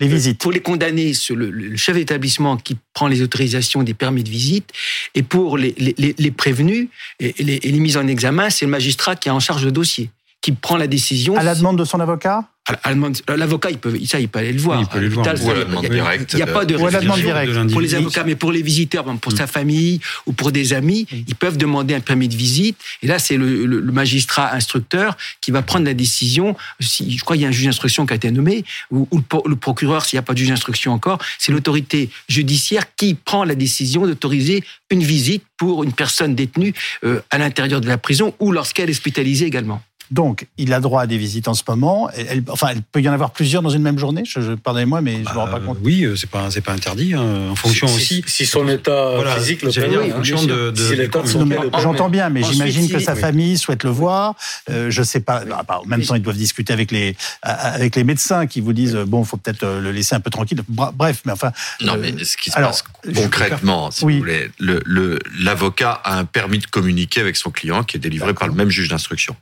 Les 0.00 0.08
visites. 0.08 0.38
Pour 0.40 0.50
les 0.52 0.60
condamnés, 0.60 1.14
c'est 1.14 1.34
le, 1.34 1.50
le 1.50 1.76
chef 1.76 1.94
d'établissement 1.96 2.56
qui 2.56 2.76
prend 2.94 3.06
les 3.06 3.22
autorisations 3.22 3.82
des 3.82 3.94
permis 3.94 4.24
de 4.24 4.28
visite. 4.30 4.70
Et 5.14 5.22
pour 5.22 5.56
les, 5.56 5.74
les, 5.78 5.94
les- 5.98 6.14
les 6.18 6.30
prévenus 6.30 6.88
et 7.20 7.34
les, 7.38 7.54
et 7.62 7.70
les 7.70 7.78
mises 7.80 7.96
en 7.96 8.06
examen, 8.06 8.50
c'est 8.50 8.64
le 8.64 8.70
magistrat 8.70 9.14
qui 9.16 9.28
est 9.28 9.32
en 9.32 9.40
charge 9.40 9.64
du 9.64 9.72
dossier, 9.72 10.10
qui 10.40 10.52
prend 10.52 10.76
la 10.76 10.86
décision. 10.86 11.36
À 11.36 11.42
la 11.42 11.54
demande 11.54 11.78
de 11.78 11.84
son 11.84 12.00
avocat? 12.00 12.48
Demande- 12.88 13.20
L'avocat, 13.28 13.70
il 13.70 13.78
peut, 13.78 13.92
ça, 14.06 14.18
il 14.20 14.28
peut 14.28 14.38
aller 14.38 14.52
le 14.52 14.58
voir. 14.60 14.78
Oui, 14.78 14.86
il 14.86 14.90
peut 14.90 14.98
aller 14.98 15.08
le 15.08 15.14
voir. 15.14 15.26
l'hôpital, 15.26 15.46
Ou 15.46 15.50
à 15.50 15.52
ça, 15.52 15.58
la 15.58 15.64
il- 15.64 15.68
demande 15.68 15.84
directe 15.90 16.34
n'y 16.34 16.42
a 16.42 16.46
pas 16.46 16.64
de 16.64 16.74
demande 17.02 17.16
directe. 17.20 17.72
Pour 17.72 17.80
les 17.82 17.94
avocats, 17.94 18.24
mais 18.24 18.34
pour 18.36 18.52
les 18.52 18.62
visiteurs, 18.62 19.04
pour 19.20 19.32
sa 19.32 19.46
famille 19.46 20.00
ou 20.26 20.32
pour 20.32 20.50
des 20.50 20.72
amis, 20.72 21.06
ils 21.28 21.34
peuvent 21.34 21.58
demander 21.58 21.94
un 21.94 22.00
permis 22.00 22.26
de 22.28 22.34
visite. 22.36 22.78
Et 23.02 23.06
là, 23.06 23.18
c'est 23.18 23.36
le, 23.36 23.66
le- 23.66 23.80
le 23.80 23.92
magistrat 23.92 24.54
instructeur 24.54 25.16
qui 25.42 25.50
va 25.50 25.60
prendre 25.60 25.84
la 25.84 25.92
décision. 25.94 26.56
Si, 26.80 27.18
je 27.18 27.22
crois 27.22 27.36
qu'il 27.36 27.42
y 27.42 27.44
a 27.44 27.48
un 27.48 27.52
juge 27.52 27.66
d'instruction 27.66 28.06
qui 28.06 28.14
a 28.14 28.16
été 28.16 28.30
nommé, 28.30 28.64
ou, 28.90 29.06
ou 29.10 29.20
le 29.46 29.56
procureur, 29.56 30.04
s'il 30.06 30.16
n'y 30.16 30.20
a 30.20 30.22
pas 30.22 30.32
de 30.32 30.38
juge 30.38 30.48
d'instruction 30.48 30.92
encore, 30.92 31.18
c'est 31.38 31.52
l'autorité 31.52 32.08
judiciaire 32.28 32.84
qui 32.96 33.12
prend 33.14 33.44
la 33.44 33.54
décision 33.54 34.06
d'autoriser 34.06 34.64
une 34.90 35.02
visite 35.02 35.42
pour 35.58 35.84
une 35.84 35.92
personne 35.92 36.34
détenue 36.34 36.72
euh, 37.04 37.20
à 37.30 37.36
l'intérieur 37.38 37.80
de 37.82 37.88
la 37.88 37.98
prison 37.98 38.34
ou 38.40 38.52
lorsqu'elle 38.52 38.88
est 38.88 38.92
hospitalisée 38.92 39.44
également. 39.46 39.82
Donc, 40.10 40.46
il 40.58 40.72
a 40.72 40.80
droit 40.80 41.02
à 41.02 41.06
des 41.06 41.16
visites 41.18 41.48
en 41.48 41.54
ce 41.54 41.62
moment. 41.66 42.08
Elle- 42.10 42.42
enfin, 42.48 42.68
il 42.74 42.82
peut 42.82 43.00
y 43.00 43.08
en 43.08 43.12
avoir 43.12 43.30
plusieurs 43.32 43.62
dans 43.62 43.70
une 43.70 43.82
même 43.82 43.98
journée. 43.98 44.22
Je, 44.26 44.40
je- 44.40 44.52
Pardonnez-moi, 44.52 45.00
mais 45.00 45.14
je 45.24 45.28
ne 45.30 45.34
me 45.34 45.38
rends 45.38 45.46
pas 45.48 45.56
Euh, 45.56 45.60
compte. 45.66 45.78
oui, 45.82 46.04
euh, 46.04 46.14
c'est 46.16 46.28
pas, 46.30 46.50
c'est 46.50 46.60
pas 46.60 46.72
interdit, 46.72 47.14
hein, 47.14 47.50
en 47.50 47.54
fonction 47.54 47.86
si, 47.88 47.94
aussi. 47.94 48.24
Si 48.26 48.46
son 48.46 48.68
état 48.68 49.12
Voilà, 49.14 49.36
physique 49.36 49.62
le 49.62 49.70
permet. 49.70 49.96
en 49.96 50.00
hein. 50.02 50.14
fonction 50.16 50.44
de, 50.44 50.72
Si. 50.76 51.80
J'entends 51.82 52.08
bien, 52.08 52.28
mais 52.28 52.42
j'imagine 52.42 52.88
que 52.88 52.98
sa 52.98 53.14
oui. 53.14 53.20
famille 53.20 53.58
souhaite 53.58 53.82
le 53.84 53.90
voir. 53.90 54.34
Euh, 54.70 54.90
je 54.90 55.02
sais 55.02 55.20
pas. 55.20 55.44
bah, 55.44 55.62
bah, 55.66 55.80
en 55.82 55.86
même 55.86 56.02
temps, 56.02 56.14
ils 56.14 56.22
doivent 56.22 56.36
discuter 56.36 56.72
avec 56.72 56.90
les 56.90 57.16
avec 57.42 57.96
les 57.96 58.04
médecins 58.04 58.46
qui 58.46 58.60
vous 58.60 58.72
disent 58.72 58.94
bon, 59.06 59.24
faut 59.24 59.36
peut-être 59.36 59.62
euh, 59.64 59.80
le 59.80 59.90
laisser 59.92 60.14
un 60.14 60.20
peu 60.20 60.30
tranquille. 60.30 60.60
Bref, 60.68 61.22
mais 61.24 61.32
enfin. 61.32 61.52
Non, 61.80 61.94
euh, 61.94 61.98
mais 62.00 62.24
ce 62.24 62.36
qui 62.36 62.50
se 62.50 62.56
alors, 62.56 62.70
passe 62.70 62.84
concrètement, 63.14 63.90
si 63.90 64.04
Oui. 64.04 64.14
vous 64.14 64.18
voulez, 64.20 64.50
le- 64.58 64.82
le- 64.84 65.18
l'avocat 65.38 65.92
a 66.04 66.18
un 66.18 66.24
permis 66.24 66.58
de 66.58 66.66
communiquer 66.66 67.20
avec 67.20 67.36
son 67.36 67.50
client 67.50 67.82
qui 67.84 67.96
est 67.96 68.00
délivré 68.00 68.34
par 68.34 68.48
le 68.48 68.54
même 68.54 68.70
juge 68.70 68.88
d'instruction. 68.88 69.36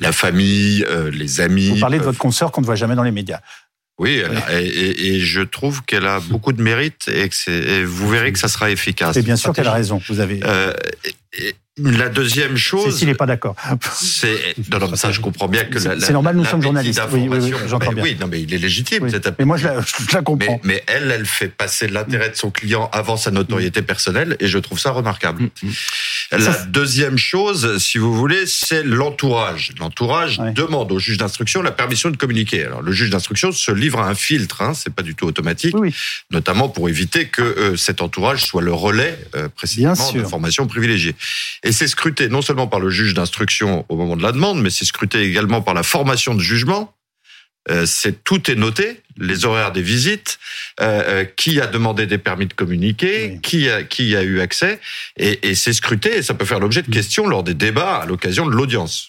La 0.00 0.12
famille, 0.12 0.84
euh, 0.88 1.10
les 1.10 1.40
amis. 1.40 1.68
Vous 1.70 1.78
parlez 1.80 1.98
de 1.98 2.02
peuvent- 2.02 2.10
votre 2.10 2.18
consoeur 2.18 2.50
qu'on 2.52 2.60
ne 2.60 2.66
voit 2.66 2.74
jamais 2.74 2.96
dans 2.96 3.02
les 3.04 3.12
médias. 3.12 3.40
Oui, 3.96 4.20
et, 4.50 4.54
et- 4.66 5.14
et 5.14 5.20
je 5.20 5.40
trouve 5.40 5.84
qu'elle 5.84 6.06
a 6.08 6.18
beaucoup 6.18 6.52
de 6.52 6.60
mérite 6.60 7.06
et 7.06 7.28
que 7.28 7.50
et 7.50 7.84
vous 7.84 8.08
verrez 8.08 8.32
que 8.32 8.40
ça 8.40 8.48
sera 8.48 8.68
efficace. 8.72 9.16
Et 9.16 9.22
bien 9.22 9.36
sûr 9.36 9.52
qu'elle 9.52 9.68
a 9.68 9.72
raison. 9.72 10.00
Vous 10.08 10.18
avez. 10.18 10.40
Euh, 10.44 10.72
la 11.76 12.08
deuxième 12.08 12.56
chose, 12.56 12.92
Cécile 12.92 13.08
n'est 13.08 13.14
pas 13.16 13.26
d'accord. 13.26 13.56
c'est 14.00 14.54
non, 14.70 14.78
non, 14.78 14.88
mais 14.92 14.96
ça 14.96 15.10
je 15.10 15.18
comprends 15.20 15.48
bien 15.48 15.64
que 15.64 15.80
C'est- 15.80 15.88
la- 15.88 15.94
la- 15.96 16.06
c'est 16.06 16.12
normal, 16.12 16.36
nous 16.36 16.44
la 16.44 16.50
sommes 16.50 16.62
journalistes. 16.62 17.02
Oui, 17.10 17.26
oui, 17.28 17.38
oui, 17.42 17.52
j'entends 17.66 17.88
mais 17.88 17.94
bien. 17.96 18.04
Oui, 18.04 18.16
non, 18.20 18.28
mais 18.28 18.40
il 18.42 18.54
est 18.54 18.58
légitime. 18.58 19.02
Oui. 19.02 19.10
cet 19.10 19.26
appel. 19.26 19.34
Mais 19.40 19.44
moi, 19.44 19.56
je 19.56 19.64
la, 19.66 19.80
je 19.80 20.14
la 20.14 20.18
Mais, 20.20 20.22
comprends. 20.24 20.60
mais 20.62 20.84
elle, 20.86 21.10
elle 21.10 21.26
fait 21.26 21.48
passer 21.48 21.88
l'intérêt 21.88 22.30
de 22.30 22.36
son 22.36 22.52
client 22.52 22.88
avant 22.92 23.16
sa 23.16 23.32
notoriété 23.32 23.82
personnelle 23.82 24.36
et 24.38 24.46
je 24.46 24.58
trouve 24.58 24.78
ça 24.78 24.92
remarquable. 24.92 25.48
La 26.30 26.38
Ça, 26.40 26.64
deuxième 26.66 27.18
chose, 27.18 27.78
si 27.78 27.98
vous 27.98 28.14
voulez, 28.14 28.44
c'est 28.46 28.84
l'entourage. 28.84 29.72
L'entourage 29.80 30.38
Ouais. 30.38 30.52
demande 30.52 30.92
au 30.92 31.00
juge 31.00 31.18
d'instruction 31.18 31.60
la 31.60 31.72
permission 31.72 32.08
de 32.10 32.16
communiquer. 32.16 32.64
Alors 32.64 32.82
le 32.82 32.92
juge 32.92 33.10
d'instruction 33.10 33.50
se 33.50 33.72
livre 33.72 33.98
à 33.98 34.08
un 34.08 34.14
filtre, 34.14 34.62
hein, 34.62 34.74
c'est 34.74 34.94
pas 34.94 35.02
du 35.02 35.14
tout 35.16 35.26
automatique, 35.26 35.74
notamment 36.30 36.68
pour 36.68 36.88
éviter 36.88 37.26
que 37.26 37.42
euh, 37.42 37.76
cet 37.76 38.00
entourage 38.00 38.44
soit 38.44 38.62
le 38.62 38.72
relais 38.72 39.18
euh, 39.34 39.48
précisément 39.48 39.94
d'informations 40.12 40.66
privilégiées. 40.68 41.16
Et 41.62 41.72
c'est 41.72 41.88
scruté 41.88 42.28
non 42.28 42.42
seulement 42.42 42.66
par 42.66 42.80
le 42.80 42.90
juge 42.90 43.14
d'instruction 43.14 43.84
au 43.88 43.96
moment 43.96 44.16
de 44.16 44.22
la 44.22 44.32
demande, 44.32 44.60
mais 44.60 44.70
c'est 44.70 44.84
scruté 44.84 45.22
également 45.22 45.62
par 45.62 45.74
la 45.74 45.82
formation 45.82 46.34
de 46.34 46.40
jugement. 46.40 46.94
Euh, 47.70 47.86
c'est 47.86 48.22
tout 48.24 48.50
est 48.50 48.56
noté, 48.56 49.00
les 49.16 49.46
horaires 49.46 49.72
des 49.72 49.80
visites, 49.80 50.38
euh, 50.82 51.02
euh, 51.06 51.24
qui 51.24 51.60
a 51.62 51.66
demandé 51.66 52.06
des 52.06 52.18
permis 52.18 52.44
de 52.46 52.52
communiquer, 52.52 53.30
Oui. 53.34 53.40
qui 53.40 53.70
a 53.70 53.82
qui 53.82 54.14
a 54.16 54.22
eu 54.22 54.40
accès, 54.40 54.80
et, 55.16 55.48
et 55.48 55.54
c'est 55.54 55.72
scruté. 55.72 56.18
Et 56.18 56.22
ça 56.22 56.34
peut 56.34 56.44
faire 56.44 56.60
l'objet 56.60 56.82
de 56.82 56.90
questions 56.90 57.26
lors 57.26 57.42
des 57.42 57.54
débats 57.54 57.96
à 58.02 58.06
l'occasion 58.06 58.44
de 58.46 58.52
l'audience. 58.52 59.08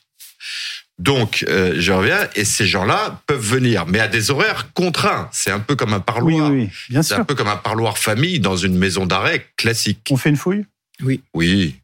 Donc, 0.97 1.43
euh, 1.49 1.75
je 1.78 1.91
reviens, 1.91 2.30
et 2.36 2.45
ces 2.45 2.65
gens-là 2.65 3.21
peuvent 3.28 3.45
venir, 3.45 3.86
mais 3.86 3.99
à 3.99 4.08
des 4.08 4.32
horaires 4.32 4.71
contraints. 4.73 5.28
C'est 5.34 5.51
un 5.51 5.60
peu 5.60 5.75
comme 5.75 5.93
un 5.93 5.97
Oui, 5.97 6.04
parloir. 6.06 6.49
oui, 6.51 6.58
oui, 6.62 6.69
bien 6.89 7.04
C'est 7.04 7.15
un 7.15 7.17
sûr. 7.17 7.25
peu 7.25 7.36
comme 7.36 7.49
un 7.49 7.58
parloir 7.58 7.97
famille 7.97 8.39
dans 8.39 8.56
une 8.56 8.78
maison 8.78 9.06
d'arrêt 9.06 9.45
classique. 9.58 9.99
On 10.10 10.15
fait 10.15 10.30
une 10.30 10.38
fouille? 10.38 10.65
Oui. 11.34 11.75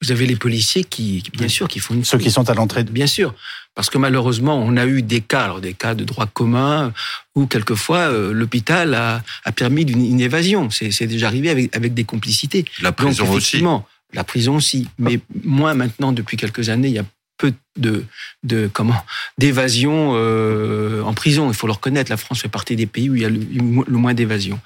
Vous 0.00 0.12
avez 0.12 0.26
les 0.26 0.36
policiers 0.36 0.84
qui, 0.84 1.24
bien 1.36 1.48
sûr, 1.48 1.66
qui 1.66 1.80
font 1.80 1.94
une 1.94 2.04
Ceux 2.04 2.18
qui 2.18 2.30
sont 2.30 2.48
à 2.48 2.54
l'entrée. 2.54 2.84
de- 2.84 2.90
Bien 2.92 3.08
sûr, 3.08 3.34
parce 3.74 3.90
que 3.90 3.98
malheureusement, 3.98 4.56
on 4.56 4.76
a 4.76 4.86
eu 4.86 5.02
des 5.02 5.20
cas, 5.20 5.42
alors 5.44 5.60
des 5.60 5.74
cas 5.74 5.96
de 5.96 6.04
droit 6.04 6.26
commun, 6.26 6.92
où 7.34 7.46
quelquefois 7.46 7.98
euh, 8.12 8.32
l'hôpital 8.32 8.94
a, 8.94 9.24
a 9.44 9.50
permis 9.52 9.84
d'une 9.84 10.04
une 10.04 10.20
évasion. 10.20 10.70
C'est 10.70 11.06
déjà 11.08 11.26
arrivé 11.26 11.50
avec, 11.50 11.74
avec 11.74 11.94
des 11.94 12.04
complicités. 12.04 12.64
La 12.80 12.92
prison 12.92 13.24
Donc, 13.24 13.34
aussi. 13.34 13.38
effectivement, 13.48 13.88
la 14.12 14.22
prison 14.22 14.56
aussi, 14.56 14.86
mais 14.98 15.18
moins 15.44 15.74
maintenant 15.74 16.12
depuis 16.12 16.36
quelques 16.36 16.68
années, 16.68 16.88
il 16.88 16.94
y 16.94 16.98
a 17.00 17.04
peu 17.38 17.54
de, 17.78 18.04
de 18.42 18.68
comment 18.72 19.00
d'évasion 19.38 20.12
euh, 20.14 21.02
en 21.02 21.14
prison. 21.14 21.48
Il 21.48 21.54
faut 21.54 21.66
le 21.66 21.72
reconnaître. 21.72 22.10
La 22.10 22.16
France 22.16 22.40
fait 22.42 22.48
partie 22.48 22.76
des 22.76 22.86
pays 22.86 23.08
où 23.08 23.14
il 23.14 23.22
y 23.22 23.24
a 23.24 23.30
le, 23.30 23.38
le 23.40 23.96
moins 23.96 24.12
d'évasion. 24.14 24.60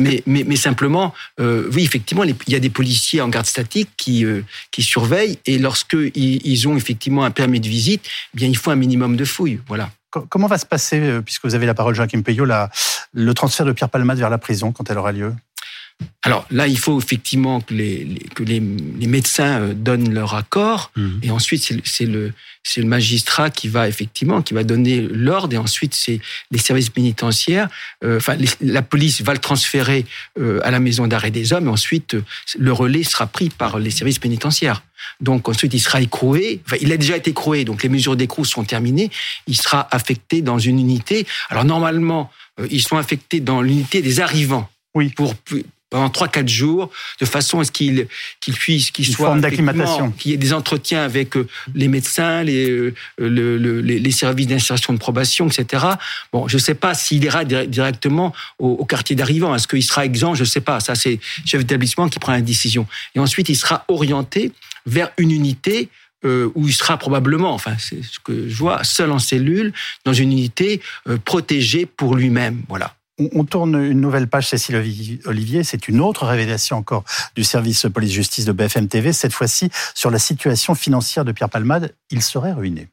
Mais, 0.00 0.22
mais, 0.26 0.44
mais 0.46 0.56
simplement, 0.56 1.14
euh, 1.40 1.68
oui, 1.72 1.82
effectivement, 1.84 2.22
les- 2.22 2.34
il 2.46 2.52
y 2.52 2.56
a 2.56 2.60
des 2.60 2.70
policiers 2.70 3.20
en 3.20 3.28
garde 3.28 3.46
statique 3.46 3.88
qui, 3.96 4.24
euh, 4.24 4.42
qui 4.70 4.82
surveillent 4.82 5.38
et 5.46 5.58
lorsque 5.58 5.94
ils, 6.14 6.46
ils 6.46 6.68
ont 6.68 6.76
effectivement 6.76 7.24
un 7.24 7.30
permis 7.30 7.60
de 7.60 7.68
visite, 7.68 8.02
eh 8.34 8.36
bien, 8.36 8.48
il 8.48 8.56
faut 8.56 8.70
un 8.70 8.76
minimum 8.76 9.16
de 9.16 9.24
fouilles. 9.24 9.60
Voilà. 9.66 9.90
Co- 10.10 10.26
Comment 10.28 10.46
va 10.46 10.58
se 10.58 10.66
passer, 10.66 11.20
puisque 11.24 11.44
vous 11.44 11.54
avez 11.54 11.66
la 11.66 11.74
parole, 11.74 11.94
Joachim 11.94 12.22
Payot, 12.22 12.44
la- 12.44 12.70
le 13.14 13.32
transfert 13.34 13.64
de 13.66 13.72
Pierre 13.72 13.88
Palmade 13.90 14.18
vers 14.18 14.30
la 14.30 14.38
prison 14.38 14.72
quand 14.72 14.90
elle 14.90 14.98
aura 14.98 15.12
lieu? 15.12 15.34
Alors 16.22 16.46
là, 16.50 16.66
il 16.66 16.78
faut 16.78 16.98
effectivement 17.00 17.60
que 17.60 17.72
les, 17.74 18.04
les- 18.04 18.18
que 18.34 18.42
les, 18.42 18.60
les 18.60 19.06
médecins 19.06 19.60
euh, 19.60 19.74
donnent 19.74 20.12
leur 20.12 20.34
accord. 20.34 20.90
Mhm. 20.96 21.20
Et 21.22 21.30
ensuite, 21.30 21.62
c'est 21.62 22.06
le- 22.06 22.32
c'est 22.64 22.82
le, 22.82 22.86
magistrat 22.88 23.50
qui 23.50 23.68
va 23.68 23.88
effectivement, 23.88 24.42
qui 24.42 24.52
va 24.52 24.62
donner 24.64 25.00
l'ordre. 25.00 25.54
Et 25.54 25.58
ensuite, 25.58 25.94
c'est 25.94 26.20
les 26.50 26.58
services 26.58 26.90
pénitentiaires. 26.90 27.68
euh, 28.04 28.18
Enfin, 28.18 28.34
les- 28.34 28.48
la 28.60 28.82
police 28.82 29.22
va 29.22 29.32
le 29.32 29.38
transférer 29.38 30.04
euh, 30.38 30.60
à 30.64 30.70
la 30.70 30.80
maison 30.80 31.06
d'arrêt 31.06 31.30
des 31.30 31.52
hommes. 31.52 31.66
Et 31.66 31.70
ensuite, 31.70 32.16
le 32.58 32.72
relais 32.72 33.04
sera 33.04 33.26
pris 33.26 33.48
par 33.48 33.78
les 33.78 33.90
services 33.90 34.18
pénitentiaires. 34.18 34.82
Donc 35.20 35.48
ensuite, 35.48 35.72
il 35.72 35.80
sera 35.80 36.00
écroué. 36.02 36.60
Enfin, 36.66 36.76
il 36.80 36.92
a 36.92 36.96
déjà 36.96 37.16
été 37.16 37.30
écroué. 37.30 37.64
Donc 37.64 37.82
les 37.82 37.88
mesures 37.88 38.16
d'écrou 38.16 38.44
sont 38.44 38.64
terminées. 38.64 39.10
Il 39.46 39.56
sera 39.56 39.88
affecté 39.92 40.42
dans 40.42 40.58
une 40.58 40.78
unité. 40.78 41.26
Alors 41.48 41.64
normalement, 41.64 42.30
ils 42.70 42.82
sont 42.82 42.96
affectés 42.98 43.40
dans 43.40 43.62
l'unité 43.62 44.02
des 44.02 44.20
arrivants. 44.20 44.68
Oui. 44.94 45.10
Pour 45.10 45.34
pendant 45.90 46.08
3-4 46.08 46.48
jours, 46.48 46.90
de 47.20 47.24
façon 47.24 47.60
à 47.60 47.64
ce 47.64 47.72
qu'il 47.72 48.06
qu'il 48.40 48.54
puisse, 48.54 48.90
qu'il 48.90 49.06
soit 49.06 49.28
d'acclimatation. 49.40 50.10
qu'il 50.18 50.30
y 50.30 50.34
ait 50.34 50.38
des 50.38 50.52
entretiens 50.52 51.02
avec 51.02 51.36
euh, 51.36 51.46
les 51.74 51.88
médecins, 51.88 52.42
les, 52.42 52.68
euh, 52.70 52.94
le- 53.18 53.56
le- 53.56 53.80
les, 53.80 53.98
les 53.98 54.10
services 54.10 54.46
d'insertion 54.46 54.92
de 54.92 54.98
probation, 54.98 55.48
etc. 55.48 55.84
Bon, 56.32 56.46
je 56.48 56.56
ne 56.56 56.60
sais 56.60 56.74
pas 56.74 56.94
s'il 56.94 57.24
ira 57.24 57.44
di- 57.44 57.66
directement 57.68 58.34
au, 58.58 58.68
au 58.68 58.84
quartier 58.84 59.16
d'arrivant. 59.16 59.54
Est-ce 59.54 59.66
qu'il 59.68 59.82
sera 59.82 60.04
exempt? 60.04 60.34
Je 60.34 60.40
ne 60.42 60.46
sais 60.48 60.60
pas. 60.60 60.80
Ça, 60.80 60.94
c'est 60.94 61.20
chef 61.46 61.60
d'établissement 61.62 62.08
qui 62.08 62.18
prend 62.18 62.32
la 62.32 62.40
décision. 62.42 62.86
Et 63.14 63.18
ensuite, 63.18 63.48
il 63.48 63.56
sera 63.56 63.84
orienté 63.88 64.52
vers 64.86 65.10
une 65.18 65.30
unité 65.30 65.88
euh, 66.24 66.50
où 66.54 66.66
il 66.66 66.74
sera 66.74 66.96
probablement, 66.98 67.54
enfin, 67.54 67.76
c'est 67.78 68.02
ce 68.02 68.18
que 68.18 68.48
je 68.48 68.54
vois, 68.56 68.82
seul 68.84 69.10
en 69.12 69.20
cellule, 69.20 69.72
dans 70.04 70.12
une 70.12 70.32
unité 70.32 70.80
euh, 71.08 71.16
protégée 71.24 71.86
pour 71.86 72.16
lui-même. 72.16 72.62
Voilà. 72.68 72.94
On, 73.18 73.28
on 73.32 73.44
tourne 73.44 73.74
une 73.82 74.00
nouvelle 74.00 74.28
page, 74.28 74.48
Cécile 74.48 74.76
Olivier. 75.24 75.64
C'est 75.64 75.88
une 75.88 76.00
autre 76.00 76.26
révélation 76.26 76.76
encore 76.76 77.04
du 77.34 77.44
service 77.44 77.86
police-justice 77.92 78.44
de 78.44 78.52
BFM 78.52 78.88
TV, 78.88 79.12
cette 79.12 79.32
fois-ci 79.32 79.70
sur 79.94 80.10
la 80.10 80.18
situation 80.18 80.74
financière 80.74 81.24
de 81.24 81.32
Pierre 81.32 81.50
Palmade. 81.50 81.94
Il 82.10 82.22
serait 82.22 82.52
ruiné. 82.52 82.88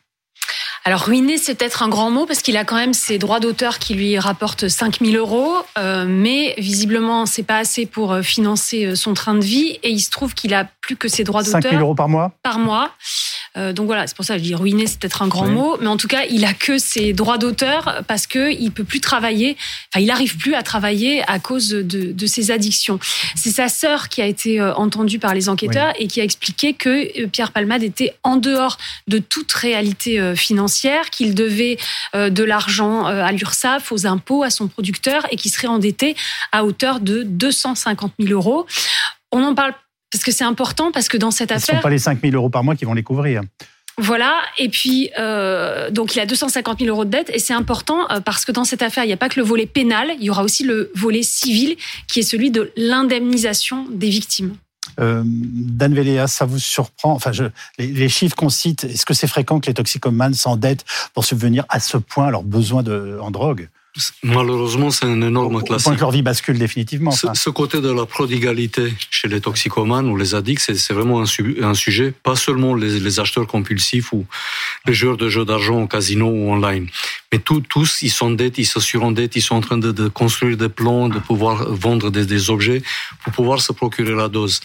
Alors 0.88 1.02
ruiné, 1.02 1.40
c'est 1.40 1.56
peut-être 1.56 1.82
un 1.82 1.90
grand 1.90 2.12
mot 2.12 2.28
parce 2.28 2.44
qu'il 2.44 2.58
a 2.58 2.64
quand 2.64 2.76
même 2.76 2.94
ses 2.94 3.18
droits 3.18 3.40
d'auteur 3.40 3.80
qui 3.80 3.96
lui 3.96 4.20
rapportent 4.20 4.68
5000 4.68 5.18
euros, 5.18 5.56
euh, 5.80 6.06
mais 6.08 6.54
visiblement 6.60 7.26
c'est 7.26 7.42
pas 7.42 7.58
assez 7.58 7.88
pour 7.88 8.14
euh, 8.14 8.22
financer 8.22 8.86
euh, 8.86 8.96
son 8.96 9.16
train 9.16 9.34
de 9.34 9.44
vie 9.44 9.80
et 9.82 9.90
il 9.90 10.00
se 10.00 10.12
trouve 10.12 10.36
qu'il 10.36 10.54
a 10.54 10.68
plus 10.82 10.96
que 10.96 11.08
ses 11.08 11.24
drois 11.24 11.44
5 11.44 11.64
000 11.64 11.64
d'auteur 11.64 11.82
euros 11.82 11.96
par 11.96 12.08
mois? 12.08 12.34
Par 12.44 12.60
mois. 12.60 12.92
Donc 13.56 13.86
voilà, 13.86 14.08
c'est 14.08 14.15
pour 14.15 14.26
ça 14.26 14.34
que 14.36 14.39
je 14.39 14.44
dis 14.44 14.56
ruiner, 14.56 14.88
c'est 14.88 15.00
peut-être 15.00 15.22
un 15.22 15.28
grand 15.28 15.48
mot, 15.48 15.78
mais 15.80 15.88
en 15.88 15.98
tout 15.98 16.08
cas, 16.08 16.24
il 16.30 16.44
a 16.46 16.54
que 16.54 16.78
ses 16.78 17.13
droits 17.13 17.38
d'auteur 17.38 18.04
parce 18.08 18.28
que 18.28 18.52
il 18.52 18.72
peut 18.72 18.84
plus 18.84 19.00
travailler. 19.00 19.58
Enfin, 19.94 20.04
il 20.04 20.12
arrive 20.12 20.38
plus 20.38 20.56
à 20.56 20.63
travailler 20.63 21.24
à 21.30 21.39
cause 21.39 21.70
de, 21.70 21.82
de 21.82 22.26
ses 22.26 22.52
addictions. 22.52 23.00
C'est 23.36 23.52
sa 23.52 23.70
sœur 23.70 24.10
qui 24.10 24.22
a 24.22 24.26
été 24.26 24.62
entendue 24.62 25.20
par 25.20 25.34
les 25.34 25.50
enquêteurs 25.50 25.94
et 26.00 26.08
qui 26.08 26.22
a 26.22 26.24
expliqué 26.24 26.74
que 26.74 27.26
Pierre 27.28 27.52
Palmade 27.52 27.84
était 27.84 28.13
en 28.24 28.38
dehors 28.38 28.78
de 29.08 29.20
toute 29.20 29.52
réalité 29.52 30.36
financière, 30.36 31.10
qu'il 31.10 31.36
devait 31.36 31.78
de 32.13 32.44
l'argent 32.44 33.06
à 33.06 33.32
l'URSSAF, 33.32 33.91
aux 33.91 34.06
impôts, 34.06 34.44
à 34.44 34.50
son 34.50 34.68
producteur 34.68 35.26
et 35.32 35.36
qui 35.36 35.50
serait 35.50 35.68
endetté 35.68 36.15
à 36.52 36.65
hauteur 36.65 37.00
de 37.00 37.24
250 37.24 38.13
000 38.20 38.34
euros. 38.34 38.65
On 39.32 39.44
en 39.44 39.56
parle 39.56 39.74
parce 40.15 40.23
que 40.23 40.32
c'est 40.32 40.45
important, 40.45 40.91
parce 40.91 41.10
que 41.10 41.17
dans 41.17 41.32
cette 41.32 41.51
affaire... 41.51 41.65
Ce 41.65 41.71
ne 41.73 41.78
sont 41.78 41.84
pas 41.84 41.89
les 41.89 41.99
5 41.99 42.21
000 42.21 42.36
euros 42.36 42.49
par 42.49 42.63
mois 42.63 42.75
qui 42.75 42.86
vont 42.86 42.93
les 42.93 43.04
couvrir. 43.04 43.41
Voilà, 43.97 44.36
et 44.58 44.69
puis 44.69 45.10
euh, 45.17 45.89
donc 45.89 46.15
il 46.15 46.19
a 46.19 46.25
250 46.25 46.80
000 46.80 46.89
euros 46.89 47.06
de 47.06 47.10
dette, 47.10 47.30
et 47.34 47.39
c'est 47.39 47.54
important 47.54 48.10
euh, 48.12 48.19
parce 48.19 48.43
que 48.43 48.51
dans 48.51 48.65
cette 48.65 48.82
affaire, 48.82 49.06
il 49.06 49.08
n'y 49.08 49.13
a 49.13 49.17
pas 49.17 49.30
que 49.30 49.39
le 49.39 49.45
volet 49.45 49.65
pénal, 49.65 50.12
il 50.19 50.23
y 50.25 50.30
aura 50.30 50.43
aussi 50.43 50.63
le 50.63 50.91
volet 50.95 51.23
civil, 51.23 51.75
qui 52.08 52.19
est 52.19 52.23
celui 52.23 52.51
de 52.51 52.71
l'indemnisation 52.75 53.88
des 53.89 54.10
victimes. 54.10 54.56
Euh, 54.99 55.23
Dan 55.25 55.93
Véléa, 55.93 56.28
ça 56.28 56.45
vous 56.45 56.60
surprend 56.60 57.13
Enfin, 57.13 57.32
je, 57.32 57.45
les, 57.78 58.10
chiffres 58.10 58.36
qu'on 58.36 58.49
cite, 58.49 58.86
est-ce 58.86 59.06
que 59.06 59.13
c'est 59.13 59.28
fréquent 59.28 59.60
que 59.60 59.67
les 59.67 59.73
toxicomanes 59.73 60.34
s'endettent 60.34 60.86
pour 61.13 61.25
subvenir 61.25 61.65
à 61.69 61.80
ce 61.80 61.97
point 61.97 62.28
à 62.28 62.32
leurs 62.32 62.43
besoins 62.43 62.84
de, 62.84 63.17
en 63.21 63.32
drogue? 63.32 63.69
Malheureusement, 64.24 64.92
c'est 64.92 65.06
un 65.06 65.22
énorme 65.22 65.64
classique. 65.64 65.86
Point 65.86 65.96
que 65.96 66.02
leur 66.02 66.12
vie 66.12 66.22
bascule 66.22 66.58
définitivement. 66.58 67.12
Ce, 67.12 67.50
côté 67.50 67.80
de 67.80 67.90
la 67.90 68.06
prodigalité 68.06 68.94
chez 69.10 69.30
les 69.30 69.40
toxicomanes 69.40 70.08
ou 70.10 70.18
les 70.18 70.36
addicts, 70.36 70.60
c'est 70.60 70.94
vraiment 70.94 71.22
un, 71.22 71.74
sujet, 71.74 72.12
pas 72.12 72.36
seulement 72.36 72.76
les, 72.76 73.20
acheteurs 73.20 73.48
compulsifs 73.48 74.12
ou 74.12 74.26
les 74.86 74.94
joueurs 74.94 75.16
de 75.16 75.30
jeux 75.30 75.46
d'argent 75.46 75.82
au 75.84 75.88
casino 75.88 76.28
ou 76.28 76.52
online, 76.52 76.88
mais 77.32 77.40
tous, 77.40 78.02
ils 78.02 78.12
sont 78.12 78.32
dettes, 78.32 78.58
ils 78.58 78.66
s'assurent 78.66 79.04
en 79.04 79.12
dette, 79.12 79.36
ils 79.38 79.42
sont 79.42 79.56
en 79.56 79.62
train 79.62 79.78
de, 79.78 80.08
construire 80.10 80.58
des 80.58 80.70
plans, 80.70 81.08
de 81.08 81.20
pouvoir 81.20 81.70
vendre 81.70 82.12
des, 82.12 82.26
des 82.26 82.50
objets 82.50 82.82
pour 83.24 83.32
pouvoir 83.32 83.62
se 83.62 83.72
procurer 83.72 84.14
la 84.14 84.28
dose 84.28 84.60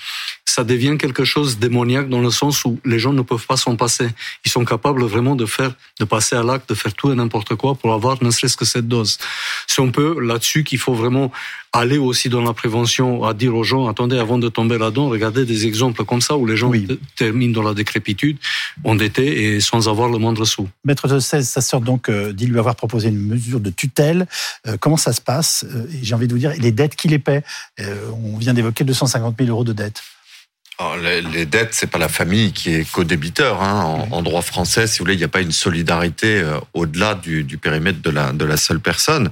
ça 0.50 0.64
devient 0.64 0.96
quelque 0.98 1.24
chose 1.24 1.58
démoniaque 1.58 2.08
dans 2.08 2.20
le 2.20 2.30
sens 2.30 2.64
où 2.64 2.80
les 2.84 2.98
gens 2.98 3.12
ne 3.12 3.22
peuvent 3.22 3.46
pas 3.46 3.56
s'en 3.56 3.76
passer. 3.76 4.08
Ils 4.44 4.50
sont 4.50 4.64
capables 4.64 5.04
vraiment 5.04 5.36
de 5.36 5.46
faire, 5.46 5.72
de 6.00 6.04
passer 6.04 6.34
à 6.34 6.42
l'acte, 6.42 6.68
de 6.68 6.74
faire 6.74 6.92
tout 6.92 7.12
et 7.12 7.14
n'importe 7.14 7.54
quoi 7.54 7.74
pour 7.76 7.92
avoir 7.94 8.22
ne 8.22 8.30
serait-ce 8.30 8.56
que 8.56 8.64
cette 8.64 8.88
dose. 8.88 9.18
C'est 9.66 9.82
un 9.82 9.90
peu 9.90 10.20
là-dessus 10.20 10.64
qu'il 10.64 10.78
faut 10.78 10.94
vraiment 10.94 11.30
aller 11.72 11.98
aussi 11.98 12.28
dans 12.28 12.42
la 12.42 12.52
prévention, 12.52 13.22
à 13.24 13.32
dire 13.32 13.54
aux 13.54 13.62
gens, 13.62 13.86
attendez, 13.86 14.18
avant 14.18 14.38
de 14.38 14.48
tomber 14.48 14.76
là-dedans, 14.76 15.08
regardez 15.08 15.44
des 15.44 15.66
exemples 15.66 16.04
comme 16.04 16.20
ça 16.20 16.36
où 16.36 16.44
les 16.44 16.56
gens 16.56 16.72
terminent 17.16 17.52
dans 17.52 17.62
la 17.62 17.74
décrépitude, 17.74 18.38
endettés 18.84 19.54
et 19.54 19.60
sans 19.60 19.88
avoir 19.88 20.08
le 20.08 20.18
moindre 20.18 20.44
sou. 20.44 20.68
Maître 20.84 21.06
de 21.06 21.20
16, 21.20 21.48
sa 21.48 21.60
sœur 21.60 21.80
donc 21.80 22.08
euh, 22.08 22.32
dit 22.32 22.46
lui 22.46 22.58
avoir 22.58 22.74
proposé 22.74 23.08
une 23.08 23.20
mesure 23.20 23.60
de 23.60 23.70
tutelle. 23.70 24.26
Euh, 24.66 24.76
comment 24.80 24.96
ça 24.96 25.12
se 25.12 25.20
passe? 25.20 25.64
Euh, 25.64 25.86
J'ai 26.02 26.14
envie 26.14 26.26
de 26.26 26.32
vous 26.32 26.40
dire, 26.40 26.52
les 26.58 26.72
dettes 26.72 26.96
qui 26.96 27.06
les 27.06 27.18
paient? 27.18 27.44
on 28.24 28.36
vient 28.36 28.52
d'évoquer 28.52 28.84
250 28.84 29.36
000 29.38 29.50
euros 29.50 29.64
de 29.64 29.72
dettes 29.72 30.02
les, 31.33 31.47
dettes, 31.47 31.73
c'est 31.73 31.87
pas 31.87 31.99
la 31.99 32.09
famille 32.09 32.53
qui 32.53 32.75
est 32.75 32.90
co-débiteur. 32.90 33.62
Hein. 33.62 34.07
En, 34.11 34.23
droit 34.23 34.43
français, 34.43 34.87
si 34.87 34.99
vous 34.99 35.05
voulez, 35.05 35.14
il 35.14 35.19
n'y 35.19 35.25
a 35.25 35.29
pas 35.29 35.40
une 35.40 35.53
solidarité 35.53 36.40
euh, 36.40 36.59
au-delà 36.75 37.14
du, 37.14 37.45
périmètre 37.59 38.01
de 38.03 38.11
la, 38.11 38.33
de 38.33 38.45
la 38.45 38.57
seule 38.57 38.81
personne. 38.81 39.31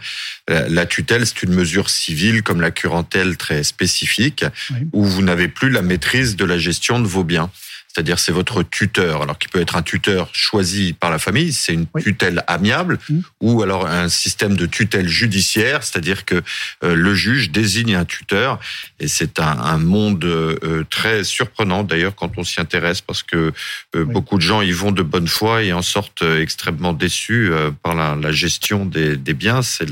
La, 0.49 0.87
tutelle, 0.87 1.27
c'est 1.27 1.43
une 1.43 1.55
mesure 1.55 1.91
civile 1.91 2.43
comme 2.43 2.61
la 2.61 2.71
curentelle 2.71 3.37
très 3.37 3.63
spécifique, 3.63 4.45
où 4.93 5.05
vous 5.05 5.23
n'avez 5.23 5.49
plus 5.49 5.71
la 5.71 5.83
maîtrise 5.83 6.37
de 6.37 6.45
la 6.45 6.59
gestion 6.59 7.01
de 7.01 7.07
vos 7.07 7.25
biens 7.25 7.51
c'est-à-dire 7.93 8.19
c'est 8.19 8.33
votre 8.33 8.63
tuteur, 8.63 9.23
alors 9.23 9.39
qui 9.39 9.49
peut 9.49 9.61
être 9.61 9.77
un 9.77 9.83
tuteur 9.83 10.29
choisi 10.33 10.93
par 10.93 11.11
la 11.11 11.19
famille, 11.19 11.53
c'est 11.53 11.73
une 11.73 11.87
tutelle 11.99 12.45
amiable, 12.47 12.99
mmh. 13.09 13.21
ou 13.41 13.63
alors 13.63 13.87
un 13.87 14.09
système 14.09 14.57
de 14.57 14.67
tutelle 14.67 15.09
judiciaire, 15.09 15.83
c'est-à-dire 15.83 16.25
que 16.25 16.43
euh, 16.85 16.95
le 16.95 17.15
juge 17.15 17.51
désigne 17.51 17.97
un 17.97 18.05
tuteur, 18.05 18.61
et 19.01 19.09
c'est 19.09 19.41
un, 19.41 19.79
monde 19.79 20.25
euh, 20.25 20.85
très 20.91 21.25
surprenant 21.25 21.83
d'ailleurs 21.83 22.15
quand 22.15 22.33
on 22.37 22.45
s'y 22.45 22.61
intéresse, 22.61 23.01
parce 23.01 23.23
que 23.23 23.53
euh, 23.97 24.05
beaucoup 24.05 24.37
de 24.37 24.43
gens 24.43 24.63
y 24.63 24.73
vont 24.73 24.93
de 24.93 25.03
bonne 25.03 25.29
foi 25.29 25.63
et 25.63 25.73
en 25.73 25.83
sortent 25.83 26.23
extrêmement 26.23 26.93
déçus 26.93 27.51
par 27.83 27.95
la, 27.95 28.33
gestion 28.33 28.85
des, 28.85 29.17
des 29.17 29.35
biens. 29.35 29.63
C'est 29.63 29.89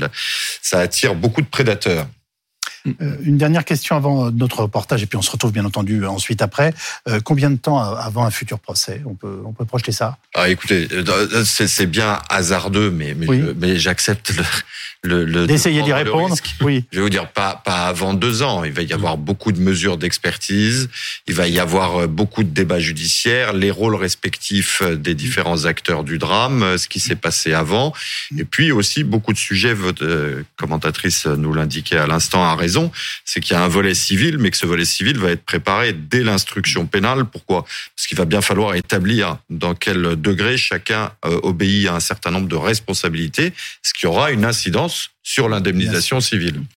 ça 0.61 0.79
attire 0.79 1.15
beaucoup 1.15 1.41
de 1.41 1.47
prédateurs. 1.47 2.07
Euh, 3.01 3.15
une 3.23 3.37
dernière 3.37 3.65
question 3.65 3.95
avant 3.95 4.31
notre 4.31 4.61
reportage, 4.61 5.03
et 5.03 5.05
puis 5.05 5.17
on 5.17 5.21
se 5.21 5.31
retrouve 5.31 5.51
bien 5.51 5.65
entendu 5.65 6.05
ensuite 6.05 6.41
après. 6.41 6.73
Euh, 7.07 7.19
combien 7.23 7.49
de 7.49 7.57
temps 7.57 7.79
avant 7.79 8.25
un 8.25 8.31
futur 8.31 8.59
procès? 8.59 9.01
On 9.05 9.15
peut, 9.15 9.41
on 9.45 9.53
peut 9.53 9.65
projeter 9.65 9.91
ça? 9.91 10.17
Ah, 10.35 10.49
Écoutez, 10.49 10.87
euh, 10.91 11.43
c'est 11.43 11.85
bien 11.85 12.19
hasardeux, 12.29 12.91
mais, 12.91 13.15
mais 13.55 13.77
j'accepte 13.77 14.33
le, 15.03 15.25
le, 15.25 15.47
d'essayer 15.47 15.81
d'y 15.83 15.93
répondre. 15.93 16.35
Oui. 16.61 16.85
Je 16.91 16.97
vais 16.97 17.03
vous 17.03 17.09
dire 17.09 17.29
pas 17.31 17.61
pas 17.63 17.85
avant 17.85 18.13
deux 18.13 18.41
ans. 18.41 18.63
Il 18.63 18.71
va 18.71 18.81
y 18.81 18.93
avoir 18.93 19.17
beaucoup 19.17 19.51
de 19.51 19.59
mesures 19.59 19.97
d'expertise. 19.97 20.89
Il 21.27 21.33
va 21.33 21.47
y 21.47 21.59
avoir 21.59 22.07
beaucoup 22.07 22.43
de 22.43 22.49
débats 22.49 22.79
judiciaires, 22.79 23.53
les 23.53 23.71
rôles 23.71 23.95
respectifs 23.95 24.81
des 24.83 25.13
différents 25.13 25.65
acteurs 25.65 26.03
du 26.03 26.17
drame, 26.17 26.77
ce 26.77 26.87
qui 26.87 26.99
s'est 26.99 27.15
passé 27.15 27.53
avant, 27.53 27.93
et 28.37 28.43
puis 28.43 28.71
aussi 28.71 29.03
beaucoup 29.03 29.33
de 29.33 29.37
sujets. 29.37 29.73
Votre 29.73 30.43
commentatrice 30.55 31.25
nous 31.25 31.53
l'indiquait 31.53 31.97
à 31.97 32.07
l'instant 32.07 32.43
à 32.43 32.55
raison 32.55 32.76
c'est 33.25 33.39
qu'il 33.39 33.55
y 33.55 33.59
a 33.59 33.63
un 33.63 33.67
volet 33.67 33.93
civil, 33.93 34.37
mais 34.37 34.51
que 34.51 34.57
ce 34.57 34.65
volet 34.65 34.85
civil 34.85 35.17
va 35.17 35.31
être 35.31 35.43
préparé 35.43 35.93
dès 35.93 36.23
l'instruction 36.23 36.85
pénale. 36.85 37.25
Pourquoi? 37.25 37.63
Parce 37.95 38.07
qu'il 38.07 38.17
va 38.17 38.25
bien 38.25 38.41
falloir 38.41 38.75
établir 38.75 39.37
dans 39.49 39.75
quel 39.75 40.19
degré 40.21 40.57
chacun 40.57 41.11
euh, 41.25 41.39
obéit 41.43 41.87
à 41.87 41.95
un 41.95 41.99
certain 41.99 42.31
nombre 42.31 42.47
de 42.47 42.55
responsabilités, 42.55 43.53
ce 43.83 43.93
qui 43.93 44.07
aura 44.07 44.31
une 44.31 44.45
incidence 44.45 45.11
sur 45.23 45.49
l'indemnisation 45.49 46.21
civile. 46.21 46.61